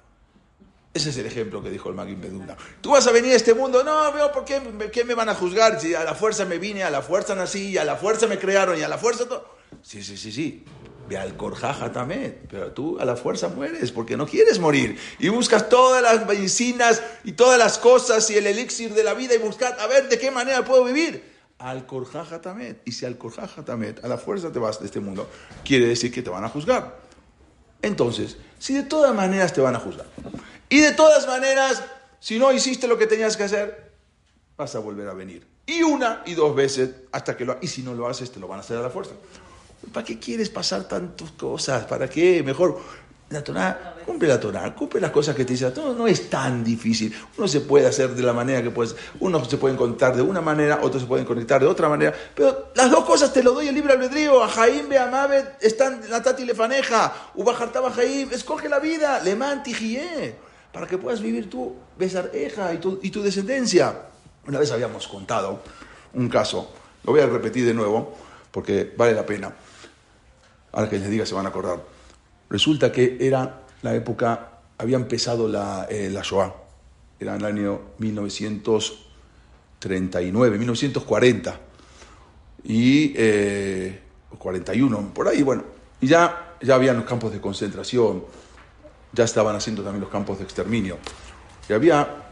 Ese 0.95 1.11
es 1.11 1.17
el 1.17 1.27
ejemplo 1.27 1.61
que 1.61 1.71
dijo 1.71 1.89
el 1.89 1.97
Magin 1.97 2.21
Beduna. 2.21 2.57
Tú 2.81 2.93
vas 2.93 3.05
a 3.09 3.11
venir 3.11 3.33
a 3.33 3.37
este 3.37 3.53
mundo, 3.53 3.83
no, 3.83 4.13
veo, 4.13 4.31
¿por 4.31 4.45
qué, 4.45 4.63
qué, 4.93 5.05
me 5.05 5.15
van 5.15 5.29
a 5.29 5.35
juzgar? 5.35 5.81
Si 5.81 5.93
a 5.93 6.05
la 6.05 6.15
fuerza 6.15 6.45
me 6.45 6.59
vine, 6.59 6.85
a 6.85 6.91
la 6.91 7.03
fuerza 7.03 7.35
nací, 7.35 7.71
y 7.71 7.79
a 7.79 7.85
la 7.85 7.97
fuerza 7.97 8.29
me 8.29 8.39
crearon, 8.39 8.79
y 8.79 8.83
a 8.83 8.89
la 8.89 8.97
fuerza 8.97 9.27
todo. 9.29 9.57
Sí, 9.83 10.05
sí, 10.05 10.17
sí, 10.17 10.31
sí. 10.31 10.65
Ve 11.09 11.19
al 11.19 11.37
corjaja 11.37 11.91
también, 11.91 12.47
pero 12.49 12.71
tú 12.71 12.99
a 13.01 13.05
la 13.05 13.17
fuerza 13.17 13.49
mueres 13.49 13.91
porque 13.91 14.17
no 14.17 14.25
quieres 14.27 14.61
morir. 14.61 14.97
Y 15.19 15.31
buscas 15.31 15.69
todas 15.69 16.01
las 16.01 16.25
medicinas 16.27 17.03
y 17.25 17.33
todas 17.33 17.59
las 17.59 17.77
cosas 17.79 18.31
y 18.31 18.37
el 18.37 18.47
elixir 18.47 18.95
de 18.95 19.03
la 19.03 19.15
vida 19.15 19.35
y 19.35 19.39
buscas 19.39 19.79
a 19.81 19.89
ver 19.89 20.09
de 20.09 20.19
qué 20.19 20.31
manera 20.31 20.65
puedo 20.65 20.85
vivir. 20.85 21.35
Al 21.59 21.87
corjaja 21.87 22.41
también. 22.41 22.81
Y 22.85 22.93
si 22.93 23.05
al 23.05 23.19
corjaja 23.19 23.65
también, 23.65 23.97
a 24.03 24.09
la 24.09 24.17
fuerza 24.17 24.53
te 24.53 24.61
vas 24.61 24.79
de 24.79 24.87
este 24.87 25.01
mundo, 25.01 25.29
quiere 25.65 25.87
decir 25.87 26.13
que 26.13 26.23
te 26.23 26.31
van 26.31 26.45
a 26.45 26.49
juzgar. 26.49 27.03
Entonces, 27.83 28.39
si 28.59 28.73
de 28.73 28.85
todas 28.85 29.15
maneras 29.15 29.53
te 29.53 29.61
van 29.61 29.77
a 29.77 29.79
juzgar, 29.79 30.07
y 30.69 30.81
de 30.81 30.93
todas 30.93 31.27
maneras, 31.27 31.83
si 32.21 32.39
no 32.39 32.53
hiciste 32.53 32.89
lo 32.89 32.99
que 32.99 33.07
tenías 33.07 33.37
que 33.37 33.45
hacer, 33.45 33.93
vas 34.57 34.75
a 34.75 34.79
volver 34.79 35.09
a 35.09 35.15
venir. 35.15 35.47
Y 35.67 35.83
una 35.83 36.23
y 36.27 36.35
dos 36.35 36.55
veces 36.55 36.91
hasta 37.13 37.37
que 37.37 37.45
lo 37.45 37.57
Y 37.61 37.69
si 37.69 37.83
no 37.83 37.95
lo 37.95 38.07
haces, 38.07 38.31
te 38.31 38.41
lo 38.41 38.49
van 38.49 38.59
a 38.59 38.63
hacer 38.63 38.77
a 38.77 38.83
la 38.83 38.91
fuerza. 38.91 39.13
¿Para 39.93 40.05
qué 40.05 40.19
quieres 40.19 40.49
pasar 40.49 40.85
tantas 40.85 41.31
cosas? 41.33 41.85
¿Para 41.85 42.09
qué? 42.09 42.43
Mejor 42.43 42.81
la 43.31 43.43
Torah, 43.43 43.97
cumple 44.05 44.29
la 44.29 44.39
Torah, 44.39 44.75
cumple 44.75 45.01
las 45.01 45.11
cosas 45.11 45.35
que 45.35 45.45
te 45.45 45.55
dice. 45.55 45.71
Todo 45.71 45.95
no 45.95 46.07
es 46.07 46.31
tan 46.31 46.63
difícil. 46.63 47.15
Uno 47.37 47.49
se 47.49 47.61
puede 47.61 47.87
hacer 47.87 48.11
de 48.15 48.23
la 48.23 48.33
manera 48.33 48.63
que 48.63 48.71
puedes. 48.71 48.95
Uno 49.21 49.45
se 49.45 49.57
puede 49.57 49.77
conectar 49.77 50.15
de 50.15 50.23
una 50.23 50.41
manera, 50.41 50.81
otros 50.83 51.03
se 51.03 51.09
pueden 51.09 51.27
conectar 51.27 51.61
de 51.61 51.67
otra 51.67 51.89
manera. 51.89 52.15
Pero 52.35 52.71
las 52.75 52.91
dos 52.91 53.05
cosas 53.05 53.33
te 53.33 53.43
lo 53.43 53.53
doy 53.53 53.69
el 53.69 53.75
libre 53.75 53.95
albedrío. 53.95 54.43
A 54.43 54.49
Jaim 54.49 54.89
Beamabet 54.89 55.63
están 55.63 56.01
Natati 56.09 56.45
Lefaneja. 56.45 57.13
Ubajartaba 57.35 57.91
Jaim. 57.91 58.33
Escoge 58.33 58.69
la 58.69 58.79
vida. 58.79 59.21
Le 59.21 59.35
mantigié 59.35 60.37
para 60.75 60.87
que 60.89 60.99
puedas 60.99 61.23
vivir 61.23 61.49
tú, 61.49 61.77
besar 61.97 62.33
y 62.35 62.49
tu, 62.79 62.99
y 63.01 63.11
tu 63.11 63.23
descendencia. 63.23 64.09
Una 64.49 64.59
vez 64.59 64.73
habíamos 64.73 65.07
contado 65.07 65.63
un 66.15 66.29
caso, 66.29 66.69
lo 67.05 67.13
voy 67.13 67.21
a 67.21 67.27
repetir 67.27 67.65
de 67.65 67.73
nuevo 67.73 68.13
porque 68.51 68.93
vale 68.97 69.15
la 69.15 69.25
pena. 69.25 69.55
Ahora 70.73 70.91
que 70.91 70.99
les 70.99 71.09
diga 71.09 71.25
se 71.25 71.35
van 71.35 71.47
a 71.47 71.51
acordar. 71.51 71.81
Resulta 72.51 72.91
que 72.91 73.19
era 73.21 73.61
la 73.83 73.95
época, 73.95 74.59
había 74.77 74.97
empezado 74.97 75.47
la, 75.47 75.87
eh, 75.89 76.11
la 76.11 76.23
Shoah, 76.23 76.53
era 77.21 77.37
el 77.37 77.45
año 77.45 77.81
1939, 77.99 80.59
1940 80.59 81.61
y 82.65 83.15
41, 84.37 84.99
eh, 84.99 85.03
por 85.15 85.29
ahí, 85.29 85.45
bueno, 85.45 85.63
y 86.01 86.09
ya, 86.09 86.57
ya 86.61 86.75
habían 86.75 86.97
los 86.97 87.05
campos 87.05 87.33
de 87.33 87.41
concentración 87.41 88.25
ya 89.15 89.25
estaban 89.25 89.55
haciendo 89.57 89.83
también 89.83 90.01
los 90.01 90.11
campos 90.11 90.39
de 90.39 90.45
exterminio. 90.45 90.99
Y 91.69 91.73
había 91.73 92.25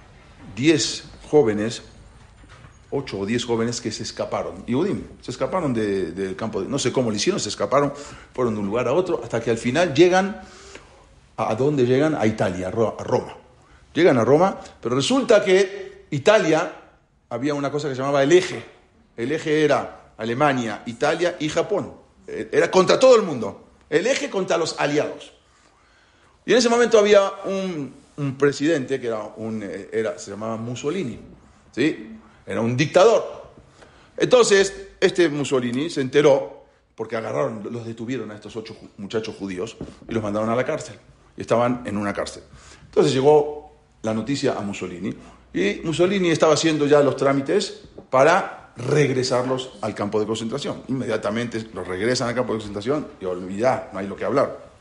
10 0.57 1.05
jóvenes, 1.31 1.83
8 2.91 3.19
o 3.19 3.27
10 3.27 3.45
jóvenes 3.45 3.81
que 3.81 3.91
se 3.91 4.03
escaparon. 4.03 4.65
Y 4.67 4.75
Udim, 4.75 5.03
se 5.21 5.31
escaparon 5.31 5.73
del 5.73 6.37
campo, 6.37 6.61
de, 6.61 6.69
no 6.69 6.79
sé 6.79 6.93
cómo 6.93 7.11
lo 7.11 7.17
hicieron, 7.17 7.41
se 7.41 7.49
escaparon, 7.49 7.93
fueron 8.35 8.55
de 8.55 8.61
un 8.61 8.67
lugar 8.67 8.89
a 8.89 8.93
otro, 8.93 9.21
hasta 9.23 9.41
que 9.41 9.51
al 9.51 9.59
final 9.59 9.95
llegan, 9.95 10.43
¿a, 11.37 11.55
dónde 11.55 11.87
llegan? 11.87 12.15
A 12.15 12.27
Italia, 12.27 12.69
a 12.69 12.71
Roma. 12.71 13.37
Llegan 13.95 14.19
a 14.19 14.25
Roma, 14.25 14.59
pero 14.81 14.95
resulta 14.95 15.45
que 15.45 16.07
Italia 16.11 16.73
había 17.29 17.55
una 17.55 17.71
cosa 17.71 17.89
que 17.89 17.95
se 17.95 18.01
llamaba 18.01 18.23
el 18.23 18.33
eje. 18.33 18.65
El 19.17 19.33
eje 19.33 19.65
era 19.65 20.13
Alemania, 20.17 20.83
Italia 20.87 21.37
y 21.39 21.49
Japón. 21.49 21.95
Era 22.27 22.71
contra 22.71 22.99
todo 22.99 23.17
el 23.17 23.23
mundo. 23.23 23.65
El 23.91 24.07
eje 24.07 24.31
contra 24.31 24.57
los 24.57 24.79
aliados. 24.79 25.33
Y 26.45 26.53
en 26.53 26.59
ese 26.59 26.69
momento 26.69 26.99
había 26.99 27.31
un, 27.45 28.03
presidente 28.39 29.01
que 29.01 29.09
era 29.09 29.23
un, 29.37 29.63
eh, 29.63 29.89
era, 29.93 30.19
se 30.19 30.31
llamaba 30.31 30.57
Mussolini, 30.57 31.19
¿sí? 31.73 32.19
Era 32.47 32.61
un 32.61 32.77
dictador. 32.77 33.43
Entonces, 34.17 34.91
este 35.01 35.29
Mussolini 35.29 35.91
se 35.91 36.01
enteró, 36.01 36.65
porque 36.95 37.17
agarraron, 37.17 37.69
los 37.71 37.87
detuvieron 37.87 38.31
a 38.31 38.35
estos 38.35 38.55
ocho 38.57 38.77
muchachos 38.99 39.35
judíos 39.37 39.77
y 40.09 40.13
los 40.13 40.23
mandaron 40.23 40.51
a 40.51 40.57
la 40.57 40.65
cárcel. 40.65 40.97
Y 41.37 41.41
estaban 41.41 41.83
en 41.87 41.97
una 41.97 42.13
cárcel. 42.13 42.43
Entonces 42.85 43.13
llegó 43.13 43.73
la 44.03 44.13
noticia 44.13 44.53
a 44.53 44.61
Mussolini 44.61 45.15
y 45.55 45.81
Mussolini 45.85 46.31
estaba 46.31 46.55
haciendo 46.55 46.87
ya 46.87 47.01
los 47.01 47.17
trámites 47.17 47.83
para 48.11 48.73
regresarlos 48.77 49.73
al 49.81 49.95
campo 49.95 50.21
de 50.21 50.27
concentración. 50.27 50.83
Inmediatamente 50.89 51.67
los 51.73 51.87
regresan 51.87 52.29
al 52.29 52.35
campo 52.35 52.53
de 52.53 52.59
concentración 52.59 53.07
y 53.21 53.57
ya 53.57 53.91
no 53.93 53.99
hay 53.99 54.07
lo 54.07 54.17
que 54.17 54.25
hablar. 54.25 54.72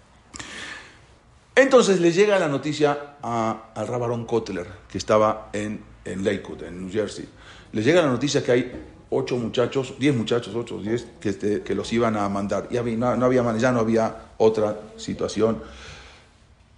Entonces 1.62 2.00
le 2.00 2.12
llega 2.12 2.40
la 2.40 2.48
noticia 2.48 3.18
a, 3.22 3.72
al 3.76 3.88
Rabarón 3.88 4.26
Kotler, 4.26 4.66
que 4.90 4.98
estaba 4.98 5.50
en, 5.54 5.80
en 6.04 6.26
Lakewood, 6.26 6.64
en 6.64 6.82
New 6.82 6.92
Jersey. 6.92 7.30
Le 7.72 7.84
llega 7.84 8.02
la 8.02 8.08
noticia 8.08 8.44
que 8.44 8.52
hay 8.52 8.72
ocho 9.12 9.38
muchachos, 9.38 9.94
diez 10.00 10.16
muchachos, 10.16 10.56
ocho, 10.56 10.80
diez, 10.80 11.06
que, 11.20 11.30
este, 11.30 11.62
que 11.62 11.76
los 11.76 11.94
iban 11.94 12.18
a 12.18 12.28
mandar. 12.30 12.68
Ya 12.72 12.82
no, 12.82 13.16
no, 13.16 13.26
había, 13.28 13.58
ya 13.58 13.72
no 13.72 13.80
había 13.80 14.32
otra 14.40 14.76
situación. 14.98 15.62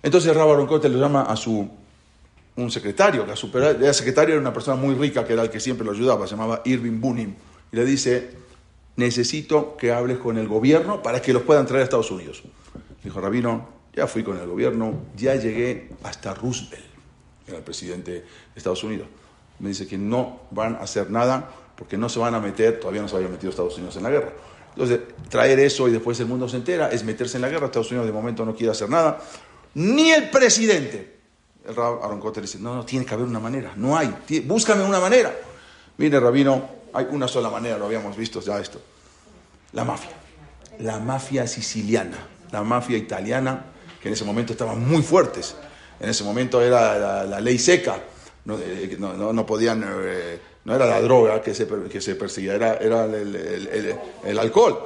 Entonces 0.02 0.36
Rabaron 0.36 0.68
Kotler 0.68 0.92
le 0.92 1.00
llama 1.00 1.22
a 1.22 1.38
su 1.38 1.66
un 2.58 2.70
secretario, 2.70 3.26
que 3.26 3.32
a 3.32 3.38
su 3.38 3.50
el 3.58 3.94
secretario 3.94 4.34
era 4.34 4.42
una 4.42 4.52
persona 4.52 4.76
muy 4.76 4.96
rica, 4.96 5.24
que 5.24 5.32
era 5.32 5.44
el 5.44 5.50
que 5.50 5.62
siempre 5.62 5.86
lo 5.86 5.94
ayudaba, 5.94 6.28
se 6.28 6.36
llamaba 6.36 6.62
Irving 6.66 7.00
Bunim, 7.00 7.34
y 7.72 7.76
le 7.78 7.86
dice, 7.86 8.32
necesito 8.98 9.78
que 9.78 9.94
hables 9.94 10.18
con 10.18 10.38
el 10.38 10.50
gobierno 10.50 11.02
para 11.02 11.22
que 11.22 11.32
los 11.32 11.44
puedan 11.44 11.66
traer 11.66 11.84
a 11.84 11.84
Estados 11.86 12.12
Unidos. 12.12 12.44
Dijo, 13.02 13.22
Rabino, 13.22 13.73
ya 13.96 14.08
fui 14.08 14.24
con 14.24 14.38
el 14.40 14.48
gobierno, 14.48 14.94
ya 15.16 15.36
llegué 15.36 15.90
hasta 16.04 16.34
Roosevelt, 16.34 16.84
era 17.48 17.58
el 17.58 17.64
presidente 17.64 18.12
de 18.12 18.26
Estados 18.56 18.84
Unidos. 18.84 19.08
Me 19.60 19.70
dice 19.70 19.88
que 19.88 19.98
no 19.98 20.42
van 20.52 20.76
a 20.76 20.80
hacer 20.80 21.12
nada 21.12 21.50
porque 21.76 21.98
no 21.98 22.10
se 22.10 22.20
van 22.20 22.34
a 22.36 22.40
meter, 22.40 22.80
todavía 22.80 23.02
no 23.02 23.08
se 23.08 23.16
había 23.16 23.30
metido 23.30 23.50
Estados 23.50 23.78
Unidos 23.78 23.96
en 23.98 24.04
la 24.04 24.10
guerra. 24.10 24.34
Entonces, 24.70 25.02
traer 25.30 25.60
eso 25.60 25.88
y 25.88 25.92
después 25.92 26.20
el 26.20 26.26
mundo 26.26 26.50
se 26.50 26.58
entera 26.58 26.90
es 26.90 27.04
meterse 27.04 27.38
en 27.38 27.42
la 27.44 27.50
guerra. 27.50 27.68
Estados 27.68 27.92
Unidos 27.92 28.08
de 28.08 28.14
momento 28.14 28.44
no 28.44 28.56
quiere 28.56 28.72
hacer 28.72 28.90
nada. 28.90 29.20
Ni 29.76 30.12
el 30.12 30.30
presidente. 30.30 31.14
El 31.66 31.76
Rab 31.76 32.04
Aaron 32.04 32.20
Kotter 32.20 32.42
dice, 32.42 32.60
no, 32.60 32.76
no, 32.76 32.84
tiene 32.84 33.06
que 33.06 33.14
haber 33.14 33.28
una 33.28 33.40
manera. 33.40 33.74
No 33.76 33.96
hay. 33.96 34.14
Búscame 34.46 34.84
una 34.84 35.00
manera. 35.00 35.34
Mire, 35.98 36.20
Rabino, 36.20 36.70
hay 36.92 37.08
una 37.12 37.28
sola 37.28 37.50
manera, 37.50 37.78
lo 37.78 37.86
habíamos 37.86 38.18
visto 38.18 38.42
ya 38.42 38.60
esto. 38.60 38.82
La 39.74 39.84
mafia. 39.84 40.12
La 40.80 41.00
mafia 41.00 41.46
siciliana. 41.46 42.18
La 42.52 42.64
mafia 42.64 42.98
italiana 42.98 43.73
que 44.04 44.10
en 44.10 44.14
ese 44.16 44.26
momento 44.26 44.52
estaban 44.52 44.86
muy 44.86 45.02
fuertes. 45.02 45.56
En 45.98 46.10
ese 46.10 46.26
momento 46.26 46.62
era 46.62 47.24
la, 47.24 47.40
ley 47.40 47.58
seca, 47.58 48.02
no, 48.44 49.32
no, 49.32 49.46
podían, 49.46 49.82
eh, 49.82 50.40
no 50.66 50.76
era 50.76 50.86
la 50.86 51.00
droga 51.00 51.42
que 51.42 51.56
se, 51.56 51.66
que 51.90 52.02
se 52.02 52.16
perseguía, 52.16 52.56
era, 52.56 52.76
era 52.76 53.06
el, 53.06 53.98
el, 54.26 54.40
alcohol. 54.40 54.86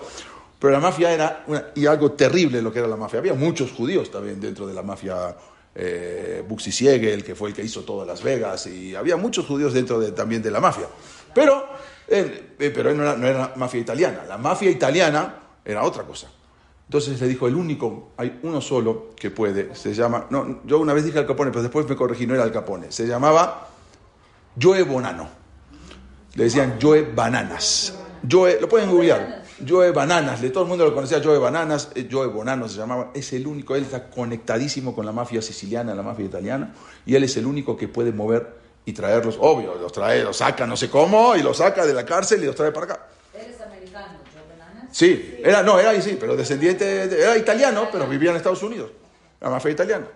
Pero 0.59 0.71
la 0.71 0.79
mafia 0.79 1.11
era, 1.11 1.45
y 1.73 1.87
algo 1.87 2.11
terrible 2.11 2.61
lo 2.61 2.71
que 2.71 2.77
era 2.77 2.87
la 2.87 2.95
mafia. 2.95 3.17
Había 3.17 3.33
muchos 3.33 3.71
judíos 3.71 4.11
también 4.11 4.39
dentro 4.39 4.67
de 4.67 4.75
la 4.75 4.83
mafia 4.83 5.35
eh, 5.73 6.43
Buxi 6.47 6.71
Siegel, 6.71 7.23
que 7.23 7.33
fue 7.33 7.49
el 7.49 7.55
que 7.55 7.63
hizo 7.63 7.81
todas 7.81 8.07
Las 8.07 8.21
Vegas, 8.21 8.67
y 8.67 8.93
había 8.93 9.17
muchos 9.17 9.47
judíos 9.47 9.73
dentro 9.73 9.99
de, 9.99 10.11
también 10.11 10.43
de 10.43 10.51
la 10.51 10.59
mafia. 10.59 10.85
Pero, 11.33 11.65
eh, 12.07 12.53
pero 12.59 12.93
no, 12.93 13.01
era, 13.01 13.17
no 13.17 13.25
era 13.25 13.53
mafia 13.55 13.79
italiana. 13.79 14.25
La 14.27 14.37
mafia 14.37 14.69
italiana 14.69 15.39
era 15.65 15.81
otra 15.81 16.03
cosa. 16.03 16.27
Entonces 16.87 17.19
le 17.19 17.27
dijo, 17.27 17.47
el 17.47 17.55
único, 17.55 18.11
hay 18.15 18.39
uno 18.43 18.61
solo 18.61 19.09
que 19.15 19.29
puede, 19.29 19.75
se 19.75 19.93
llama, 19.93 20.27
no, 20.29 20.61
yo 20.65 20.79
una 20.79 20.93
vez 20.93 21.03
dije 21.03 21.19
Al 21.19 21.27
Capone, 21.27 21.51
pero 21.51 21.61
después 21.61 21.87
me 21.87 21.97
corregí, 21.97 22.25
no 22.25 22.33
era 22.33 22.43
Al 22.43 22.51
Capone, 22.51 22.91
se 22.91 23.05
llamaba 23.05 23.67
Joe 24.59 24.83
Bonano. 24.83 25.27
Le 26.35 26.45
decían 26.45 26.77
Joe 26.81 27.01
Bananas. 27.13 27.93
Joe, 28.29 28.59
lo 28.61 28.69
pueden 28.69 28.89
googlear. 28.89 29.43
Joe 29.67 29.91
Bananas, 29.91 30.39
todo 30.53 30.63
el 30.63 30.69
mundo 30.69 30.85
lo 30.85 30.93
conocía 30.93 31.19
Joe 31.23 31.39
Bananas, 31.39 31.89
eh, 31.95 32.07
Joe 32.09 32.27
Bonano 32.27 32.69
se 32.69 32.77
llamaba, 32.77 33.11
es 33.13 33.33
el 33.33 33.47
único, 33.47 33.75
él 33.75 33.83
está 33.83 34.07
conectadísimo 34.09 34.93
con 34.93 35.05
la 35.05 35.11
mafia 35.11 35.41
siciliana, 35.41 35.95
la 35.95 36.03
mafia 36.03 36.25
italiana, 36.25 36.73
y 37.05 37.15
él 37.15 37.23
es 37.23 37.37
el 37.37 37.47
único 37.47 37.75
que 37.75 37.87
puede 37.87 38.11
mover 38.11 38.55
y 38.85 38.93
traerlos, 38.93 39.37
obvio, 39.39 39.73
los 39.75 39.91
trae, 39.91 40.23
los 40.23 40.37
saca 40.37 40.67
no 40.67 40.77
sé 40.77 40.89
cómo, 40.89 41.35
y 41.35 41.41
los 41.41 41.57
saca 41.57 41.85
de 41.85 41.93
la 41.93 42.05
cárcel 42.05 42.43
y 42.43 42.45
los 42.45 42.55
trae 42.55 42.71
para 42.71 42.85
acá. 42.85 43.07
¿Él 43.33 43.51
es 43.51 43.59
americano, 43.59 44.19
Joe 44.31 44.57
Bananas? 44.57 44.86
Sí, 44.97 45.35
era, 45.43 45.61
no, 45.61 45.77
era 45.79 46.01
sí, 46.01 46.17
pero 46.19 46.35
descendiente, 46.35 47.07
de- 47.07 47.21
era 47.21 47.37
italiano, 47.37 47.87
pero 47.91 48.07
vivía 48.07 48.31
en 48.31 48.37
Estados 48.37 48.63
Unidos, 48.63 48.89
la 49.39 49.51
mafia 49.51 49.69
italiana. 49.69 50.07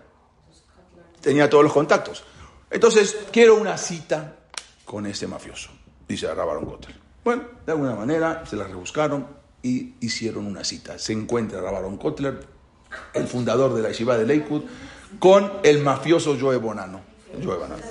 Tenía 1.22 1.48
todos 1.48 1.64
los 1.64 1.72
contactos. 1.72 2.24
Entonces, 2.72 3.16
quiero 3.32 3.58
una 3.58 3.78
cita 3.78 4.38
con 4.84 5.06
ese 5.06 5.28
mafioso, 5.28 5.70
dice 6.08 6.34
Rabaron 6.34 6.66
Kotler. 6.66 6.96
Bueno, 7.24 7.44
de 7.64 7.72
alguna 7.74 7.94
manera 7.94 8.44
se 8.50 8.56
la 8.56 8.64
rebuscaron 8.66 9.28
y 9.62 9.94
hicieron 10.00 10.48
una 10.48 10.64
cita. 10.64 10.98
Se 10.98 11.14
encuentra 11.14 11.62
Rabaron 11.62 11.98
Kotler, 11.98 12.40
el 13.14 13.28
fundador 13.28 13.76
de 13.76 13.84
la 13.84 13.90
Yeshiva 13.90 14.18
de 14.18 14.26
Lakewood, 14.26 14.64
con 15.20 15.60
el 15.62 15.84
mafioso 15.84 16.36
Joe 16.42 16.58
Bonano. 16.58 17.02
Joe 17.34 17.56
Bonano. 17.56 17.84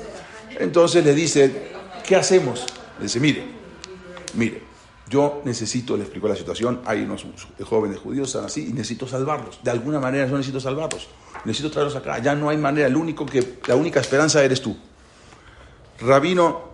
Entonces 0.59 1.05
le 1.05 1.14
dice, 1.14 1.70
¿qué 2.05 2.16
hacemos? 2.16 2.66
Le 2.99 3.05
dice, 3.05 3.20
mire, 3.20 3.45
mire, 4.34 4.70
yo 5.11 5.43
necesito, 5.45 5.97
le 5.97 6.05
explicó 6.05 6.29
la 6.29 6.37
situación, 6.37 6.83
hay 6.87 7.03
unos 7.03 7.27
jóvenes 7.65 7.99
judíos, 7.99 8.29
están 8.29 8.45
así, 8.45 8.69
y 8.69 8.73
necesito 8.73 9.09
salvarlos. 9.09 9.59
De 9.61 9.73
alguna 9.73 9.99
manera 9.99 10.25
yo 10.27 10.37
necesito 10.37 10.61
salvarlos. 10.61 11.09
Necesito 11.45 11.69
traerlos 11.69 11.97
acá. 11.97 12.21
Ya 12.21 12.37
no 12.37 12.49
hay 12.49 12.57
manera, 12.57 12.87
el 12.87 12.95
único 12.95 13.27
que, 13.27 13.59
la 13.67 13.75
única 13.75 13.99
esperanza 13.99 14.43
eres 14.45 14.63
tú. 14.63 14.77
Rabino, 16.01 16.71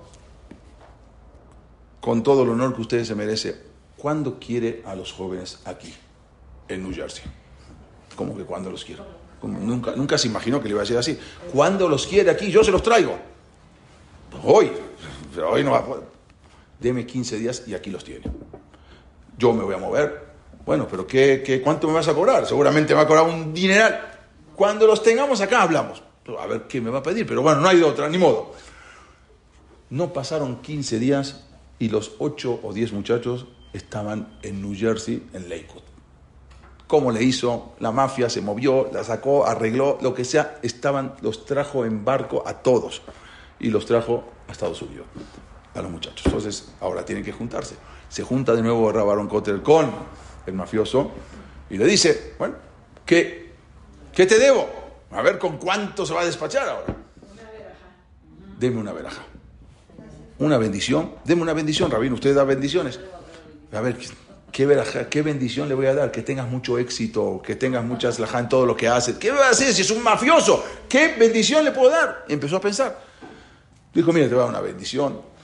con 1.98 2.22
todo 2.22 2.42
el 2.42 2.50
honor 2.50 2.74
que 2.74 2.82
usted 2.82 3.04
se 3.04 3.14
merece, 3.14 3.56
¿cuándo 3.96 4.38
quiere 4.38 4.82
a 4.84 4.94
los 4.94 5.12
jóvenes 5.12 5.60
aquí, 5.64 5.94
en 6.68 6.82
New 6.82 6.94
Jersey? 6.94 7.24
¿Cómo 8.16 8.36
que 8.36 8.44
cuándo 8.44 8.70
los 8.70 8.84
quiero? 8.84 9.06
Como 9.40 9.58
nunca, 9.60 9.96
nunca 9.96 10.18
se 10.18 10.28
imaginó 10.28 10.60
que 10.60 10.68
le 10.68 10.72
iba 10.72 10.80
a 10.80 10.84
decir 10.84 10.98
así. 10.98 11.18
¿Cuándo 11.52 11.88
los 11.88 12.06
quiere 12.06 12.30
aquí? 12.30 12.50
Yo 12.50 12.62
se 12.62 12.70
los 12.70 12.82
traigo. 12.82 13.16
Hoy, 14.44 14.70
pero 15.34 15.52
hoy 15.52 15.64
no 15.64 15.70
va 15.70 15.78
a 15.78 15.86
poder. 15.86 16.15
Deme 16.80 17.06
15 17.06 17.38
días 17.38 17.62
y 17.66 17.74
aquí 17.74 17.90
los 17.90 18.04
tiene. 18.04 18.24
Yo 19.38 19.52
me 19.52 19.64
voy 19.64 19.74
a 19.74 19.78
mover. 19.78 20.26
Bueno, 20.64 20.86
pero 20.90 21.06
¿qué, 21.06 21.42
qué, 21.44 21.62
cuánto 21.62 21.86
me 21.88 21.94
vas 21.94 22.08
a 22.08 22.14
cobrar? 22.14 22.46
Seguramente 22.46 22.92
me 22.92 22.98
va 22.98 23.02
a 23.02 23.06
cobrar 23.06 23.24
un 23.24 23.54
dineral. 23.54 24.16
Cuando 24.54 24.86
los 24.86 25.02
tengamos 25.02 25.40
acá 25.40 25.62
hablamos. 25.62 26.02
A 26.38 26.46
ver 26.46 26.62
qué 26.62 26.80
me 26.80 26.90
va 26.90 26.98
a 26.98 27.02
pedir, 27.02 27.26
pero 27.26 27.42
bueno, 27.42 27.60
no 27.60 27.68
hay 27.68 27.78
de 27.78 27.84
otra, 27.84 28.08
ni 28.08 28.18
modo. 28.18 28.52
No 29.90 30.12
pasaron 30.12 30.60
15 30.62 30.98
días 30.98 31.44
y 31.78 31.88
los 31.88 32.12
8 32.18 32.60
o 32.62 32.72
10 32.72 32.92
muchachos 32.92 33.46
estaban 33.72 34.38
en 34.42 34.60
New 34.60 34.74
Jersey, 34.74 35.28
en 35.32 35.48
Lakewood. 35.48 35.82
¿Cómo 36.86 37.10
le 37.10 37.22
hizo? 37.22 37.74
La 37.80 37.92
mafia 37.92 38.30
se 38.30 38.40
movió, 38.40 38.88
la 38.92 39.04
sacó, 39.04 39.46
arregló, 39.46 39.98
lo 40.00 40.14
que 40.14 40.24
sea, 40.24 40.58
estaban, 40.62 41.14
los 41.20 41.44
trajo 41.44 41.84
en 41.84 42.04
barco 42.04 42.44
a 42.46 42.54
todos 42.62 43.02
y 43.58 43.70
los 43.70 43.86
trajo 43.86 44.24
a 44.48 44.52
Estados 44.52 44.82
Unidos, 44.82 45.06
a 45.76 45.82
los 45.82 45.90
muchachos. 45.90 46.22
Entonces, 46.26 46.68
ahora 46.80 47.04
tienen 47.04 47.24
que 47.24 47.32
juntarse. 47.32 47.76
Se 48.08 48.22
junta 48.22 48.54
de 48.54 48.62
nuevo 48.62 48.90
Rabaron 48.92 49.28
Cotter 49.28 49.62
con 49.62 49.90
el 50.46 50.54
mafioso 50.54 51.10
y 51.68 51.76
le 51.76 51.84
dice, 51.86 52.34
bueno, 52.38 52.54
¿qué, 53.04 53.52
¿qué 54.12 54.26
te 54.26 54.38
debo? 54.38 54.68
A 55.10 55.22
ver 55.22 55.38
con 55.38 55.58
cuánto 55.58 56.06
se 56.06 56.14
va 56.14 56.22
a 56.22 56.24
despachar 56.24 56.68
ahora. 56.68 56.96
Deme 58.58 58.80
una 58.80 58.92
veraja. 58.92 59.22
Una 60.38 60.58
bendición. 60.58 61.14
Deme 61.24 61.42
una 61.42 61.52
bendición, 61.52 61.90
Rabino. 61.90 62.14
Usted 62.14 62.34
da 62.34 62.44
bendiciones. 62.44 63.00
A 63.72 63.80
ver, 63.80 63.96
¿qué, 64.52 64.66
veraja, 64.66 65.08
¿qué 65.08 65.22
bendición 65.22 65.68
le 65.68 65.74
voy 65.74 65.86
a 65.86 65.94
dar? 65.94 66.10
Que 66.10 66.22
tengas 66.22 66.48
mucho 66.48 66.78
éxito, 66.78 67.42
que 67.44 67.56
tengas 67.56 67.84
mucha 67.84 68.12
slaja 68.12 68.38
en 68.38 68.48
todo 68.48 68.66
lo 68.66 68.76
que 68.76 68.88
haces. 68.88 69.16
¿Qué 69.16 69.30
va 69.30 69.48
a 69.48 69.50
hacer 69.50 69.72
si 69.72 69.82
es 69.82 69.90
un 69.90 70.02
mafioso? 70.02 70.64
¿Qué 70.88 71.14
bendición 71.18 71.64
le 71.64 71.72
puedo 71.72 71.90
dar? 71.90 72.24
Y 72.28 72.34
empezó 72.34 72.56
a 72.56 72.60
pensar. 72.60 72.98
Dijo, 73.92 74.12
mire, 74.12 74.28
te 74.28 74.34
voy 74.34 74.42
a 74.42 74.46
dar 74.46 74.50
una 74.50 74.60
bendición. 74.60 75.35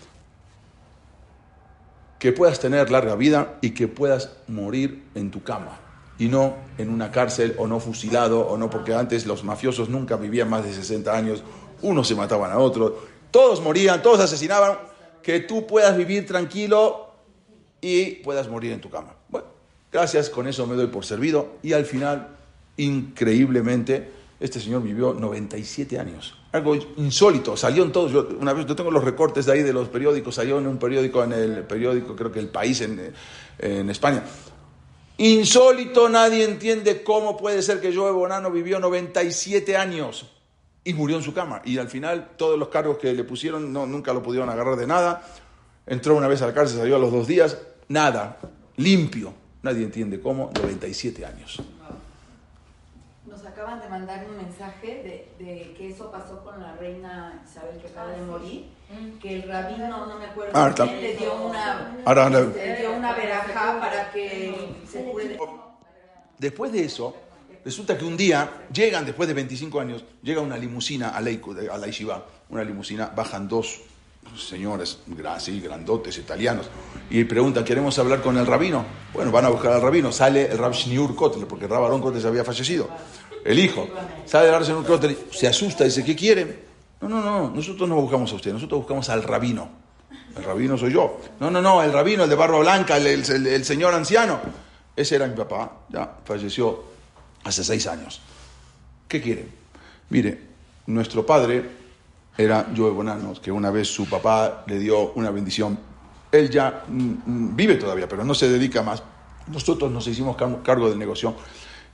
Que 2.23 2.31
puedas 2.31 2.61
tener 2.61 2.89
larga 2.89 3.17
vida 3.17 3.59
y 3.63 3.71
que 3.71 3.89
puedas 3.89 4.31
morir 4.47 5.03
en 5.17 5.33
tu 5.33 5.43
cama. 5.43 5.81
Y 6.21 6.29
no 6.29 6.55
en 6.79 6.89
una 6.89 7.11
cárcel 7.11 7.57
o 7.59 7.67
no 7.67 7.81
fusilado 7.81 8.47
o 8.47 8.57
no, 8.57 8.71
porque 8.71 8.95
antes 8.95 9.27
los 9.27 9.43
mafiosos 9.43 9.89
nunca 9.89 10.15
vivían 10.15 10.49
más 10.49 10.65
de 10.65 10.73
60 10.73 11.13
años. 11.13 11.43
Unos 11.81 12.07
se 12.07 12.15
mataban 12.15 12.53
a 12.53 12.59
otros. 12.59 12.93
Todos 13.33 13.61
morían, 13.61 14.03
todos 14.03 14.21
asesinaban. 14.21 14.79
Que 15.21 15.41
tú 15.41 15.67
puedas 15.67 15.97
vivir 15.97 16.25
tranquilo 16.25 17.11
y 17.81 18.23
puedas 18.23 18.49
morir 18.49 18.71
en 18.71 18.81
tu 18.81 18.89
cama. 18.89 19.17
Bueno, 19.29 19.49
gracias, 19.91 20.31
con 20.31 20.47
eso 20.47 20.65
me 20.69 20.77
doy 20.77 20.87
por 20.87 21.05
servido. 21.05 21.57
Y 21.61 21.73
al 21.73 21.87
final, 21.87 22.37
increíblemente, 22.77 24.13
este 24.43 24.59
señor 24.59 24.83
vivió 24.83 25.15
97 25.15 26.01
años. 26.01 26.35
Algo 26.51 26.75
insólito, 26.97 27.57
salió 27.57 27.85
en 27.85 27.93
todos. 27.93 28.11
Yo, 28.11 28.29
una 28.41 28.53
vez, 28.53 28.67
yo 28.67 28.75
tengo 28.75 28.91
los 28.91 29.05
recortes 29.05 29.47
de 29.47 29.53
ahí 29.53 29.63
de 29.63 29.73
los 29.73 29.89
periódicos, 29.89 30.35
salió 30.35 30.59
en 30.59 30.67
un 30.67 30.79
periódico, 30.79 31.23
en 31.23 31.33
el 31.33 31.63
periódico, 31.63 32.17
creo 32.17 32.33
que 32.33 32.41
El 32.41 32.49
País 32.49 32.81
en, 32.81 33.15
en 33.61 33.89
España. 33.89 34.25
Insólito, 35.19 36.09
nadie 36.09 36.45
entiende 36.45 37.05
cómo 37.05 37.37
puede 37.37 37.63
ser 37.63 37.81
que 37.81 37.95
Joe 37.95 38.11
Bonano 38.11 38.51
vivió 38.51 38.81
97 38.81 39.77
años 39.77 40.27
y 40.83 40.93
murió 40.95 41.17
en 41.17 41.23
su 41.23 41.33
cama. 41.33 41.63
Y 41.65 41.79
al 41.79 41.89
final, 41.89 42.33
todos 42.37 42.59
los 42.59 42.69
cargos 42.69 42.99
que 42.99 43.13
le 43.13 43.23
pusieron 43.23 43.73
no, 43.73 43.87
nunca 43.87 44.13
lo 44.13 44.25
pudieron 44.25 44.51
agarrar 44.51 44.75
de 44.75 44.89
nada. 44.89 45.25
Entró 45.87 46.17
una 46.17 46.27
vez 46.27 46.43
a 46.43 46.49
la 46.49 46.55
cárcel, 46.55 46.79
salió 46.79 46.97
a 46.97 46.99
los 46.99 47.13
dos 47.13 47.29
días, 47.29 47.59
nada, 47.87 48.39
limpio. 48.77 49.35
Nadie 49.63 49.85
entiende 49.85 50.21
cómo, 50.21 50.51
97 50.57 51.25
años. 51.25 51.63
Acaban 53.63 53.81
de 53.81 53.89
mandar 53.89 54.27
un 54.29 54.37
mensaje 54.39 54.89
de, 55.39 55.45
de 55.45 55.73
que 55.75 55.91
eso 55.91 56.11
pasó 56.11 56.43
con 56.43 56.61
la 56.61 56.75
reina 56.75 57.41
Isabel 57.49 57.81
que 57.81 57.87
acaba 57.87 58.11
de 58.11 58.23
morir, 58.23 58.67
que 59.21 59.37
el 59.37 59.49
rabino, 59.49 60.05
no 60.07 60.19
me 60.19 60.25
acuerdo, 60.25 60.51
Ah, 60.53 60.73
quién, 60.75 60.89
está. 60.89 61.01
le 61.01 61.17
dio 61.17 61.47
una, 61.47 61.97
le 62.57 62.77
dio 62.77 62.93
una 62.93 63.13
verajá 63.13 63.79
para 63.79 64.11
que 64.11 64.75
se 64.91 65.05
cure 65.05 65.29
de... 65.29 65.39
Después 66.39 66.73
de 66.73 66.85
eso, 66.85 67.15
resulta 67.65 67.97
que 67.97 68.05
un 68.05 68.17
día 68.17 68.65
llegan, 68.73 69.07
después 69.07 69.29
de 69.29 69.35
25 69.35 69.79
años, 69.79 70.05
llega 70.25 70.41
una 70.41 70.57
limusina 70.57 71.11
a, 71.11 71.21
Lakewood, 71.21 71.69
a 71.69 71.79
la 71.79 71.87
Yeshiva, 71.87 72.27
una 72.49 72.65
limusina, 72.65 73.13
bajan 73.15 73.47
dos 73.47 73.81
señores, 74.37 74.99
así, 75.29 75.61
grandotes, 75.61 76.17
italianos, 76.19 76.67
y 77.11 77.25
preguntan, 77.25 77.65
¿queremos 77.65 77.99
hablar 77.99 78.23
con 78.23 78.37
el 78.39 78.47
rabino? 78.47 78.85
Bueno, 79.13 79.31
van 79.31 79.45
a 79.45 79.49
buscar 79.49 79.73
al 79.73 79.83
rabino, 79.83 80.11
sale 80.13 80.51
el 80.51 80.59
Rab 80.59 80.73
Shniur 80.73 81.15
Kotler, 81.15 81.47
porque 81.47 81.67
el 81.67 81.71
Rab 81.71 81.85
Aaron 81.85 82.01
Kotler 82.01 82.23
se 82.23 82.29
había 82.29 82.45
fallecido, 82.45 82.89
el 83.45 83.59
hijo, 83.59 83.89
el 84.33 84.51
Rab 84.51 84.63
Shniur 84.63 84.87
Kotler, 84.87 85.17
se 85.31 85.47
asusta, 85.49 85.85
dice, 85.85 86.05
¿qué 86.05 86.15
quieren? 86.17 86.61
No, 87.01 87.09
no, 87.09 87.21
no, 87.21 87.51
nosotros 87.51 87.89
no 87.89 87.97
buscamos 87.97 88.31
a 88.33 88.37
usted, 88.37 88.53
nosotros 88.53 88.81
buscamos 88.81 89.09
al 89.09 89.23
rabino. 89.23 89.69
El 90.37 90.45
rabino 90.45 90.79
soy 90.79 90.93
yo. 90.93 91.21
No, 91.41 91.51
no, 91.51 91.61
no, 91.61 91.83
el 91.83 91.93
rabino, 91.93 92.25
el 92.25 92.31
de 92.31 92.37
barba 92.37 92.59
blanca, 92.61 92.97
el, 92.97 93.07
el- 93.07 93.31
el- 93.31 93.47
el 93.47 93.65
señor 93.65 93.93
anciano. 93.95 94.41
Ese 94.95 95.17
era 95.17 95.27
mi 95.27 95.35
papá, 95.37 95.73
ya 95.89 96.19
falleció 96.25 96.85
hace 97.45 97.65
seis 97.65 97.87
años. 97.87 98.21
¿Qué 99.09 99.21
quieren? 99.21 99.51
Mire, 100.11 100.41
nuestro 100.87 101.27
padre 101.27 101.69
era 102.39 102.67
Joe 102.75 102.91
Bonanos, 102.91 103.41
que 103.41 103.51
una 103.53 103.71
vez 103.71 103.89
su 103.89 104.09
papá 104.09 104.65
le 104.67 104.79
dio 104.79 105.13
una 105.13 105.31
bendición. 105.31 105.79
Él 106.31 106.49
ya 106.51 106.85
mm, 106.89 107.03
mm, 107.27 107.57
vive 107.57 107.75
todavía, 107.77 108.09
pero 108.09 108.25
no 108.25 108.35
se 108.35 108.49
dedica 108.49 108.83
más. 108.83 109.03
Nosotros 109.49 109.91
nos 109.91 110.07
hicimos 110.07 110.37
car- 110.37 110.63
cargo 110.63 110.89
del 110.89 110.99
negocio 110.99 111.35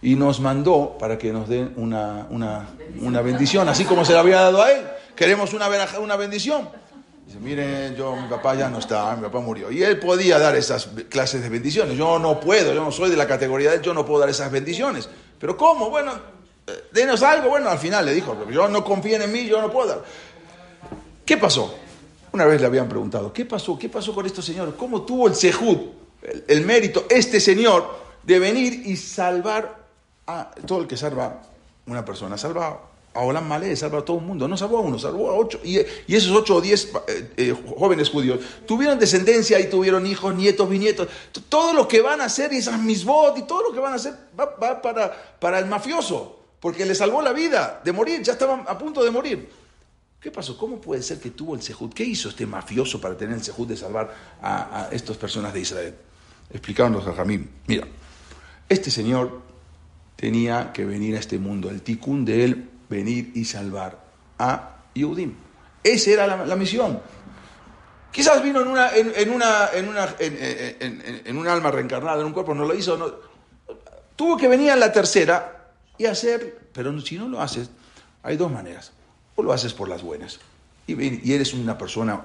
y 0.00 0.14
nos 0.14 0.40
mandó 0.40 0.96
para 0.98 1.18
que 1.18 1.32
nos 1.32 1.48
den 1.48 1.72
una, 1.76 2.26
una, 2.30 2.68
una 3.00 3.20
bendición, 3.20 3.68
así 3.68 3.84
como 3.84 4.04
se 4.04 4.12
la 4.12 4.20
había 4.20 4.40
dado 4.40 4.62
a 4.62 4.70
él. 4.70 4.86
Queremos 5.16 5.52
una, 5.52 5.68
una 6.00 6.16
bendición. 6.16 6.68
Dice, 7.26 7.40
mire, 7.40 7.94
yo, 7.96 8.14
mi 8.16 8.28
papá 8.28 8.54
ya 8.54 8.70
no 8.70 8.78
está, 8.78 9.14
mi 9.16 9.22
papá 9.22 9.40
murió. 9.40 9.70
Y 9.70 9.82
él 9.82 9.98
podía 9.98 10.38
dar 10.38 10.54
esas 10.56 10.88
clases 11.08 11.42
de 11.42 11.48
bendiciones. 11.48 11.96
Yo 11.96 12.18
no 12.18 12.38
puedo, 12.40 12.72
yo 12.72 12.82
no 12.82 12.92
soy 12.92 13.10
de 13.10 13.16
la 13.16 13.26
categoría 13.26 13.70
de 13.70 13.76
él, 13.76 13.82
yo 13.82 13.92
no 13.92 14.06
puedo 14.06 14.20
dar 14.20 14.30
esas 14.30 14.50
bendiciones. 14.50 15.08
Pero 15.38 15.56
¿cómo? 15.56 15.90
Bueno, 15.90 16.12
eh, 16.66 16.84
denos 16.92 17.22
algo. 17.22 17.50
Bueno, 17.50 17.68
al 17.68 17.78
final 17.78 18.06
le 18.06 18.14
dijo, 18.14 18.48
yo 18.50 18.68
no 18.68 18.84
confíen 18.84 19.22
en 19.22 19.32
mí, 19.32 19.46
yo 19.46 19.60
no 19.60 19.70
puedo 19.70 19.88
dar. 19.88 20.04
¿Qué 21.26 21.36
pasó? 21.36 21.74
Una 22.32 22.44
vez 22.46 22.60
le 22.60 22.66
habían 22.66 22.88
preguntado, 22.88 23.32
¿qué 23.32 23.44
pasó? 23.44 23.78
¿Qué 23.78 23.88
pasó 23.88 24.14
con 24.14 24.24
estos 24.24 24.44
señores? 24.44 24.74
¿Cómo 24.78 25.02
tuvo 25.02 25.26
el 25.26 25.34
sejud, 25.34 25.76
el, 26.22 26.44
el 26.46 26.64
mérito, 26.64 27.06
este 27.10 27.40
señor, 27.40 27.98
de 28.22 28.38
venir 28.38 28.82
y 28.86 28.96
salvar 28.96 29.77
a 30.28 30.50
todo 30.66 30.82
el 30.82 30.86
que 30.86 30.96
salva 30.96 31.42
una 31.86 32.04
persona? 32.04 32.38
Salva 32.38 32.80
a 33.14 33.20
Olam 33.20 33.48
Malé, 33.48 33.74
salva 33.74 34.00
a 34.00 34.04
todo 34.04 34.18
el 34.18 34.24
mundo. 34.24 34.46
No 34.46 34.56
salvó 34.56 34.78
a 34.78 34.80
uno, 34.82 34.98
salvó 34.98 35.30
a 35.30 35.34
ocho. 35.34 35.58
Y, 35.64 35.78
y 35.78 36.14
esos 36.14 36.30
ocho 36.30 36.56
o 36.56 36.60
diez 36.60 36.92
eh, 37.08 37.32
eh, 37.36 37.56
jóvenes 37.76 38.10
judíos 38.10 38.38
tuvieron 38.66 38.98
descendencia 38.98 39.58
y 39.58 39.68
tuvieron 39.68 40.06
hijos, 40.06 40.34
nietos, 40.34 40.68
bisnietos. 40.68 41.08
Todo 41.48 41.72
lo 41.72 41.88
que 41.88 42.02
van 42.02 42.20
a 42.20 42.26
hacer, 42.26 42.52
y 42.52 42.58
esas 42.58 42.78
misbot 42.78 43.36
y 43.38 43.42
todo 43.42 43.62
lo 43.62 43.72
que 43.72 43.80
van 43.80 43.94
a 43.94 43.96
hacer 43.96 44.14
va, 44.38 44.82
para, 44.82 45.36
para 45.40 45.58
el 45.58 45.66
mafioso, 45.66 46.38
porque 46.60 46.84
le 46.84 46.94
salvó 46.94 47.22
la 47.22 47.32
vida 47.32 47.80
de 47.82 47.92
morir, 47.92 48.22
ya 48.22 48.34
estaban 48.34 48.64
a 48.68 48.76
punto 48.76 49.02
de 49.02 49.10
morir. 49.10 49.50
¿Qué 50.20 50.30
pasó? 50.30 50.58
¿Cómo 50.58 50.80
puede 50.80 51.02
ser 51.02 51.18
que 51.20 51.30
tuvo 51.30 51.54
el 51.54 51.62
sejud? 51.62 51.92
¿Qué 51.94 52.04
hizo 52.04 52.28
este 52.28 52.44
mafioso 52.44 53.00
para 53.00 53.16
tener 53.16 53.36
el 53.36 53.42
sejud 53.42 53.66
de 53.68 53.76
salvar 53.76 54.14
a, 54.42 54.82
a 54.82 54.88
estas 54.90 55.16
personas 55.16 55.54
de 55.54 55.60
Israel? 55.60 55.94
Explicaron 56.50 56.92
los 56.92 57.04
Jajamim. 57.04 57.48
Mira, 57.66 57.86
este 58.68 58.90
señor 58.90 59.47
tenía 60.18 60.72
que 60.72 60.84
venir 60.84 61.14
a 61.14 61.20
este 61.20 61.38
mundo, 61.38 61.70
el 61.70 61.80
tikkun 61.80 62.24
de 62.24 62.44
él, 62.44 62.70
venir 62.90 63.30
y 63.36 63.44
salvar 63.44 64.02
a 64.36 64.78
Yehudim. 64.92 65.32
Esa 65.84 66.10
era 66.10 66.44
la, 66.44 66.56
misión. 66.56 67.00
Quizás 68.10 68.42
vino 68.42 68.60
en 68.60 68.66
una, 68.66 68.96
en, 68.96 69.30
una, 69.30 69.68
en, 69.72 69.88
una 69.88 70.08
en, 70.18 71.22
en, 71.24 71.38
un 71.38 71.46
alma 71.46 71.70
reencarnada, 71.70 72.20
en 72.20 72.26
un 72.26 72.32
cuerpo, 72.32 72.52
no 72.52 72.64
lo 72.64 72.74
hizo. 72.74 72.96
No, 72.96 73.12
tuvo 74.16 74.36
que 74.36 74.48
venir 74.48 74.72
a 74.72 74.76
la 74.76 74.90
tercera 74.90 75.70
y 75.96 76.06
hacer, 76.06 76.68
pero 76.72 77.00
si 77.00 77.16
no 77.16 77.28
lo 77.28 77.40
haces, 77.40 77.70
hay 78.24 78.36
dos 78.36 78.50
maneras. 78.50 78.90
O 79.36 79.42
lo 79.44 79.52
haces 79.52 79.72
por 79.72 79.88
las 79.88 80.02
buenas. 80.02 80.40
Y, 80.88 81.30
y 81.30 81.32
eres 81.32 81.54
una 81.54 81.78
persona 81.78 82.24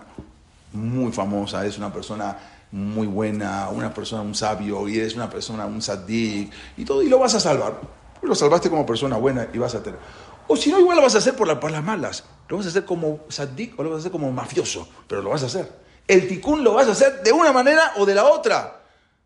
muy 0.72 1.12
famosa, 1.12 1.62
eres 1.62 1.78
una 1.78 1.94
persona 1.94 2.36
muy 2.74 3.06
buena, 3.06 3.70
una 3.70 3.94
persona, 3.94 4.24
un 4.24 4.34
sabio, 4.34 4.90
y 4.90 4.98
eres 4.98 5.14
una 5.14 5.30
persona, 5.30 5.68
un 5.68 5.80
saddik, 5.80 6.52
y 6.76 6.84
todo, 6.84 7.04
y 7.04 7.08
lo 7.08 7.20
vas 7.20 7.36
a 7.36 7.40
salvar. 7.40 7.80
Lo 8.24 8.34
salvaste 8.34 8.68
como 8.68 8.84
persona 8.84 9.16
buena 9.18 9.48
y 9.54 9.60
vas 9.60 9.76
a 9.76 9.84
tener. 9.84 10.00
O 10.48 10.56
si 10.56 10.72
no, 10.72 10.80
igual 10.80 10.98
lo 10.98 11.04
vas 11.04 11.14
a 11.14 11.20
hacer 11.20 11.36
por, 11.36 11.60
por 11.60 11.70
las 11.70 11.84
malas. 11.84 12.24
Lo 12.50 12.58
vas 12.58 12.66
a 12.66 12.70
hacer 12.70 12.84
como 12.84 13.20
saddik 13.30 13.80
o 13.80 13.84
lo 13.84 13.92
vas 13.92 13.98
a 13.98 14.00
hacer 14.00 14.12
como 14.12 14.32
mafioso, 14.32 14.88
pero 15.08 15.22
lo 15.22 15.30
vas 15.30 15.44
a 15.44 15.46
hacer. 15.46 15.72
El 16.08 16.28
ticún 16.28 16.64
lo 16.64 16.74
vas 16.74 16.88
a 16.88 16.94
hacer 16.94 17.22
de 17.22 17.32
una 17.32 17.54
manera 17.54 17.94
o 17.98 18.08
de 18.08 18.16
la 18.16 18.26
otra. 18.26 18.82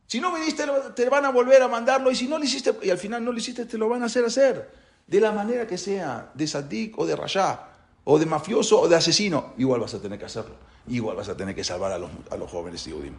Si 0.08 0.20
no 0.20 0.34
viniste, 0.34 0.66
te 0.94 1.10
van 1.10 1.24
a 1.24 1.30
volver 1.30 1.62
a 1.62 1.70
mandarlo, 1.70 2.12
y 2.12 2.16
si 2.16 2.28
no 2.28 2.38
lo 2.38 2.44
hiciste, 2.44 2.76
y 2.84 2.90
al 2.90 2.98
final 2.98 3.24
no 3.24 3.32
lo 3.32 3.38
hiciste, 3.38 3.66
te 3.66 3.78
lo 3.78 3.88
van 3.88 4.04
a 4.04 4.08
hacer 4.08 4.26
hacer. 4.26 4.70
De 5.08 5.22
la 5.22 5.32
manera 5.32 5.66
que 5.66 5.78
sea, 5.78 6.32
de 6.34 6.48
saddik 6.48 7.00
o 7.00 7.06
de 7.06 7.16
rayá, 7.16 7.62
o 8.04 8.20
de 8.20 8.26
mafioso 8.26 8.82
o 8.82 8.90
de 8.90 8.98
asesino, 8.98 9.54
igual 9.58 9.80
vas 9.80 9.94
a 9.94 10.02
tener 10.02 10.20
que 10.20 10.26
hacerlo. 10.26 10.56
Igual 10.88 11.18
vas 11.18 11.30
a 11.30 11.36
tener 11.36 11.54
que 11.54 11.64
salvar 11.64 11.92
a 11.92 11.98
los, 11.98 12.10
a 12.32 12.38
los 12.38 12.50
jóvenes 12.50 12.86
Yehudim. 12.86 13.14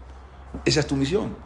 Esa 0.64 0.80
es 0.80 0.86
tu 0.86 0.96
misión. 0.96 1.36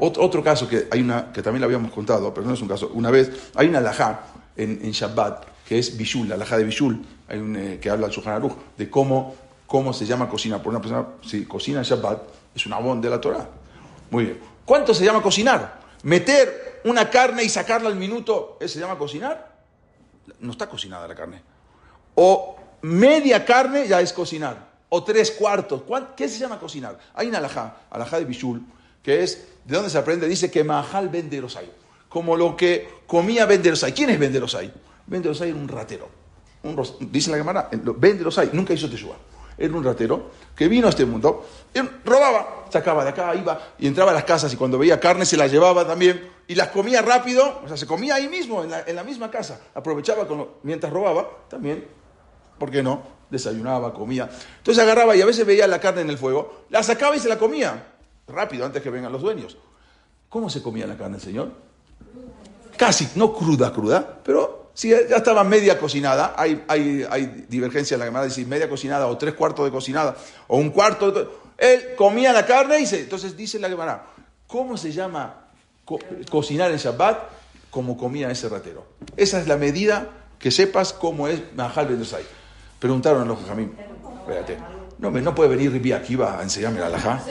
Otro, 0.00 0.44
caso 0.44 0.68
que 0.68 0.86
hay 0.92 1.00
una, 1.00 1.32
que 1.32 1.42
también 1.42 1.60
lo 1.60 1.66
habíamos 1.66 1.90
contado, 1.90 2.32
pero 2.32 2.46
no 2.46 2.54
es 2.54 2.62
un 2.62 2.68
caso. 2.68 2.90
Una 2.94 3.10
vez, 3.10 3.50
hay 3.56 3.66
una 3.66 3.78
alajá 3.78 4.20
en, 4.56 4.78
en 4.82 4.92
Shabbat, 4.92 5.44
que 5.66 5.78
es 5.78 5.96
Bishul, 5.96 6.28
la 6.28 6.36
de 6.36 6.64
Bishul, 6.64 7.04
hay 7.28 7.38
un, 7.38 7.56
eh, 7.56 7.78
que 7.80 7.90
habla 7.90 8.06
el 8.06 8.12
Shulchan 8.12 8.48
de 8.76 8.88
cómo, 8.88 9.34
cómo 9.66 9.92
se 9.92 10.06
llama 10.06 10.28
cocina. 10.28 10.62
Por 10.62 10.70
una 10.70 10.80
persona, 10.80 11.04
si 11.26 11.44
cocina 11.46 11.80
en 11.80 11.84
Shabbat, 11.84 12.22
es 12.54 12.64
un 12.64 12.74
abón 12.74 13.00
de 13.00 13.10
la 13.10 13.20
Torah. 13.20 13.48
Muy 14.10 14.24
bien. 14.26 14.40
¿Cuánto 14.64 14.94
se 14.94 15.04
llama 15.04 15.20
cocinar? 15.20 15.80
Meter 16.04 16.80
una 16.84 17.10
carne 17.10 17.42
y 17.42 17.48
sacarla 17.48 17.88
al 17.88 17.96
minuto, 17.96 18.56
¿eso 18.60 18.74
se 18.74 18.80
llama 18.80 18.96
cocinar? 18.96 19.58
No 20.38 20.52
está 20.52 20.68
cocinada 20.68 21.08
la 21.08 21.14
carne. 21.16 21.42
O 22.14 22.56
media 22.82 23.44
carne 23.44 23.88
ya 23.88 24.00
es 24.00 24.12
cocinar 24.12 24.67
o 24.88 25.04
tres 25.04 25.30
cuartos. 25.30 25.82
¿Qué 26.16 26.28
se 26.28 26.38
llama 26.38 26.58
cocinar? 26.58 26.98
Hay 27.14 27.28
una 27.28 27.38
alajá, 27.38 27.76
alajá 27.90 28.18
de 28.18 28.24
Bishul, 28.24 28.62
que 29.02 29.22
es, 29.22 29.46
¿de 29.64 29.74
dónde 29.74 29.90
se 29.90 29.98
aprende? 29.98 30.28
Dice 30.28 30.50
que 30.50 30.64
Mahal 30.64 31.08
Benderosai, 31.08 31.70
como 32.08 32.36
lo 32.36 32.56
que 32.56 32.88
comía 33.06 33.46
Benderosai. 33.46 33.92
¿Quién 33.92 34.10
es 34.10 34.18
Benderosai? 34.18 34.72
Benderosai 35.06 35.50
era 35.50 35.58
un 35.58 35.68
ratero. 35.68 36.08
Un, 36.62 37.10
dice 37.12 37.30
la 37.30 37.36
Gemara, 37.36 37.68
Benderosai 37.70 38.50
nunca 38.52 38.74
hizo 38.74 38.88
teshuva. 38.88 39.16
Era 39.56 39.74
un 39.74 39.82
ratero 39.82 40.30
que 40.54 40.68
vino 40.68 40.86
a 40.86 40.90
este 40.90 41.04
mundo, 41.04 41.46
robaba, 42.04 42.66
sacaba 42.70 43.02
de 43.02 43.10
acá, 43.10 43.34
iba 43.34 43.60
y 43.78 43.88
entraba 43.88 44.12
a 44.12 44.14
las 44.14 44.24
casas 44.24 44.52
y 44.52 44.56
cuando 44.56 44.78
veía 44.78 45.00
carne 45.00 45.26
se 45.26 45.36
la 45.36 45.48
llevaba 45.48 45.84
también 45.84 46.30
y 46.46 46.54
las 46.54 46.68
comía 46.68 47.02
rápido, 47.02 47.60
o 47.64 47.68
sea, 47.68 47.76
se 47.76 47.86
comía 47.86 48.14
ahí 48.14 48.28
mismo, 48.28 48.62
en 48.62 48.70
la, 48.70 49.04
misma 49.04 49.30
casa. 49.30 49.60
Aprovechaba 49.74 50.26
mientras 50.62 50.92
robaba 50.92 51.28
también, 51.48 51.86
¿por 52.58 52.70
qué 52.70 52.82
no? 52.82 53.17
Desayunaba, 53.30 53.92
comía. 53.94 54.28
Entonces 54.58 54.82
agarraba 54.82 55.16
y 55.16 55.20
a 55.20 55.26
veces 55.26 55.46
veía 55.46 55.66
la 55.66 55.80
carne 55.80 56.02
en 56.02 56.10
el 56.10 56.18
fuego, 56.18 56.64
la 56.70 56.82
sacaba 56.82 57.16
y 57.16 57.20
se 57.20 57.28
la 57.28 57.38
comía. 57.38 57.94
Rápido, 58.26 58.64
antes 58.66 58.82
que 58.82 58.90
vengan 58.90 59.12
los 59.12 59.22
dueños. 59.22 59.56
¿Cómo 60.28 60.50
se 60.50 60.62
comía 60.62 60.86
la 60.86 60.96
carne, 60.96 61.18
Señor? 61.18 61.50
Casi, 62.76 63.08
no 63.14 63.32
cruda, 63.32 63.72
cruda, 63.72 64.20
pero 64.22 64.70
si 64.74 64.90
ya 64.90 65.16
estaba 65.16 65.42
media 65.42 65.78
cocinada, 65.78 66.34
hay, 66.36 66.62
hay, 66.68 67.04
hay 67.10 67.46
divergencia 67.48 67.96
en 67.96 67.98
la 68.00 68.06
llamada, 68.06 68.26
decir 68.26 68.46
media 68.46 68.68
cocinada 68.68 69.08
o 69.08 69.18
tres 69.18 69.34
cuartos 69.34 69.64
de 69.64 69.72
cocinada 69.72 70.16
o 70.46 70.58
un 70.58 70.70
cuarto 70.70 71.10
de... 71.10 71.26
Él 71.58 71.96
comía 71.96 72.32
la 72.32 72.46
carne 72.46 72.78
y 72.78 72.86
se... 72.86 73.00
Entonces 73.00 73.36
dice 73.36 73.58
la 73.58 73.68
Gemara, 73.68 74.06
¿cómo 74.46 74.76
se 74.76 74.92
llama 74.92 75.48
cocinar 76.30 76.70
en 76.70 76.76
Shabbat? 76.76 77.18
Como 77.70 77.96
comía 77.96 78.30
ese 78.30 78.48
ratero. 78.48 78.86
Esa 79.16 79.40
es 79.40 79.48
la 79.48 79.56
medida 79.56 80.10
que 80.38 80.52
sepas 80.52 80.92
cómo 80.92 81.26
es 81.26 81.42
Mahal 81.56 81.88
Ben 81.88 82.04
Preguntaron 82.78 83.22
a 83.22 83.24
los 83.24 83.40
jajamim, 83.40 83.72
espérate, 84.20 84.58
no, 84.98 85.10
no 85.10 85.34
puede 85.34 85.50
venir 85.50 85.72
Rabbi 85.72 85.92
Akiva 85.92 86.38
a 86.38 86.42
enseñarme 86.42 86.80
la 86.80 86.86
alajá. 86.86 87.22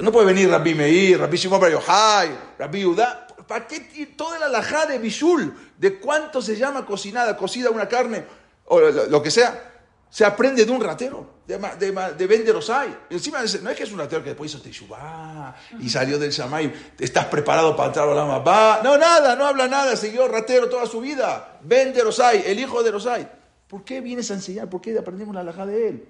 No 0.00 0.10
puede 0.10 0.26
venir 0.26 0.50
Rabbi 0.50 0.74
Meir, 0.74 1.20
Rabbi 1.20 1.36
Shimon 1.36 1.60
Bar 1.60 1.70
Yochai, 1.70 2.30
Rabbi 2.58 2.84
Udá. 2.84 3.26
¿Para 3.46 3.66
qué 3.66 4.06
toda 4.16 4.38
la 4.38 4.46
alajá 4.46 4.86
de 4.86 4.98
Bishul? 4.98 5.54
¿De 5.78 5.98
cuánto 6.00 6.42
se 6.42 6.56
llama 6.56 6.84
cocinada, 6.84 7.36
cocida 7.36 7.70
una 7.70 7.88
carne 7.88 8.24
o 8.64 8.80
lo 8.80 9.22
que 9.22 9.30
sea? 9.30 9.72
Se 10.10 10.24
aprende 10.24 10.64
de 10.64 10.72
un 10.72 10.80
ratero, 10.80 11.42
de, 11.46 11.58
de, 11.58 12.14
de 12.16 12.26
Benderosai. 12.26 12.96
Encima 13.10 13.38
no 13.62 13.70
es 13.70 13.76
que 13.76 13.82
es 13.82 13.92
un 13.92 13.98
ratero 13.98 14.22
que 14.22 14.30
después 14.30 14.52
hizo 14.52 14.62
Teshuvah 14.62 15.54
y 15.78 15.88
salió 15.88 16.18
del 16.18 16.30
Shamay. 16.30 16.94
¿Estás 16.98 17.26
preparado 17.26 17.76
para 17.76 17.88
entrar 17.88 18.08
a 18.08 18.14
la 18.14 18.24
va 18.38 18.80
No, 18.82 18.96
nada, 18.96 19.36
no 19.36 19.44
habla 19.46 19.68
nada. 19.68 19.94
Siguió 19.96 20.26
ratero 20.26 20.68
toda 20.68 20.86
su 20.86 21.00
vida. 21.00 21.58
Benderosai, 21.62 22.44
el 22.46 22.58
hijo 22.58 22.82
de 22.82 22.90
Rosai. 22.90 23.28
¿Por 23.68 23.82
qué 23.82 24.00
vienes 24.00 24.30
a 24.30 24.34
enseñar? 24.34 24.70
¿Por 24.70 24.80
qué 24.80 24.96
aprendemos 24.98 25.34
la 25.34 25.40
alhaja 25.40 25.66
de 25.66 25.88
él? 25.88 26.08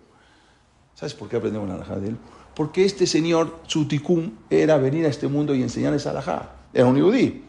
¿Sabes 0.94 1.14
por 1.14 1.28
qué 1.28 1.36
aprendemos 1.36 1.68
la 1.68 1.74
alhaja 1.74 1.96
de 1.96 2.08
él? 2.08 2.16
Porque 2.54 2.84
este 2.84 3.06
señor, 3.06 3.60
su 3.66 3.86
era 4.48 4.78
venir 4.78 5.04
a 5.04 5.08
este 5.08 5.28
mundo 5.28 5.54
y 5.54 5.62
enseñar 5.62 5.92
esa 5.94 6.10
alhaja. 6.10 6.52
Era 6.72 6.86
un 6.86 6.96
yudí. 6.96 7.44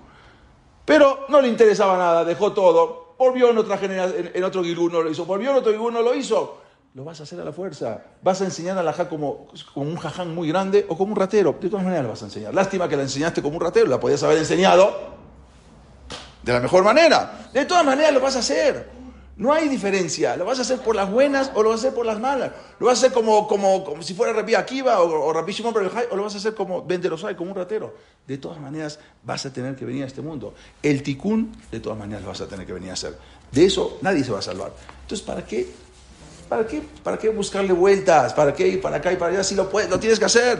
Pero 0.85 1.25
no 1.29 1.41
le 1.41 1.47
interesaba 1.47 1.97
nada, 1.97 2.25
dejó 2.25 2.53
todo. 2.53 3.15
Volvió 3.17 3.49
en 3.49 3.57
otra 3.57 3.77
generación, 3.77 4.31
en 4.33 4.43
otro 4.43 4.63
gilú 4.63 4.89
no 4.89 5.01
lo 5.01 5.09
hizo. 5.09 5.25
Volvió 5.25 5.51
en 5.51 5.57
otro 5.57 5.71
gilú 5.71 5.91
no 5.91 6.01
lo 6.01 6.13
hizo. 6.13 6.61
Lo 6.93 7.03
vas 7.03 7.19
a 7.19 7.23
hacer 7.23 7.39
a 7.39 7.43
la 7.43 7.51
fuerza. 7.51 8.03
Vas 8.21 8.41
a 8.41 8.45
enseñar 8.45 8.77
alhaja 8.77 9.09
como, 9.09 9.47
como 9.73 9.89
un 9.89 9.97
jaján 9.97 10.33
muy 10.33 10.47
grande 10.47 10.85
o 10.87 10.97
como 10.97 11.11
un 11.11 11.17
ratero. 11.17 11.55
De 11.59 11.69
todas 11.69 11.83
maneras 11.83 12.05
lo 12.05 12.11
vas 12.11 12.21
a 12.23 12.25
enseñar. 12.25 12.53
Lástima 12.53 12.87
que 12.87 12.95
la 12.95 13.03
enseñaste 13.03 13.41
como 13.41 13.55
un 13.55 13.61
ratero. 13.61 13.87
La 13.87 13.99
podías 13.99 14.23
haber 14.23 14.37
enseñado 14.37 14.93
de 16.43 16.53
la 16.53 16.59
mejor 16.59 16.83
manera. 16.83 17.49
De 17.53 17.65
todas 17.65 17.85
maneras 17.85 18.13
lo 18.13 18.19
vas 18.19 18.35
a 18.35 18.39
hacer. 18.39 18.96
No 19.37 19.53
hay 19.53 19.69
diferencia. 19.69 20.35
Lo 20.35 20.45
vas 20.45 20.57
a 20.57 20.63
hacer 20.63 20.79
por 20.79 20.95
las 20.95 21.11
buenas 21.11 21.51
o 21.53 21.61
lo 21.61 21.69
vas 21.69 21.79
a 21.79 21.87
hacer 21.87 21.95
por 21.95 22.07
las 22.07 22.19
malas. 22.19 22.51
Lo 22.79 22.87
vas 22.87 22.97
a 22.97 23.05
hacer 23.05 23.13
como, 23.13 23.47
como, 23.47 23.83
como 23.83 24.01
si 24.01 24.15
fuera 24.15 24.33
Rabbi 24.33 24.55
Akiva 24.55 24.99
o, 24.99 25.27
o 25.27 25.31
Rabbi 25.31 25.53
Shimon 25.53 25.75
o 25.75 26.15
lo 26.15 26.23
vas 26.23 26.33
a 26.33 26.37
hacer 26.39 26.55
como 26.55 26.83
Benderosai, 26.83 27.35
como 27.35 27.51
un 27.51 27.55
ratero. 27.57 27.93
De 28.25 28.39
todas 28.39 28.59
maneras, 28.59 28.99
vas 29.23 29.45
a 29.45 29.53
tener 29.53 29.75
que 29.75 29.85
venir 29.85 30.03
a 30.03 30.07
este 30.07 30.21
mundo. 30.21 30.55
El 30.81 31.03
ticún, 31.03 31.55
de 31.71 31.79
todas 31.79 31.99
maneras, 31.99 32.23
lo 32.23 32.29
vas 32.29 32.41
a 32.41 32.47
tener 32.47 32.65
que 32.65 32.73
venir 32.73 32.89
a 32.89 32.93
hacer. 32.93 33.15
De 33.51 33.63
eso 33.63 33.99
nadie 34.01 34.23
se 34.23 34.31
va 34.31 34.39
a 34.39 34.41
salvar. 34.41 34.71
Entonces, 35.03 35.25
¿para 35.25 35.45
qué? 35.45 35.67
¿Para 36.49 36.65
qué, 36.65 36.81
para 37.03 37.17
qué 37.17 37.29
buscarle 37.29 37.73
vueltas? 37.73 38.33
¿Para 38.33 38.53
qué 38.55 38.67
ir 38.67 38.81
para 38.81 38.97
acá 38.97 39.11
y 39.11 39.17
para 39.17 39.33
allá 39.33 39.43
si 39.43 39.53
lo, 39.53 39.69
puedes, 39.69 39.89
lo 39.89 39.99
tienes 39.99 40.17
que 40.17 40.25
hacer? 40.25 40.59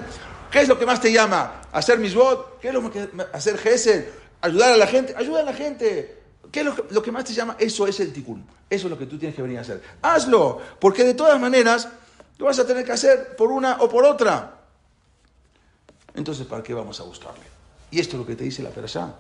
¿Qué 0.52 0.62
es 0.62 0.68
lo 0.68 0.78
que 0.78 0.86
más 0.86 1.02
te 1.02 1.12
llama? 1.12 1.62
¿Hacer 1.72 1.98
misbot? 1.98 2.60
¿Qué 2.60 2.68
es 2.68 2.74
lo 2.74 2.92
que 2.92 3.10
hacer 3.34 3.58
gesed? 3.58 4.06
¿Ayudar 4.42 4.74
a 4.74 4.78
la 4.78 4.88
gente? 4.88 5.16
Ayuda 5.18 5.40
a 5.40 5.44
la 5.44 5.54
gente. 5.54 6.17
¿Qué 6.52 6.62
es 6.62 6.66
lo 6.66 7.02
que, 7.02 7.12
más 7.12 7.26
te 7.26 7.34
llama? 7.34 7.56
Eso 7.60 7.88
es 7.88 8.00
el 8.00 8.14
ticún. 8.14 8.46
Eso 8.70 8.88
es 8.88 8.92
lo 8.92 8.98
que 8.98 9.06
tú 9.06 9.18
tienes 9.18 9.36
que 9.36 9.42
venir 9.42 9.58
a 9.58 9.62
hacer. 9.62 9.82
Hazlo, 10.02 10.60
porque 10.80 11.04
de 11.04 11.14
todas 11.14 11.40
maneras 11.40 11.88
lo 12.38 12.46
vas 12.46 12.60
a 12.60 12.68
tener 12.68 12.86
que 12.86 12.92
hacer 12.92 13.36
por 13.36 13.52
una 13.52 13.78
o 13.80 13.90
por 13.90 14.06
otra. 14.06 14.62
Entonces, 16.16 16.46
¿para 16.48 16.64
qué 16.64 16.74
vamos 16.74 17.00
a 17.00 17.04
buscarle? 17.04 17.46
Y 17.92 18.00
esto 18.00 18.16
es 18.16 18.20
lo 18.22 18.26
que 18.26 18.36
te 18.36 18.44
dice 18.44 18.64
la 18.64 18.70
persona. 18.70 19.14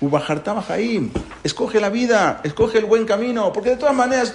Ubajartama 0.00 0.62
Jaim, 0.62 1.10
escoge 1.42 1.80
la 1.80 1.88
vida, 1.88 2.40
escoge 2.44 2.78
el 2.78 2.84
buen 2.84 3.06
camino, 3.06 3.52
porque 3.52 3.70
de 3.70 3.76
todas 3.76 3.94
maneras 3.94 4.34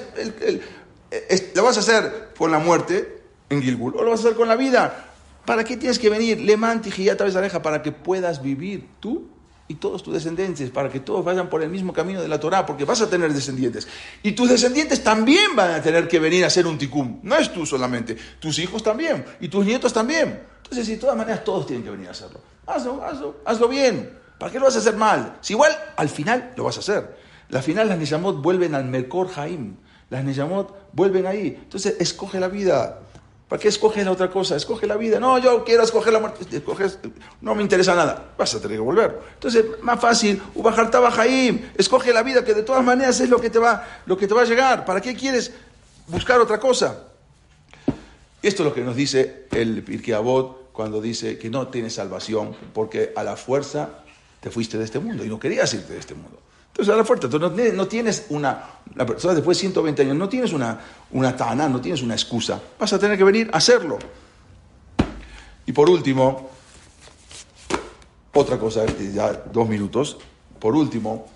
lo 1.54 1.64
vas 1.64 1.78
a 1.78 1.80
hacer 1.82 2.30
con 2.38 2.52
la 2.52 2.60
muerte 2.60 3.22
en 3.50 3.62
Gilgul 3.62 3.96
o 3.96 4.04
lo 4.04 4.12
vas 4.12 4.22
a 4.22 4.24
hacer 4.24 4.36
con 4.36 4.48
la 4.48 4.56
vida. 4.56 5.12
¿Para 5.46 5.64
qué 5.64 5.78
tienes 5.78 6.00
que 6.00 6.10
venir? 6.10 6.39
Le 6.42 6.58
y 6.98 7.04
ya 7.04 7.16
vez 7.16 7.36
aleja 7.36 7.62
para 7.62 7.82
que 7.82 7.92
puedas 7.92 8.42
vivir 8.42 8.88
tú 9.00 9.30
y 9.72 9.76
todos 9.76 10.03
tus 10.03 10.13
descendientes, 10.13 10.69
para 10.69 10.89
que 10.89 10.99
todos 10.99 11.24
vayan 11.24 11.49
por 11.49 11.63
el 11.63 11.69
mismo 11.69 11.93
camino 11.93 12.22
de 12.22 12.28
la 12.28 12.39
Torah, 12.39 12.65
porque 12.65 12.84
vas 12.84 13.01
a 13.01 13.09
tener 13.09 13.34
descendientes. 13.34 13.88
Y 14.22 14.34
tus 14.34 14.49
descendientes 14.49 15.01
también 15.01 15.55
van 15.55 15.72
a 15.72 15.82
tener 15.82 16.09
que 16.09 16.19
venir 16.19 16.43
a 16.43 16.49
ser 16.49 16.67
un 16.67 16.78
ticum. 16.78 17.19
No 17.24 17.38
es 17.38 17.53
tú 17.53 17.65
solamente, 17.65 18.17
tus 18.39 18.59
hijos 18.59 18.84
también, 18.84 19.24
y 19.39 19.47
tus 19.47 19.65
nietos 19.65 19.93
también. 19.93 20.43
Entonces, 20.57 20.88
de 20.88 20.97
todas 20.97 21.15
maneras, 21.15 21.43
todos 21.45 21.65
tienen 21.65 21.86
que 21.86 21.89
venir 21.89 22.09
a 22.09 22.11
hacerlo. 22.11 22.41
Hazlo, 22.67 23.01
hazlo, 23.03 23.38
hazlo 23.45 23.67
bien. 23.69 24.19
¿Para 24.38 24.51
qué 24.51 24.59
lo 24.59 24.65
vas 24.65 24.76
a 24.76 24.80
hacer 24.80 24.97
mal? 24.97 25.38
Si 25.39 25.53
igual, 25.53 25.72
al 25.95 26.09
final 26.09 26.53
lo 26.57 26.65
vas 26.65 26.76
a 26.76 26.82
hacer. 26.82 27.17
Al 27.51 27.63
final 27.63 27.88
las 27.88 27.97
Neyamot 27.97 28.41
vuelven 28.41 28.76
al 28.76 28.86
Merkor 28.86 29.30
Jaim. 29.30 29.78
Las 30.09 30.26
Neyamot 30.26 30.89
vuelven 30.91 31.28
ahí. 31.28 31.59
Entonces, 31.63 31.95
escoge 31.99 32.41
la 32.41 32.49
vida. 32.49 32.99
¿Para 33.52 33.60
qué 33.60 33.68
escoges 33.68 34.06
la 34.06 34.12
otra 34.12 34.30
cosa? 34.30 34.56
Escoge 34.56 34.88
la 34.88 34.95
vida. 34.95 35.20
No, 35.20 35.38
yo 35.38 35.66
quiero 35.66 35.84
escoger 35.84 36.14
la 36.14 36.20
muerte. 36.20 36.45
Escoges, 36.56 36.99
no 37.41 37.54
me 37.54 37.62
interesa 37.62 37.93
nada. 37.93 38.32
Vas 38.38 38.56
a 38.56 38.62
tener 38.62 38.78
que 38.78 38.82
volver. 38.82 39.20
Entonces, 39.34 39.66
más 39.82 39.99
fácil, 39.99 40.41
Ubajar 40.56 40.89
Tabajaim. 40.89 41.70
Escoge 41.76 42.14
la 42.14 42.24
vida, 42.24 42.45
que 42.45 42.54
de 42.54 42.64
todas 42.64 42.82
maneras 42.82 43.20
es 43.20 43.30
lo 43.30 43.41
que 43.41 43.49
te 43.49 43.60
va, 43.60 43.86
lo 44.06 44.16
que 44.18 44.26
te 44.26 44.34
va 44.34 44.43
a 44.43 44.45
llegar. 44.45 44.86
¿Para 44.86 45.02
qué 45.02 45.14
quieres 45.18 45.52
buscar 46.08 46.39
otra 46.39 46.62
cosa. 46.62 47.08
Esto 48.41 48.64
es 48.64 48.70
lo 48.70 48.74
que 48.74 48.82
nos 48.82 48.95
dice 48.95 49.47
el 49.52 49.84
Pirkei 49.84 50.16
cuando 50.72 51.02
dice 51.02 51.38
que 51.38 51.49
no 51.49 51.68
tienes 51.68 51.95
salvación 51.95 52.56
porque 52.74 53.12
a 53.18 53.24
la 53.26 53.36
fuerza 53.36 54.04
te 54.39 54.49
fuiste 54.49 54.78
de 54.78 54.86
este 54.86 54.99
mundo 54.99 55.26
y 55.26 55.28
no 55.28 55.41
querías 55.41 55.74
irte 55.74 55.91
de 55.91 55.99
este 55.99 56.16
mundo. 56.16 56.39
Entonces 56.72 56.93
a 56.93 56.97
la 56.97 57.03
fuerza, 57.03 57.30
tú 57.30 57.38
no, 57.38 57.88
tienes 57.88 58.28
una, 58.30 58.63
la 58.95 59.05
persona 59.05 59.34
después 59.34 59.57
de 59.57 59.61
120 59.61 60.01
años, 60.03 60.15
no 60.15 60.30
tienes 60.30 60.53
una, 60.53 60.80
una 61.11 61.36
tana, 61.36 61.67
no 61.67 61.82
tienes 61.82 62.01
una 62.01 62.13
excusa. 62.13 62.61
Vas 62.80 62.93
a 62.93 62.99
tener 62.99 63.17
que 63.17 63.24
venir 63.24 63.49
a 63.51 63.57
hacerlo. 63.57 63.99
Y 65.65 65.72
por 65.74 65.89
último, 65.89 66.49
otra 68.34 68.57
cosa, 68.57 68.86
ya 69.13 69.34
dos 69.51 69.67
minutos. 69.67 70.17
Por 70.59 70.76
último, 70.76 71.28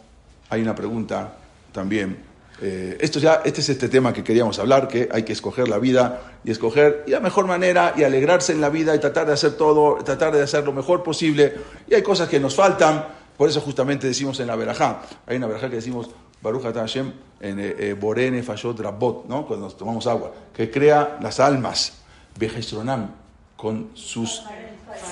hay 0.49 0.61
una 0.61 0.73
pregunta 0.73 1.37
también 1.73 2.35
eh, 2.61 2.97
esto 3.01 3.19
ya, 3.19 3.41
este 3.43 3.59
es 3.59 3.69
este 3.69 3.89
tema 3.89 4.13
que 4.13 4.23
queríamos 4.23 4.59
hablar, 4.59 4.87
que 4.87 5.09
hay 5.11 5.23
que 5.23 5.33
escoger 5.33 5.67
la 5.67 5.77
vida 5.77 6.21
y 6.43 6.51
escoger 6.51 7.03
y 7.05 7.11
la 7.11 7.19
mejor 7.19 7.47
manera 7.47 7.93
y 7.97 8.03
alegrarse 8.03 8.53
en 8.53 8.61
la 8.61 8.69
vida 8.69 8.95
y 8.95 8.99
tratar 8.99 9.27
de 9.27 9.33
hacer 9.33 9.53
todo, 9.53 9.95
tratar 10.03 10.33
de 10.33 10.41
hacer 10.41 10.63
lo 10.63 10.71
mejor 10.71 11.03
posible. 11.03 11.53
Y 11.89 11.95
hay 11.95 12.01
cosas 12.01 12.29
que 12.29 12.39
nos 12.39 12.55
faltan, 12.55 13.05
por 13.37 13.49
eso 13.49 13.61
justamente 13.61 14.07
decimos 14.07 14.39
en 14.39 14.47
la 14.47 14.55
verajá, 14.55 15.01
hay 15.25 15.37
una 15.37 15.47
verajá 15.47 15.69
que 15.69 15.77
decimos 15.77 16.09
Baruch 16.41 16.63
Hashem 16.63 17.13
en 17.39 17.59
eh, 17.59 17.75
eh, 17.77 17.93
Borene 17.93 18.43
Fayot 18.43 18.79
Rabot, 18.79 19.25
¿no? 19.27 19.45
cuando 19.45 19.65
nos 19.65 19.77
tomamos 19.77 20.07
agua, 20.07 20.31
que 20.53 20.69
crea 20.69 21.17
las 21.21 21.39
almas, 21.39 21.93
Vejesronam, 22.37 23.11
con 23.55 23.89
sus 23.93 24.43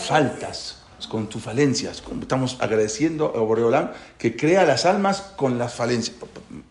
faltas 0.07 0.83
con 1.07 1.27
tus 1.27 1.41
falencias. 1.41 2.03
Estamos 2.21 2.57
agradeciendo 2.59 3.33
a 3.35 3.39
Boreolán 3.39 3.91
que 4.17 4.35
crea 4.35 4.65
las 4.65 4.85
almas 4.85 5.21
con 5.35 5.57
las 5.57 5.73
falencias. 5.73 6.17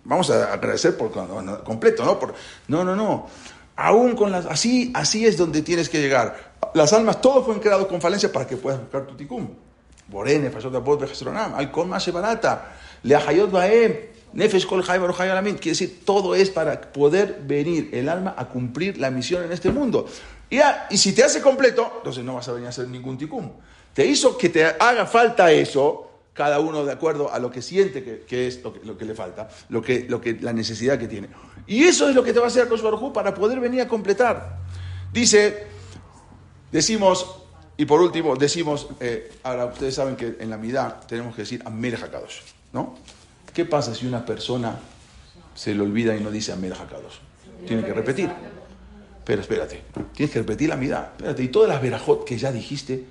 Vamos 0.05 0.31
a 0.31 0.53
agradecer 0.53 0.97
por 0.97 1.13
completo, 1.65 2.05
¿no? 2.05 2.19
Por, 2.19 2.35
no, 2.69 2.85
no, 2.85 2.97
no. 2.97 3.27
Aún 3.77 4.15
con 4.15 4.31
las... 4.33 4.47
Así, 4.47 4.93
así 4.95 5.27
es 5.27 5.37
donde 5.37 5.63
tienes 5.63 5.89
que 5.89 6.01
llegar. 6.01 6.53
Las 6.75 6.93
almas, 6.93 7.21
todos 7.21 7.45
fueron 7.45 7.63
creados 7.63 7.87
con 7.87 8.01
falencias 8.01 8.31
para 8.33 8.47
que 8.47 8.57
puedas 8.57 8.81
buscar 8.81 9.07
tu 9.07 9.15
tikkun. 9.15 9.55
Borene, 10.13 10.51
Fasot 10.51 10.75
Abot, 10.75 11.01
Vejesronam, 11.01 11.55
Alcon 11.55 11.89
Más 11.89 12.13
Barata, 12.13 12.77
Leahayot 13.03 13.51
Baem, 13.51 13.97
Nefesh 14.35 14.67
Kol 14.67 14.85
Quiere 14.85 15.59
decir, 15.63 16.05
todo 16.05 16.35
es 16.35 16.51
para 16.51 16.81
poder 16.81 17.41
venir 17.45 17.91
el 17.93 18.09
alma 18.09 18.35
a 18.37 18.49
cumplir 18.49 18.99
la 18.99 19.11
misión 19.11 19.43
en 19.43 19.51
este 19.51 19.71
mundo. 19.71 20.07
Y, 20.49 20.59
y 20.91 20.97
si 20.99 21.13
te 21.13 21.25
hace 21.25 21.41
completo, 21.41 21.95
entonces 21.97 22.23
no 22.23 22.35
vas 22.35 22.47
a 22.49 22.53
venir 22.53 22.67
a 22.67 22.71
hacer 22.71 22.87
ningún 22.87 23.19
tikkun 23.19 23.53
te 23.95 24.07
hizo 24.07 24.39
que 24.39 24.49
te 24.49 24.65
haga 24.65 25.07
falta 25.07 25.53
eso, 25.53 26.09
cada 26.33 26.61
uno 26.61 26.85
de 26.85 26.93
acuerdo 26.93 27.33
a 27.33 27.39
lo 27.39 27.51
que 27.51 27.61
siente 27.61 28.25
que, 28.27 28.47
es 28.47 28.63
lo 28.63 28.97
que, 28.97 29.05
le 29.05 29.15
falta, 29.15 29.49
lo 29.69 29.83
que, 29.83 30.07
lo 30.09 30.21
que, 30.21 30.39
la 30.41 30.53
necesidad 30.53 30.99
que 30.99 31.09
tiene. 31.09 31.29
Y 31.67 31.85
eso 31.85 32.09
es 32.09 32.15
lo 32.15 32.25
que 32.25 32.33
te 32.33 32.39
va 32.39 32.47
a 32.47 32.49
hacer 32.49 32.69
Kosh 32.69 32.83
para 33.13 33.35
poder 33.35 33.61
venir 33.61 33.83
a 33.83 33.89
completar. 33.89 34.61
Dice, 35.13 35.67
decimos, 36.71 37.42
y 37.77 37.85
por 37.87 38.01
último, 38.01 38.37
decimos, 38.37 38.89
eh, 39.01 39.33
ahora 39.43 39.67
ustedes 39.67 39.95
saben 39.95 40.17
que 40.17 40.37
en 40.39 40.51
la 40.51 40.57
mitad 40.57 40.97
tenemos 41.07 41.35
que 41.35 41.43
decir 41.43 41.63
Amelech 41.65 42.03
Hakadosh, 42.03 42.41
¿no? 42.73 42.97
¿Qué 43.53 43.65
pasa 43.65 43.95
si 43.95 44.07
una 44.07 44.25
persona 44.25 44.79
se 45.55 45.75
le 45.75 45.83
olvida 45.83 46.17
y 46.17 46.21
no 46.21 46.31
dice 46.31 46.53
Amelech 46.53 46.81
Hakadosh? 46.81 47.17
Tiene 47.67 47.85
que 47.85 47.93
repetir. 47.93 48.31
Pero 49.25 49.41
espérate, 49.41 49.85
tienes 50.15 50.33
que 50.33 50.41
repetir 50.41 50.69
la 50.69 50.77
mitad. 50.77 51.07
Espérate, 51.17 51.43
y 51.43 51.49
todas 51.49 51.69
las 51.69 51.81
verajot 51.81 52.25
que 52.25 52.37
ya 52.37 52.51
dijiste, 52.51 53.05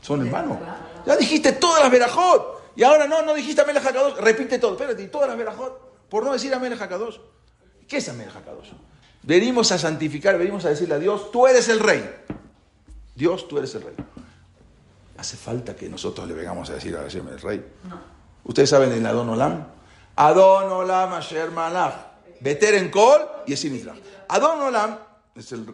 son 0.00 0.24
hermanos. 0.24 0.58
Ya 1.06 1.16
dijiste 1.16 1.52
todas 1.52 1.82
las 1.82 1.90
verajot. 1.90 2.62
Y 2.76 2.84
ahora 2.84 3.06
no, 3.06 3.22
no 3.22 3.34
dijiste 3.34 3.60
Amelech 3.60 3.84
Hakadosh. 3.84 4.16
Repite 4.18 4.58
todo. 4.58 4.72
Espérate, 4.72 5.06
todas 5.08 5.28
las 5.28 5.36
verajot. 5.36 6.08
Por 6.08 6.24
no 6.24 6.32
decir 6.32 6.54
Amelech 6.54 6.80
Hakadosh. 6.80 7.16
¿Qué 7.88 7.96
es 7.98 8.08
Amelech 8.08 8.34
Hakadosh? 8.36 8.70
Venimos 9.22 9.70
a 9.72 9.78
santificar, 9.78 10.38
venimos 10.38 10.64
a 10.64 10.70
decirle 10.70 10.94
a 10.94 10.98
Dios, 10.98 11.30
tú 11.30 11.46
eres 11.46 11.68
el 11.68 11.80
rey. 11.80 12.08
Dios, 13.22 13.46
tú 13.46 13.56
eres 13.56 13.72
el 13.76 13.82
rey. 13.82 13.94
¿Hace 15.16 15.36
falta 15.36 15.76
que 15.76 15.88
nosotros 15.88 16.26
le 16.26 16.34
vengamos 16.34 16.68
a 16.70 16.74
decir 16.74 16.96
a 16.96 17.02
Hashem 17.02 17.28
el 17.28 17.40
rey? 17.40 17.64
No. 17.88 18.00
¿Ustedes 18.42 18.68
saben 18.68 18.90
el 18.90 19.06
Adon 19.06 19.28
Olam? 19.28 19.64
Adon 20.16 20.72
Olam 20.72 21.12
Asher 21.12 21.52
Malach. 21.52 21.94
Beter 22.40 22.74
en 22.74 22.90
Kol 22.90 23.20
y 23.46 23.52
Esinitra. 23.52 23.94
Adon 24.26 24.62
Olam 24.62 24.98
es 25.36 25.52
el, 25.52 25.64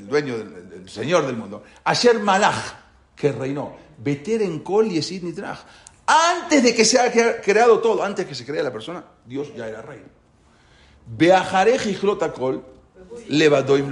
dueño, 0.00 0.36
del, 0.36 0.72
el 0.72 0.90
señor 0.90 1.24
del 1.24 1.36
mundo. 1.36 1.62
Asher 1.84 2.18
Malach 2.18 2.74
que 3.14 3.30
reinó. 3.30 3.76
Beter 3.98 4.42
en 4.42 4.58
Kol 4.58 4.88
y 4.88 4.98
Esid 4.98 5.22
Nitraj. 5.22 5.60
Antes 6.04 6.64
de 6.64 6.74
que 6.74 6.84
se 6.84 6.98
haya 6.98 7.40
creado 7.40 7.78
todo, 7.78 8.02
antes 8.02 8.26
que 8.26 8.34
se 8.34 8.44
crea 8.44 8.64
la 8.64 8.72
persona, 8.72 9.04
Dios 9.24 9.54
ya 9.54 9.68
era 9.68 9.82
rey. 9.82 10.02
Beajarej 11.06 11.86
y 11.86 11.94
Kol, 11.94 12.64
Levadoim. 13.28 13.88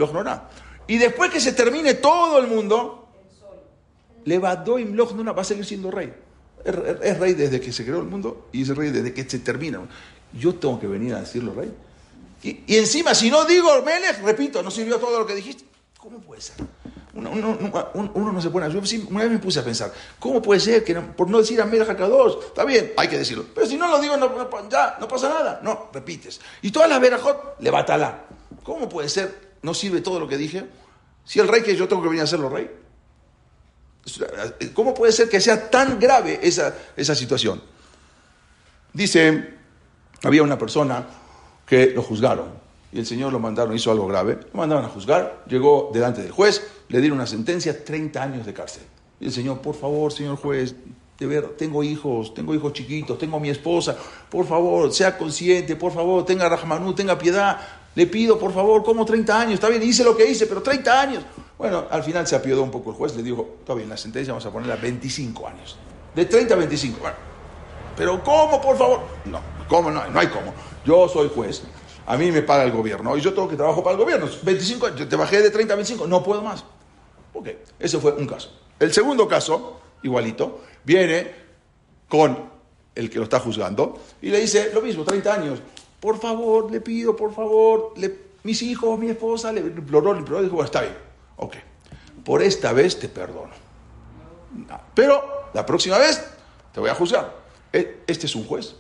Y 0.91 0.99
después 0.99 1.31
que 1.31 1.39
se 1.39 1.53
termine 1.53 1.95
todo 1.95 2.41
el 2.41 2.49
mundo, 2.49 3.07
Levadoim 4.25 4.93
Lochnona 4.93 5.31
va 5.31 5.43
a 5.43 5.45
seguir 5.45 5.65
siendo 5.65 5.89
rey. 5.89 6.13
Es, 6.65 7.17
rey 7.17 7.35
desde 7.35 7.61
que 7.61 7.73
se 7.73 7.85
creó 7.85 8.01
el 8.01 8.09
mundo 8.09 8.49
y 8.51 8.63
es 8.63 8.77
rey 8.77 8.91
desde 8.91 9.15
que 9.15 9.23
se 9.23 9.39
termina. 9.39 9.81
Yo 10.33 10.57
tengo 10.57 10.81
que 10.81 10.89
venir 10.89 11.15
a 11.15 11.21
decirlo 11.21 11.55
rey. 11.55 11.73
Y, 12.43 12.77
encima, 12.77 13.15
si 13.15 13.31
no 13.31 13.45
digo 13.45 13.69
Melech, 13.85 14.21
repito, 14.25 14.65
no 14.65 14.71
sirvió 14.73 14.99
todo 14.99 15.21
lo 15.21 15.27
que 15.27 15.37
dijiste. 15.37 15.63
¿Cómo 15.97 16.19
puede 16.19 16.41
ser? 16.41 16.57
Uno, 17.15 18.33
no 18.33 18.43
se 18.43 18.51
pone 18.51 18.67
a... 18.67 18.69
Yo 18.69 18.81
una 19.11 19.21
vez 19.21 19.31
me 19.31 19.39
puse 19.39 19.61
a 19.61 19.65
pensar, 19.65 19.93
¿cómo 20.19 20.43
puede 20.43 20.59
ser 20.59 20.83
que 20.83 20.97
por 20.97 21.31
no 21.31 21.39
decir 21.39 21.61
Amel 21.61 21.89
Hakadosh, 21.89 22.47
está 22.49 22.65
bien, 22.65 22.95
hay 22.97 23.07
que 23.07 23.19
decirlo, 23.19 23.45
pero 23.55 23.65
si 23.65 23.77
no 23.77 23.87
lo 23.87 24.01
digo, 24.01 24.17
no, 24.17 24.29
ya, 24.69 24.97
no 24.99 25.07
pasa 25.07 25.29
nada. 25.29 25.61
No, 25.63 25.89
repites. 25.93 26.41
Y 26.63 26.73
todas 26.73 26.89
las 26.89 27.01
verajot, 27.01 27.61
le. 27.61 27.71
¿Cómo 28.65 28.89
puede 28.89 29.09
ser? 29.09 29.51
¿No 29.63 29.73
sirve 29.73 30.01
todo 30.01 30.19
lo 30.19 30.27
que 30.27 30.37
dije? 30.37 30.80
Si 31.25 31.39
el 31.39 31.49
rey 31.49 31.63
que 31.63 31.77
yo 31.77 31.87
tengo 31.87 32.03
que 32.03 32.09
venir 32.09 32.23
a 32.23 32.25
hacerlo 32.25 32.49
rey. 32.49 32.71
¿Cómo 34.75 34.95
puede 34.95 35.13
ser 35.13 35.29
que 35.29 35.41
sea 35.41 35.71
tan 35.71 36.01
grave 36.01 36.41
esa, 36.43 36.75
esa 36.97 37.15
situación? 37.15 37.63
Dice, 38.93 39.55
había 40.23 40.43
una 40.43 40.59
persona 40.59 41.07
que 41.67 41.89
lo 41.89 42.03
juzgaron 42.03 42.49
y 42.93 42.99
el 42.99 43.07
Señor 43.07 43.33
lo 43.33 43.39
mandaron, 43.39 43.75
hizo 43.75 43.91
algo 43.93 44.07
grave, 44.07 44.39
lo 44.53 44.59
mandaron 44.59 44.85
a 44.85 44.89
juzgar, 44.89 45.45
llegó 45.47 45.91
delante 45.93 46.23
del 46.23 46.33
juez, 46.33 46.67
le 46.89 47.01
dieron 47.01 47.19
una 47.19 47.27
sentencia, 47.27 47.85
30 47.85 48.23
años 48.23 48.47
de 48.47 48.53
cárcel. 48.53 48.83
Y 49.21 49.27
el 49.27 49.33
Señor, 49.33 49.61
por 49.61 49.77
favor, 49.77 50.13
señor 50.13 50.37
juez, 50.37 50.75
de 51.19 51.27
ver, 51.27 51.51
tengo 51.51 51.85
hijos, 51.85 52.33
tengo 52.33 52.55
hijos 52.55 52.73
chiquitos, 52.73 53.19
tengo 53.19 53.39
mi 53.39 53.51
esposa, 53.51 53.97
por 54.31 54.47
favor, 54.47 54.93
sea 54.93 55.19
consciente, 55.19 55.77
por 55.77 55.93
favor, 55.93 56.25
tenga 56.25 56.49
Rahmanú, 56.49 56.95
tenga 56.95 57.19
piedad, 57.19 57.61
le 57.95 58.07
pido, 58.07 58.39
por 58.39 58.53
favor, 58.53 58.85
como 58.85 59.05
30 59.05 59.41
años, 59.41 59.55
está 59.55 59.69
bien, 59.69 59.83
hice 59.83 60.05
lo 60.05 60.17
que 60.17 60.29
hice, 60.29 60.47
pero 60.47 60.63
30 60.63 61.01
años. 61.01 61.25
Bueno, 61.59 61.87
al 61.91 62.03
final 62.03 62.27
se 62.27 62.37
apiodó 62.37 62.63
un 62.63 62.71
poco 62.71 62.91
el 62.91 62.97
juez, 62.97 63.15
le 63.17 63.23
dijo, 63.23 63.57
está 63.61 63.75
bien, 63.75 63.89
la 63.89 63.97
sentencia 63.97 64.33
vamos 64.33 64.47
a 64.47 64.51
ponerla 64.51 64.75
a 64.75 64.79
25 64.79 65.47
años. 65.47 65.77
De 66.15 66.25
30 66.25 66.55
a 66.55 66.57
25, 66.57 66.99
bueno. 67.01 67.17
Pero 67.97 68.23
¿cómo, 68.25 68.61
por 68.61 68.79
favor? 68.79 69.01
No, 69.27 69.41
¿cómo? 69.69 69.91
No, 69.91 70.07
no 70.09 70.21
hay 70.21 70.29
cómo. 70.29 70.55
Yo 70.87 71.09
soy 71.09 71.31
juez, 71.35 71.63
a 72.07 72.17
mí 72.17 72.33
me 72.33 72.43
paga 72.43 72.65
el 72.65 72.73
gobierno 72.73 73.17
y 73.17 73.21
yo 73.21 73.35
tengo 73.35 73.49
que 73.49 73.57
trabajar 73.57 73.83
para 73.83 73.97
el 73.97 74.03
gobierno. 74.03 74.29
25 74.43 74.97
yo 74.97 75.09
te 75.09 75.17
bajé 75.17 75.43
de 75.43 75.51
30 75.51 75.75
a 75.75 75.77
25, 75.77 76.07
no 76.07 76.23
puedo 76.23 76.43
más. 76.43 76.65
Ok, 77.35 77.49
ese 77.79 77.99
fue 77.99 78.13
un 78.13 78.27
caso. 78.27 78.51
El 78.79 78.93
segundo 78.93 79.29
caso, 79.29 79.81
igualito, 80.03 80.63
viene 80.85 81.31
con 82.09 82.51
el 82.95 83.11
que 83.11 83.19
lo 83.19 83.25
está 83.25 83.39
juzgando 83.39 83.99
y 84.23 84.31
le 84.31 84.41
dice 84.41 84.71
lo 84.73 84.81
mismo, 84.81 85.05
30 85.05 85.35
años. 85.35 85.61
Por 86.01 86.19
favor, 86.19 86.71
le 86.71 86.81
pido, 86.81 87.15
por 87.15 87.35
favor, 87.35 87.95
mis 88.43 88.63
hijos, 88.63 88.99
mi 88.99 89.11
esposa, 89.11 89.53
le 89.53 89.61
imploró, 89.61 90.15
le 90.15 90.21
imploró, 90.21 90.43
dijo, 90.43 90.55
bueno, 90.55 90.67
está 90.67 90.81
bien, 90.81 90.97
ok, 91.37 91.57
por 92.25 92.43
esta 92.43 92.73
vez 92.73 92.99
te 92.99 93.09
perdono. 93.09 93.53
pero 94.95 95.51
la 95.53 95.67
próxima 95.67 95.99
vez 95.99 96.25
te 96.73 96.81
voy 96.81 96.91
a 96.91 96.95
juzgar. 96.95 97.35
E, 97.73 98.03
este 98.07 98.27
es 98.27 98.35
un 98.35 98.45
juez. 98.45 98.75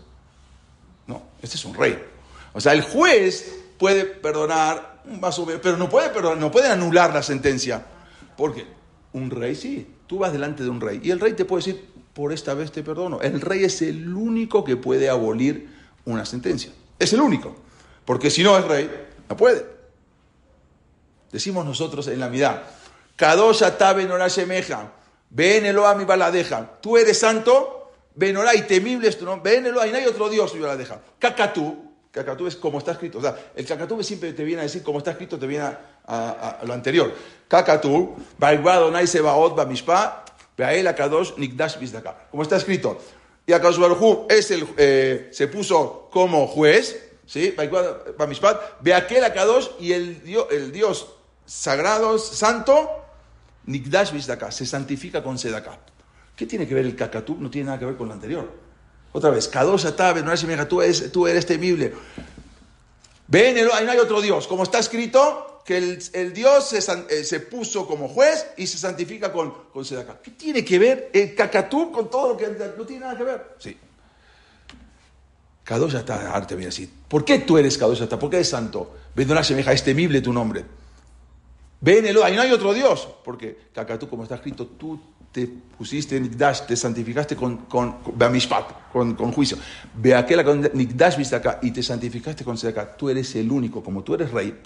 No, 1.06 1.22
este 1.42 1.56
es 1.56 1.64
un 1.64 1.74
rey. 1.74 1.98
O 2.52 2.60
sea, 2.60 2.72
el 2.72 2.82
juez 2.82 3.60
puede 3.78 4.04
perdonar, 4.04 5.02
más 5.20 5.38
o 5.38 5.46
menos, 5.46 5.60
pero 5.62 5.76
no 5.76 5.88
puede, 5.88 6.10
perdonar, 6.10 6.38
no 6.38 6.50
puede 6.50 6.68
anular 6.68 7.12
la 7.12 7.22
sentencia. 7.22 7.84
Porque 8.36 8.66
un 9.12 9.30
rey 9.30 9.54
sí, 9.54 9.86
tú 10.06 10.18
vas 10.18 10.32
delante 10.32 10.62
de 10.62 10.70
un 10.70 10.80
rey 10.80 11.00
y 11.02 11.10
el 11.10 11.20
rey 11.20 11.34
te 11.34 11.44
puede 11.44 11.64
decir, 11.64 11.88
por 12.14 12.32
esta 12.32 12.54
vez 12.54 12.72
te 12.72 12.82
perdono. 12.82 13.20
El 13.20 13.40
rey 13.40 13.64
es 13.64 13.82
el 13.82 14.14
único 14.14 14.64
que 14.64 14.76
puede 14.76 15.08
abolir 15.08 15.68
una 16.04 16.24
sentencia. 16.24 16.72
Es 17.00 17.12
el 17.12 17.20
único. 17.20 17.56
Porque 18.04 18.30
si 18.30 18.44
no 18.44 18.56
es 18.56 18.64
rey, 18.64 19.08
no 19.28 19.36
puede. 19.36 19.66
Decimos 21.32 21.64
nosotros 21.64 22.06
en 22.08 22.20
la 22.20 22.28
mitad, 22.28 22.60
Kadosha 23.16 23.76
tabe 23.78 24.08
semeja, 24.30 24.92
venelo 25.30 25.86
a 25.86 25.94
mi 25.94 26.04
baladeja. 26.04 26.78
Tú 26.80 26.96
eres 26.96 27.18
santo, 27.18 27.92
venorá 28.14 28.54
y 28.54 28.62
temible 28.62 29.08
es 29.08 29.18
tu 29.18 29.24
nombre, 29.24 29.56
y 29.56 29.60
no 29.60 29.80
hay 29.80 30.06
otro 30.06 30.28
Dios 30.28 30.52
yo 30.52 30.66
la 30.66 30.76
deja. 30.76 31.00
Cacatú, 31.18 31.90
Cacatú 32.10 32.46
es 32.48 32.56
como 32.56 32.78
está 32.78 32.92
escrito. 32.92 33.18
O 33.18 33.22
sea, 33.22 33.36
el 33.54 33.64
cacatú 33.64 34.02
siempre 34.02 34.32
te 34.32 34.42
viene 34.42 34.60
a 34.60 34.64
decir 34.64 34.82
como 34.82 34.98
está 34.98 35.12
escrito, 35.12 35.38
te 35.38 35.46
viene 35.46 35.64
a, 36.06 36.58
lo 36.64 36.72
anterior. 36.72 37.14
Cacatú, 37.46 38.16
Como 42.30 42.42
está 42.42 42.56
escrito. 42.56 43.00
Y 43.50 43.52
Akash 43.52 43.80
es 44.28 44.52
el, 44.52 44.64
eh, 44.76 45.28
se 45.32 45.48
puso 45.48 46.08
como 46.12 46.46
juez, 46.46 47.10
¿sí? 47.26 47.52
Bamishpat, 48.16 48.80
Beakel 48.80 49.24
Akadosh 49.24 49.70
y 49.80 49.92
el 49.92 50.22
Dios, 50.22 50.46
el 50.52 50.70
Dios 50.70 51.16
sagrado, 51.46 52.16
santo, 52.16 52.88
Nikdash 53.66 54.12
Visdaka, 54.12 54.52
se 54.52 54.64
santifica 54.66 55.24
con 55.24 55.36
Sedaka. 55.36 55.80
¿Qué 56.36 56.46
tiene 56.46 56.68
que 56.68 56.76
ver 56.76 56.84
el 56.84 56.94
Kakatub? 56.94 57.40
No 57.40 57.50
tiene 57.50 57.66
nada 57.66 57.80
que 57.80 57.86
ver 57.86 57.96
con 57.96 58.06
lo 58.06 58.14
anterior. 58.14 58.48
Otra 59.10 59.30
vez, 59.30 59.48
Kadosh 59.48 59.84
Atabe, 59.84 60.22
no 60.22 60.68
tú 60.68 60.80
eres, 60.80 61.10
tú 61.10 61.26
eres 61.26 61.44
temible. 61.44 61.92
Ven, 63.26 63.56
ahí 63.72 63.84
no 63.84 63.90
hay 63.90 63.98
otro 63.98 64.20
Dios. 64.20 64.46
Como 64.46 64.62
está 64.62 64.78
escrito, 64.78 65.49
que 65.64 65.76
el, 65.76 66.32
Dios 66.32 66.68
se, 66.68 66.78
eh, 66.78 67.24
se, 67.24 67.40
puso 67.40 67.86
como 67.86 68.08
juez 68.08 68.46
y 68.56 68.66
se 68.66 68.78
santifica 68.78 69.32
con, 69.32 69.52
con 69.72 69.84
Sedaka. 69.84 70.20
¿Qué 70.20 70.32
tiene 70.32 70.64
que 70.64 70.78
ver 70.78 71.10
el 71.12 71.34
Kakatub 71.34 71.92
con 71.92 72.10
todo 72.10 72.30
lo 72.30 72.36
que 72.36 72.48
no 72.76 72.84
tiene 72.84 73.04
nada 73.04 73.16
que 73.16 73.24
ver? 73.24 73.56
Sí. 73.58 73.76
Kadosh 75.64 75.94
está, 75.94 76.32
ahora 76.32 76.46
te 76.46 76.54
voy 76.54 76.64
a 76.64 76.66
decir, 76.66 76.90
¿por 77.06 77.24
qué 77.24 77.38
tú 77.40 77.56
eres 77.56 77.78
Kadosh 77.78 78.02
está? 78.02 78.18
¿Por 78.18 78.30
qué 78.30 78.36
eres 78.36 78.48
santo? 78.48 78.96
Vendrá 79.14 79.44
semeja, 79.44 79.72
es 79.72 79.84
temible 79.84 80.20
tu 80.20 80.32
nombre. 80.32 80.64
Ven, 81.80 82.04
ahí 82.06 82.36
no 82.36 82.42
hay 82.42 82.52
otro 82.52 82.74
Dios, 82.74 83.08
porque 83.24 83.56
Kakatú, 83.72 84.08
como 84.08 84.24
está 84.24 84.34
escrito, 84.34 84.66
tú 84.66 85.00
te 85.32 85.46
pusiste 85.46 86.16
en 86.16 86.24
Nikdash, 86.24 86.66
te 86.66 86.76
santificaste 86.76 87.36
con, 87.36 87.58
con, 87.58 88.02
con, 88.92 89.14
con 89.14 89.32
juicio. 89.32 89.56
Ve 89.94 90.14
aquella 90.14 90.44
con 90.44 90.60
Nikdash 90.74 91.16
viste 91.16 91.36
acá 91.36 91.60
y 91.62 91.70
te 91.70 91.82
santificaste 91.82 92.44
con 92.44 92.56
acá. 92.56 92.96
Tú 92.96 93.08
eres 93.08 93.34
el 93.36 93.50
único, 93.50 93.82
como 93.82 94.02
tú 94.02 94.14
eres 94.14 94.30
rey, 94.30 94.58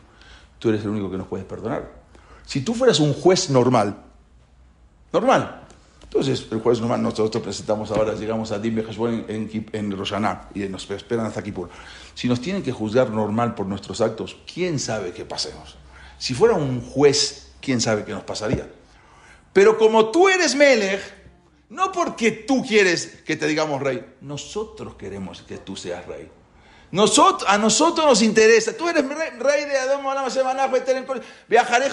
tú 0.65 0.71
eres 0.71 0.83
el 0.83 0.89
único 0.89 1.11
que 1.11 1.19
nos 1.19 1.27
puedes 1.27 1.45
perdonar. 1.45 1.93
Si 2.47 2.63
tú 2.63 2.73
fueras 2.73 2.99
un 2.99 3.13
juez 3.13 3.51
normal, 3.51 4.03
normal, 5.13 5.61
entonces 6.05 6.47
el 6.51 6.63
juez 6.63 6.81
normal, 6.81 7.03
nosotros 7.03 7.43
presentamos 7.43 7.91
ahora, 7.91 8.15
llegamos 8.15 8.51
a 8.51 8.59
Dim 8.59 8.79
en, 8.79 9.27
en, 9.29 9.67
en 9.71 9.95
Roshaná 9.95 10.49
y 10.55 10.61
nos 10.61 10.91
esperan 10.91 11.27
hasta 11.27 11.43
Kippur. 11.43 11.69
Si 12.15 12.29
nos 12.29 12.41
tienen 12.41 12.63
que 12.63 12.73
juzgar 12.73 13.11
normal 13.11 13.55
por 13.55 13.67
nuestros 13.67 14.01
actos, 14.01 14.39
¿quién 14.55 14.79
sabe 14.79 15.13
qué 15.13 15.27
pasemos? 15.27 15.77
Si 16.17 16.33
fuera 16.33 16.55
un 16.55 16.81
juez, 16.81 17.53
¿quién 17.61 17.83
sabe 17.83 18.07
qué 18.07 18.13
nos 18.13 18.25
pasaría? 18.25 18.67
Pero 19.53 19.77
como 19.77 20.13
tú 20.13 20.31
eres 20.31 20.57
Melech, 20.57 21.03
no 21.69 21.93
porque 21.93 22.31
tú 22.31 22.65
quieres 22.65 23.23
que 23.27 23.37
te 23.37 23.47
digamos 23.47 23.83
rey, 23.83 24.03
nosotros 24.23 24.95
queremos 24.95 25.43
que 25.43 25.59
tú 25.59 25.77
seas 25.77 26.07
rey. 26.07 26.31
A 27.47 27.59
nosotros 27.59 28.07
nos 28.07 28.23
interesa. 28.23 28.77
Tú 28.77 28.89
eres 28.89 29.05
rey, 29.07 29.65
de 29.65 29.77
Adón, 29.79 30.03
viajaré 31.49 31.87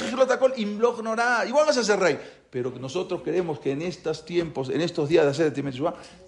igual 1.47 1.66
vas 1.66 1.78
a 1.78 1.84
ser 1.84 1.99
rey. 1.99 2.20
Pero 2.49 2.72
nosotros 2.80 3.22
queremos 3.22 3.60
que 3.60 3.72
en 3.72 3.82
estos 3.82 4.26
tiempos, 4.26 4.70
en 4.70 4.82
estos 4.82 5.10
días 5.10 5.26
de 5.26 5.32
hacer 5.32 5.45
el 5.47 5.54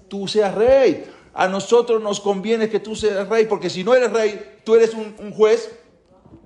tú 0.07 0.27
seas 0.27 0.55
rey. 0.55 1.05
A 1.33 1.47
nosotros 1.47 2.01
nos 2.01 2.19
conviene 2.19 2.69
que 2.69 2.79
tú 2.79 2.95
seas 2.95 3.27
rey, 3.27 3.45
porque 3.45 3.69
si 3.69 3.83
no 3.83 3.93
eres 3.93 4.11
rey, 4.11 4.59
tú 4.63 4.75
eres 4.75 4.93
un 4.93 5.31
juez 5.33 5.69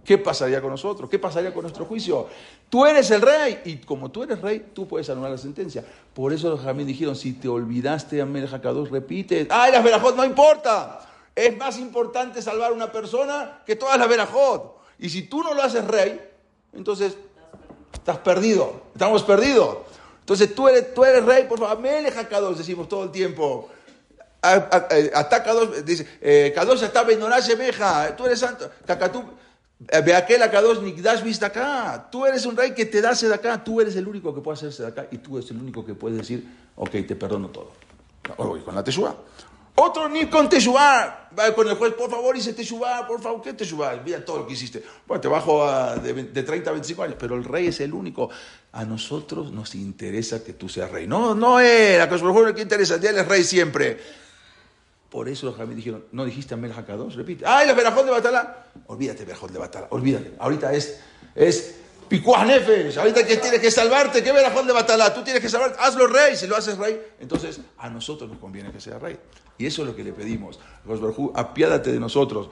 ¿Qué 0.07 0.17
pasaría 0.17 0.61
con 0.61 0.71
nosotros? 0.71 1.09
¿Qué 1.09 1.19
pasaría 1.19 1.53
con 1.53 1.63
nuestro 1.63 1.84
juicio? 1.84 2.28
Tú 2.69 2.86
eres 2.86 3.11
el 3.11 3.21
rey 3.21 3.59
y 3.65 3.75
como 3.80 4.09
tú 4.09 4.23
eres 4.23 4.39
rey, 4.39 4.67
tú 4.73 4.88
puedes 4.88 5.09
anular 5.09 5.32
la 5.32 5.38
sentencia. 5.38 5.84
Por 6.13 6.32
eso 6.32 6.49
los 6.49 6.61
jamín 6.61 6.88
dijeron, 6.88 7.13
si 7.13 7.34
te 7.34 7.49
olvidaste 7.49 8.21
a 8.21 8.25
Meljacados, 8.25 8.89
repite. 8.89 9.47
¡Ay, 9.49 9.73
las 9.73 9.84
verajot 9.84 10.15
no 10.15 10.23
importa! 10.23 11.07
Es 11.38 11.55
más 11.55 11.77
importante 11.77 12.41
salvar 12.41 12.71
a 12.71 12.73
una 12.73 12.91
persona 12.91 13.61
que 13.63 13.75
todas 13.75 13.99
las 13.99 14.09
verajot. 14.09 14.81
Y 14.97 15.07
si 15.07 15.21
tú 15.21 15.43
no 15.43 15.53
lo 15.53 15.61
haces 15.61 15.85
rey, 15.85 16.19
entonces 16.73 17.15
estás 17.93 18.17
perdido. 18.17 18.81
Estamos 18.93 19.21
perdidos. 19.21 19.77
Entonces 20.21 20.55
tú 20.55 20.67
eres, 20.67 20.95
tú 20.95 21.05
eres 21.05 21.23
rey, 21.23 21.43
por 21.43 21.59
favor. 21.59 21.79
Meljacados, 21.79 22.57
decimos 22.57 22.89
todo 22.89 23.03
el 23.03 23.11
tiempo. 23.11 23.69
Ataca 24.41 25.53
dos, 25.53 25.85
dice, 25.85 26.07
eh, 26.21 26.51
Kadosh 26.55 26.81
está 26.81 27.03
Meja, 27.03 28.15
tú 28.15 28.25
eres 28.25 28.39
santo. 28.39 28.71
Cacatú 28.88 29.23
Ve 29.79 30.15
aquel 30.15 30.41
Akadosh 30.41 30.81
Nikdash 30.81 31.21
viste 31.21 31.45
acá. 31.45 32.09
Tú 32.11 32.25
eres 32.25 32.47
un 32.47 32.57
rey 32.57 32.73
que 32.73 32.88
te 32.88 32.99
da 32.99 33.13
de 33.13 33.33
acá. 33.33 33.63
Tú 33.63 33.79
eres 33.79 33.95
el 33.95 34.07
único 34.07 34.33
que 34.33 34.41
puede 34.41 34.55
hacerse 34.55 34.81
de 34.81 34.89
acá. 34.89 35.07
Y 35.11 35.19
tú 35.19 35.38
eres 35.38 35.51
el 35.51 35.57
único 35.57 35.85
que 35.85 35.93
puede 35.93 36.17
decir, 36.17 36.49
ok, 36.75 36.89
te 37.07 37.15
perdono 37.15 37.49
todo. 37.49 37.73
con 38.35 38.73
la 38.73 38.83
Teshuvah. 38.83 39.15
Otro 39.80 40.09
ni 40.09 40.25
con 40.25 40.49
Teshuvah. 40.49 41.30
Va 41.38 41.53
con 41.53 41.67
el 41.67 41.75
juez, 41.75 41.93
por 41.93 42.09
favor, 42.09 42.36
dice 42.36 42.53
Teshuvah, 42.53 43.05
por 43.05 43.21
favor, 43.21 43.43
¿qué 43.43 43.53
Teshuvah? 43.53 44.01
Mira 44.03 44.25
todo 44.25 44.39
lo 44.39 44.47
que 44.47 44.53
hiciste. 44.53 44.84
Bueno, 45.05 45.21
te 45.21 45.28
bajo 45.28 45.65
de, 45.97 46.43
30 46.43 46.69
a 46.69 46.73
25 46.73 47.03
años, 47.03 47.15
pero 47.19 47.36
el 47.36 47.43
rey 47.43 47.67
es 47.67 47.80
el 47.82 47.93
único. 47.93 48.30
A 48.71 48.84
nosotros 48.86 49.51
nos 49.51 49.75
interesa 49.75 50.43
que 50.43 50.53
tú 50.53 50.67
seas 50.67 50.89
rey. 50.89 51.05
No, 51.05 51.36
no 51.36 51.59
es. 51.59 51.99
A 51.99 52.07
lo 52.07 52.55
que 52.55 52.61
interesa. 52.61 52.95
Él 52.95 53.17
es 53.17 53.28
rey 53.28 53.43
siempre. 53.43 53.99
Por 55.11 55.30
eso 55.30 55.45
los 55.45 55.55
jamín 55.55 55.78
dijeron, 55.78 56.05
¿no 56.11 56.25
dijiste 56.25 56.55
a 56.55 56.57
Hakadosh? 56.57 57.15
Repite. 57.15 57.45
¡Ay, 57.45 57.67
la 57.67 57.73
verajón 57.73 58.05
de 58.05 58.11
Batala! 58.11 58.65
Olvídate, 58.88 59.25
verajón 59.25 59.53
de 59.53 59.59
Batala, 59.59 59.88
olvídate. 59.91 60.34
Ahorita 60.39 60.73
es, 60.73 60.99
es 61.34 61.75
Nefesh. 62.10 62.97
Ahorita 62.97 63.26
que 63.26 63.38
tienes 63.38 63.60
que 63.60 63.72
salvarte, 63.72 64.24
¿qué 64.24 64.32
verajón 64.32 64.68
de 64.68 64.74
Batala? 64.74 65.14
Tú 65.14 65.24
tienes 65.24 65.41
que 65.41 65.49
salvarte, 65.49 65.78
hazlo 65.80 66.08
rey. 66.08 66.36
Si 66.36 66.47
lo 66.47 66.55
haces 66.55 66.78
rey, 66.78 67.01
entonces 67.20 67.60
a 67.78 67.89
nosotros 67.89 68.30
nos 68.30 68.39
conviene 68.39 68.72
que 68.72 68.80
sea 68.80 68.99
rey. 68.99 69.18
Y 69.58 69.66
eso 69.66 69.82
es 69.82 69.89
lo 69.89 69.95
que 69.95 70.03
le 70.03 70.14
pedimos. 70.14 70.60
apiádate 71.36 71.91
de 71.91 71.99
nosotros 71.99 72.49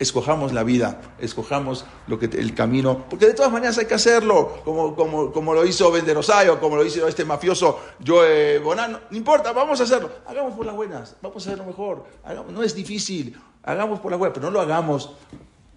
escojamos 0.00 0.54
la 0.54 0.64
vida, 0.64 0.98
escojamos 1.20 1.84
lo 2.06 2.18
que, 2.18 2.24
el 2.24 2.54
camino, 2.54 3.04
porque 3.08 3.26
de 3.26 3.34
todas 3.34 3.52
maneras 3.52 3.76
hay 3.76 3.84
que 3.84 3.94
hacerlo, 3.94 4.62
como, 4.64 4.96
como, 4.96 5.30
como 5.30 5.52
lo 5.52 5.64
hizo 5.66 5.92
Venderosayo, 5.92 6.58
como 6.58 6.76
lo 6.76 6.84
hizo 6.84 7.06
este 7.06 7.24
mafioso 7.26 7.78
Joe 8.04 8.58
Bonano, 8.60 8.98
no 9.10 9.16
importa, 9.16 9.52
vamos 9.52 9.78
a 9.78 9.84
hacerlo, 9.84 10.10
hagamos 10.26 10.54
por 10.54 10.64
las 10.64 10.74
buenas, 10.74 11.16
vamos 11.20 11.46
a 11.46 11.50
hacerlo 11.50 11.66
mejor, 11.66 12.04
no 12.48 12.62
es 12.62 12.74
difícil, 12.74 13.38
hagamos 13.62 14.00
por 14.00 14.10
las 14.10 14.18
buenas, 14.18 14.34
pero 14.34 14.46
no 14.46 14.52
lo 14.52 14.62
hagamos 14.62 15.12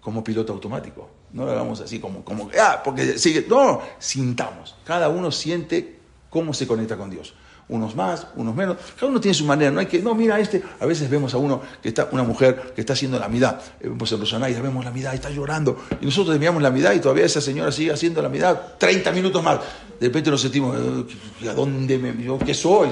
como 0.04 0.24
piloto 0.24 0.54
automático, 0.54 1.10
no 1.32 1.46
lo 1.46 1.52
hagamos 1.52 1.80
así 1.82 2.00
como, 2.00 2.24
como 2.24 2.50
ah, 2.60 2.82
porque 2.84 3.18
sigue, 3.18 3.46
no, 3.48 3.82
sintamos, 4.00 4.76
cada 4.84 5.10
uno 5.10 5.32
siente 5.32 6.00
cómo 6.30 6.54
se 6.54 6.68
conecta 6.68 6.98
con 6.98 7.10
Dios 7.10 7.34
unos 7.70 7.96
más, 7.96 8.28
unos 8.36 8.56
menos. 8.56 8.78
Cada 8.96 9.08
uno 9.08 9.20
tiene 9.20 9.34
su 9.34 9.46
manera. 9.46 9.72
No 9.72 9.80
hay 9.80 9.86
que, 9.86 10.00
no, 10.00 10.14
mira 10.16 10.40
este. 10.40 10.62
A 10.80 10.86
veces 10.86 11.10
vemos 11.10 11.34
a 11.34 11.38
uno 11.38 11.62
que 11.82 11.90
está, 11.90 12.10
una 12.12 12.24
mujer 12.24 12.74
que 12.76 12.82
está 12.82 12.94
haciendo 12.94 13.18
la 13.20 13.28
mitad. 13.28 13.56
Eh, 13.80 13.90
vemos 13.90 14.12
en 14.12 14.20
Rosana 14.20 14.50
y 14.50 14.54
vemos 14.54 14.84
la 14.84 14.92
mitad 14.92 15.12
y 15.14 15.16
está 15.16 15.30
llorando. 15.30 15.78
Y 16.02 16.06
nosotros 16.06 16.38
miramos 16.38 16.62
la 16.62 16.72
mitad 16.72 16.94
y 16.94 17.00
todavía 17.00 17.26
esa 17.26 17.42
señora 17.42 17.72
sigue 17.72 17.92
haciendo 17.92 18.22
la 18.22 18.30
mitad 18.30 18.60
30 18.78 19.12
minutos 19.12 19.44
más. 19.44 19.60
De 20.00 20.08
repente 20.08 20.30
nos 20.30 20.42
sentimos, 20.42 20.78
eh, 20.78 21.50
¿a 21.50 21.54
dónde 21.54 21.98
me, 21.98 22.14
qué 22.46 22.54
soy? 22.54 22.90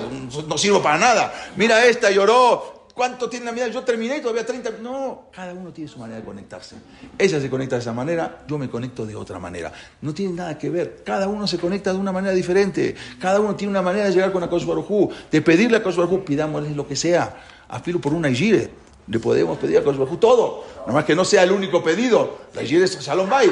No 0.48 0.58
sirvo 0.58 0.82
para 0.82 0.98
nada. 0.98 1.34
Mira 1.58 1.86
esta, 1.86 2.10
lloró, 2.10 2.81
¿Cuánto 2.94 3.30
tiene 3.30 3.46
la 3.46 3.52
mirada? 3.52 3.72
Yo 3.72 3.84
terminé 3.84 4.18
y 4.18 4.22
todavía 4.22 4.46
30. 4.46 4.72
No, 4.82 5.30
cada 5.32 5.54
uno 5.54 5.72
tiene 5.72 5.90
su 5.90 6.00
manera 6.00 6.20
de 6.20 6.26
conectarse. 6.26 6.76
Ella 7.18 7.40
se 7.40 7.50
conecta 7.50 7.76
de 7.76 7.82
esa 7.82 7.94
manera, 7.94 8.44
yo 8.48 8.58
me 8.58 8.70
conecto 8.70 9.06
de 9.06 9.16
otra 9.16 9.40
manera. 9.40 9.72
No 10.02 10.14
tiene 10.14 10.34
nada 10.34 10.58
que 10.58 10.70
ver. 10.70 11.02
Cada 11.06 11.28
uno 11.28 11.48
se 11.48 11.58
conecta 11.58 11.94
de 11.94 12.00
una 12.00 12.12
manera 12.12 12.34
diferente. 12.34 12.96
Cada 13.20 13.40
uno 13.40 13.56
tiene 13.56 13.72
una 13.72 13.82
manera 13.82 14.06
de 14.06 14.12
llegar 14.12 14.32
con 14.32 14.42
la 14.42 14.48
Barujú, 14.48 15.10
de 15.32 15.42
pedirle 15.42 15.78
a 15.78 15.80
Barujú, 15.80 16.24
pidámosle 16.26 16.72
lo 16.72 16.88
que 16.88 16.96
sea. 16.96 17.42
Afilo 17.70 18.02
por 18.02 18.14
una 18.14 18.30
Igire. 18.30 18.70
Le 19.08 19.20
podemos 19.20 19.58
pedir 19.58 19.78
a 19.78 19.82
Barujú 19.82 20.18
todo. 20.18 20.66
Nada 20.82 20.94
más 20.94 21.06
que 21.06 21.16
no 21.16 21.24
sea 21.24 21.44
el 21.44 21.52
único 21.52 21.84
pedido. 21.84 22.40
La 22.54 22.64
Igire 22.64 22.84
es 22.86 23.00
Shalom 23.00 23.30
Bay. 23.30 23.50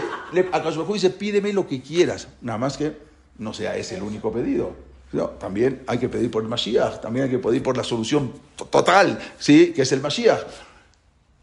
A 0.51 0.59
Barujú 0.59 0.93
dice, 0.93 1.11
pídeme 1.11 1.53
lo 1.53 1.67
que 1.67 1.81
quieras. 1.81 2.27
Nada 2.41 2.57
más 2.57 2.77
que 2.77 2.97
no 3.37 3.53
sea 3.53 3.77
ese 3.77 3.95
el 3.95 4.03
único 4.03 4.31
pedido. 4.31 4.88
No, 5.11 5.29
también 5.29 5.83
hay 5.87 5.97
que 5.97 6.07
pedir 6.07 6.29
por 6.29 6.43
el 6.43 6.49
Mashiach, 6.49 7.01
también 7.01 7.25
hay 7.25 7.31
que 7.31 7.39
pedir 7.39 7.63
por 7.63 7.75
la 7.75 7.83
solución 7.83 8.31
total, 8.69 9.19
¿sí? 9.39 9.73
que 9.73 9.81
es 9.81 9.91
el 9.91 10.01
Mashiach. 10.01 10.39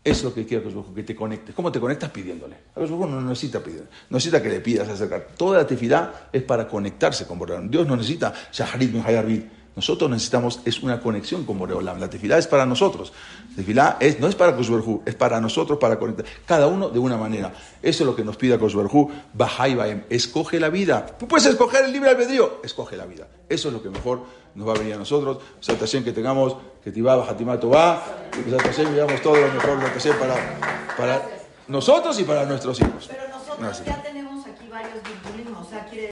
Es 0.05 0.23
lo 0.23 0.33
que 0.33 0.47
quiero 0.47 0.95
que 0.95 1.03
te 1.03 1.17
conectes. 1.17 1.53
¿Cómo 1.53 1.73
te 1.73 1.81
conectas? 1.81 2.11
Pidiéndole. 2.11 2.57
A 2.77 2.81
no 2.81 3.21
necesita 3.23 3.59
pedir, 3.59 3.81
no 4.09 4.19
necesita 4.19 4.41
que 4.41 4.49
le 4.49 4.61
pidas 4.61 4.89
acercar. 4.89 5.31
Toda 5.37 5.59
la 5.59 5.67
tefilá 5.67 6.29
es 6.33 6.45
para 6.45 6.69
conectarse 6.69 7.27
con 7.27 7.41
Bordeaux. 7.41 7.69
Dios 7.69 7.89
no 7.89 7.97
necesita 7.97 8.33
Shaharit 8.53 8.93
bin 8.93 9.03
nosotros 9.77 10.11
necesitamos, 10.11 10.61
es 10.65 10.83
una 10.83 11.01
conexión 11.01 11.45
con 11.45 11.59
Boreolam. 11.59 12.01
La 12.01 12.09
tefilá 12.09 12.39
es 12.39 12.47
para 12.47 12.65
nosotros. 12.65 13.13
La 13.51 13.57
tefilá 13.57 13.99
es, 14.01 14.19
no 14.19 14.27
es 14.27 14.35
para 14.35 14.57
Koshberhu, 14.57 15.03
es 15.05 15.15
para 15.15 15.39
nosotros, 15.39 15.79
para 15.79 15.99
conectar. 15.99 16.25
Cada 16.47 16.67
uno 16.67 16.89
de 16.89 16.99
una 16.99 17.19
manera. 17.19 17.53
Eso 17.83 18.03
es 18.03 18.07
lo 18.07 18.17
que 18.17 18.25
nos 18.25 18.39
pide 18.39 18.59
Koshberhu. 18.59 19.11
Bahai 19.35 19.75
Baem. 19.75 20.05
Escoge 20.09 20.59
la 20.59 20.71
vida. 20.71 21.05
Tú 21.19 21.29
puedes 21.29 21.45
escoger 21.45 21.85
el 21.85 21.93
libre 21.93 22.09
albedrío. 22.09 22.61
Escoge 22.65 22.97
la 22.97 23.05
vida. 23.05 23.29
Eso 23.51 23.69
es 23.69 23.75
lo 23.75 23.83
que 23.83 23.91
mejor 23.91 24.23
nos 24.55 24.67
va 24.67 24.73
a 24.73 24.79
venir 24.79 24.95
a 24.95 24.97
nosotros. 24.97 25.39
Saltación 25.61 26.03
que 26.03 26.13
tengamos, 26.13 26.57
que 26.83 26.91
Tibá, 26.91 27.15
Bajatimato 27.17 27.69
va. 27.69 28.03
Que 28.33 28.51
Saltación 28.51 28.95
veamos 28.95 29.21
todo 29.21 29.37
lo 29.37 29.53
mejor 29.53 29.79
para, 30.19 30.97
para 30.97 31.23
nosotros 31.69 32.19
y 32.19 32.25
para 32.25 32.47
nuestros 32.47 32.81
hijos. 32.81 33.11
Pero 33.11 33.29
nosotros 33.29 33.83
ya 33.85 34.03
tenemos 34.03 34.47
aquí 34.47 34.69
varios 34.71 35.01
o 35.61 35.69
sea, 35.69 35.85
quiere 35.87 36.05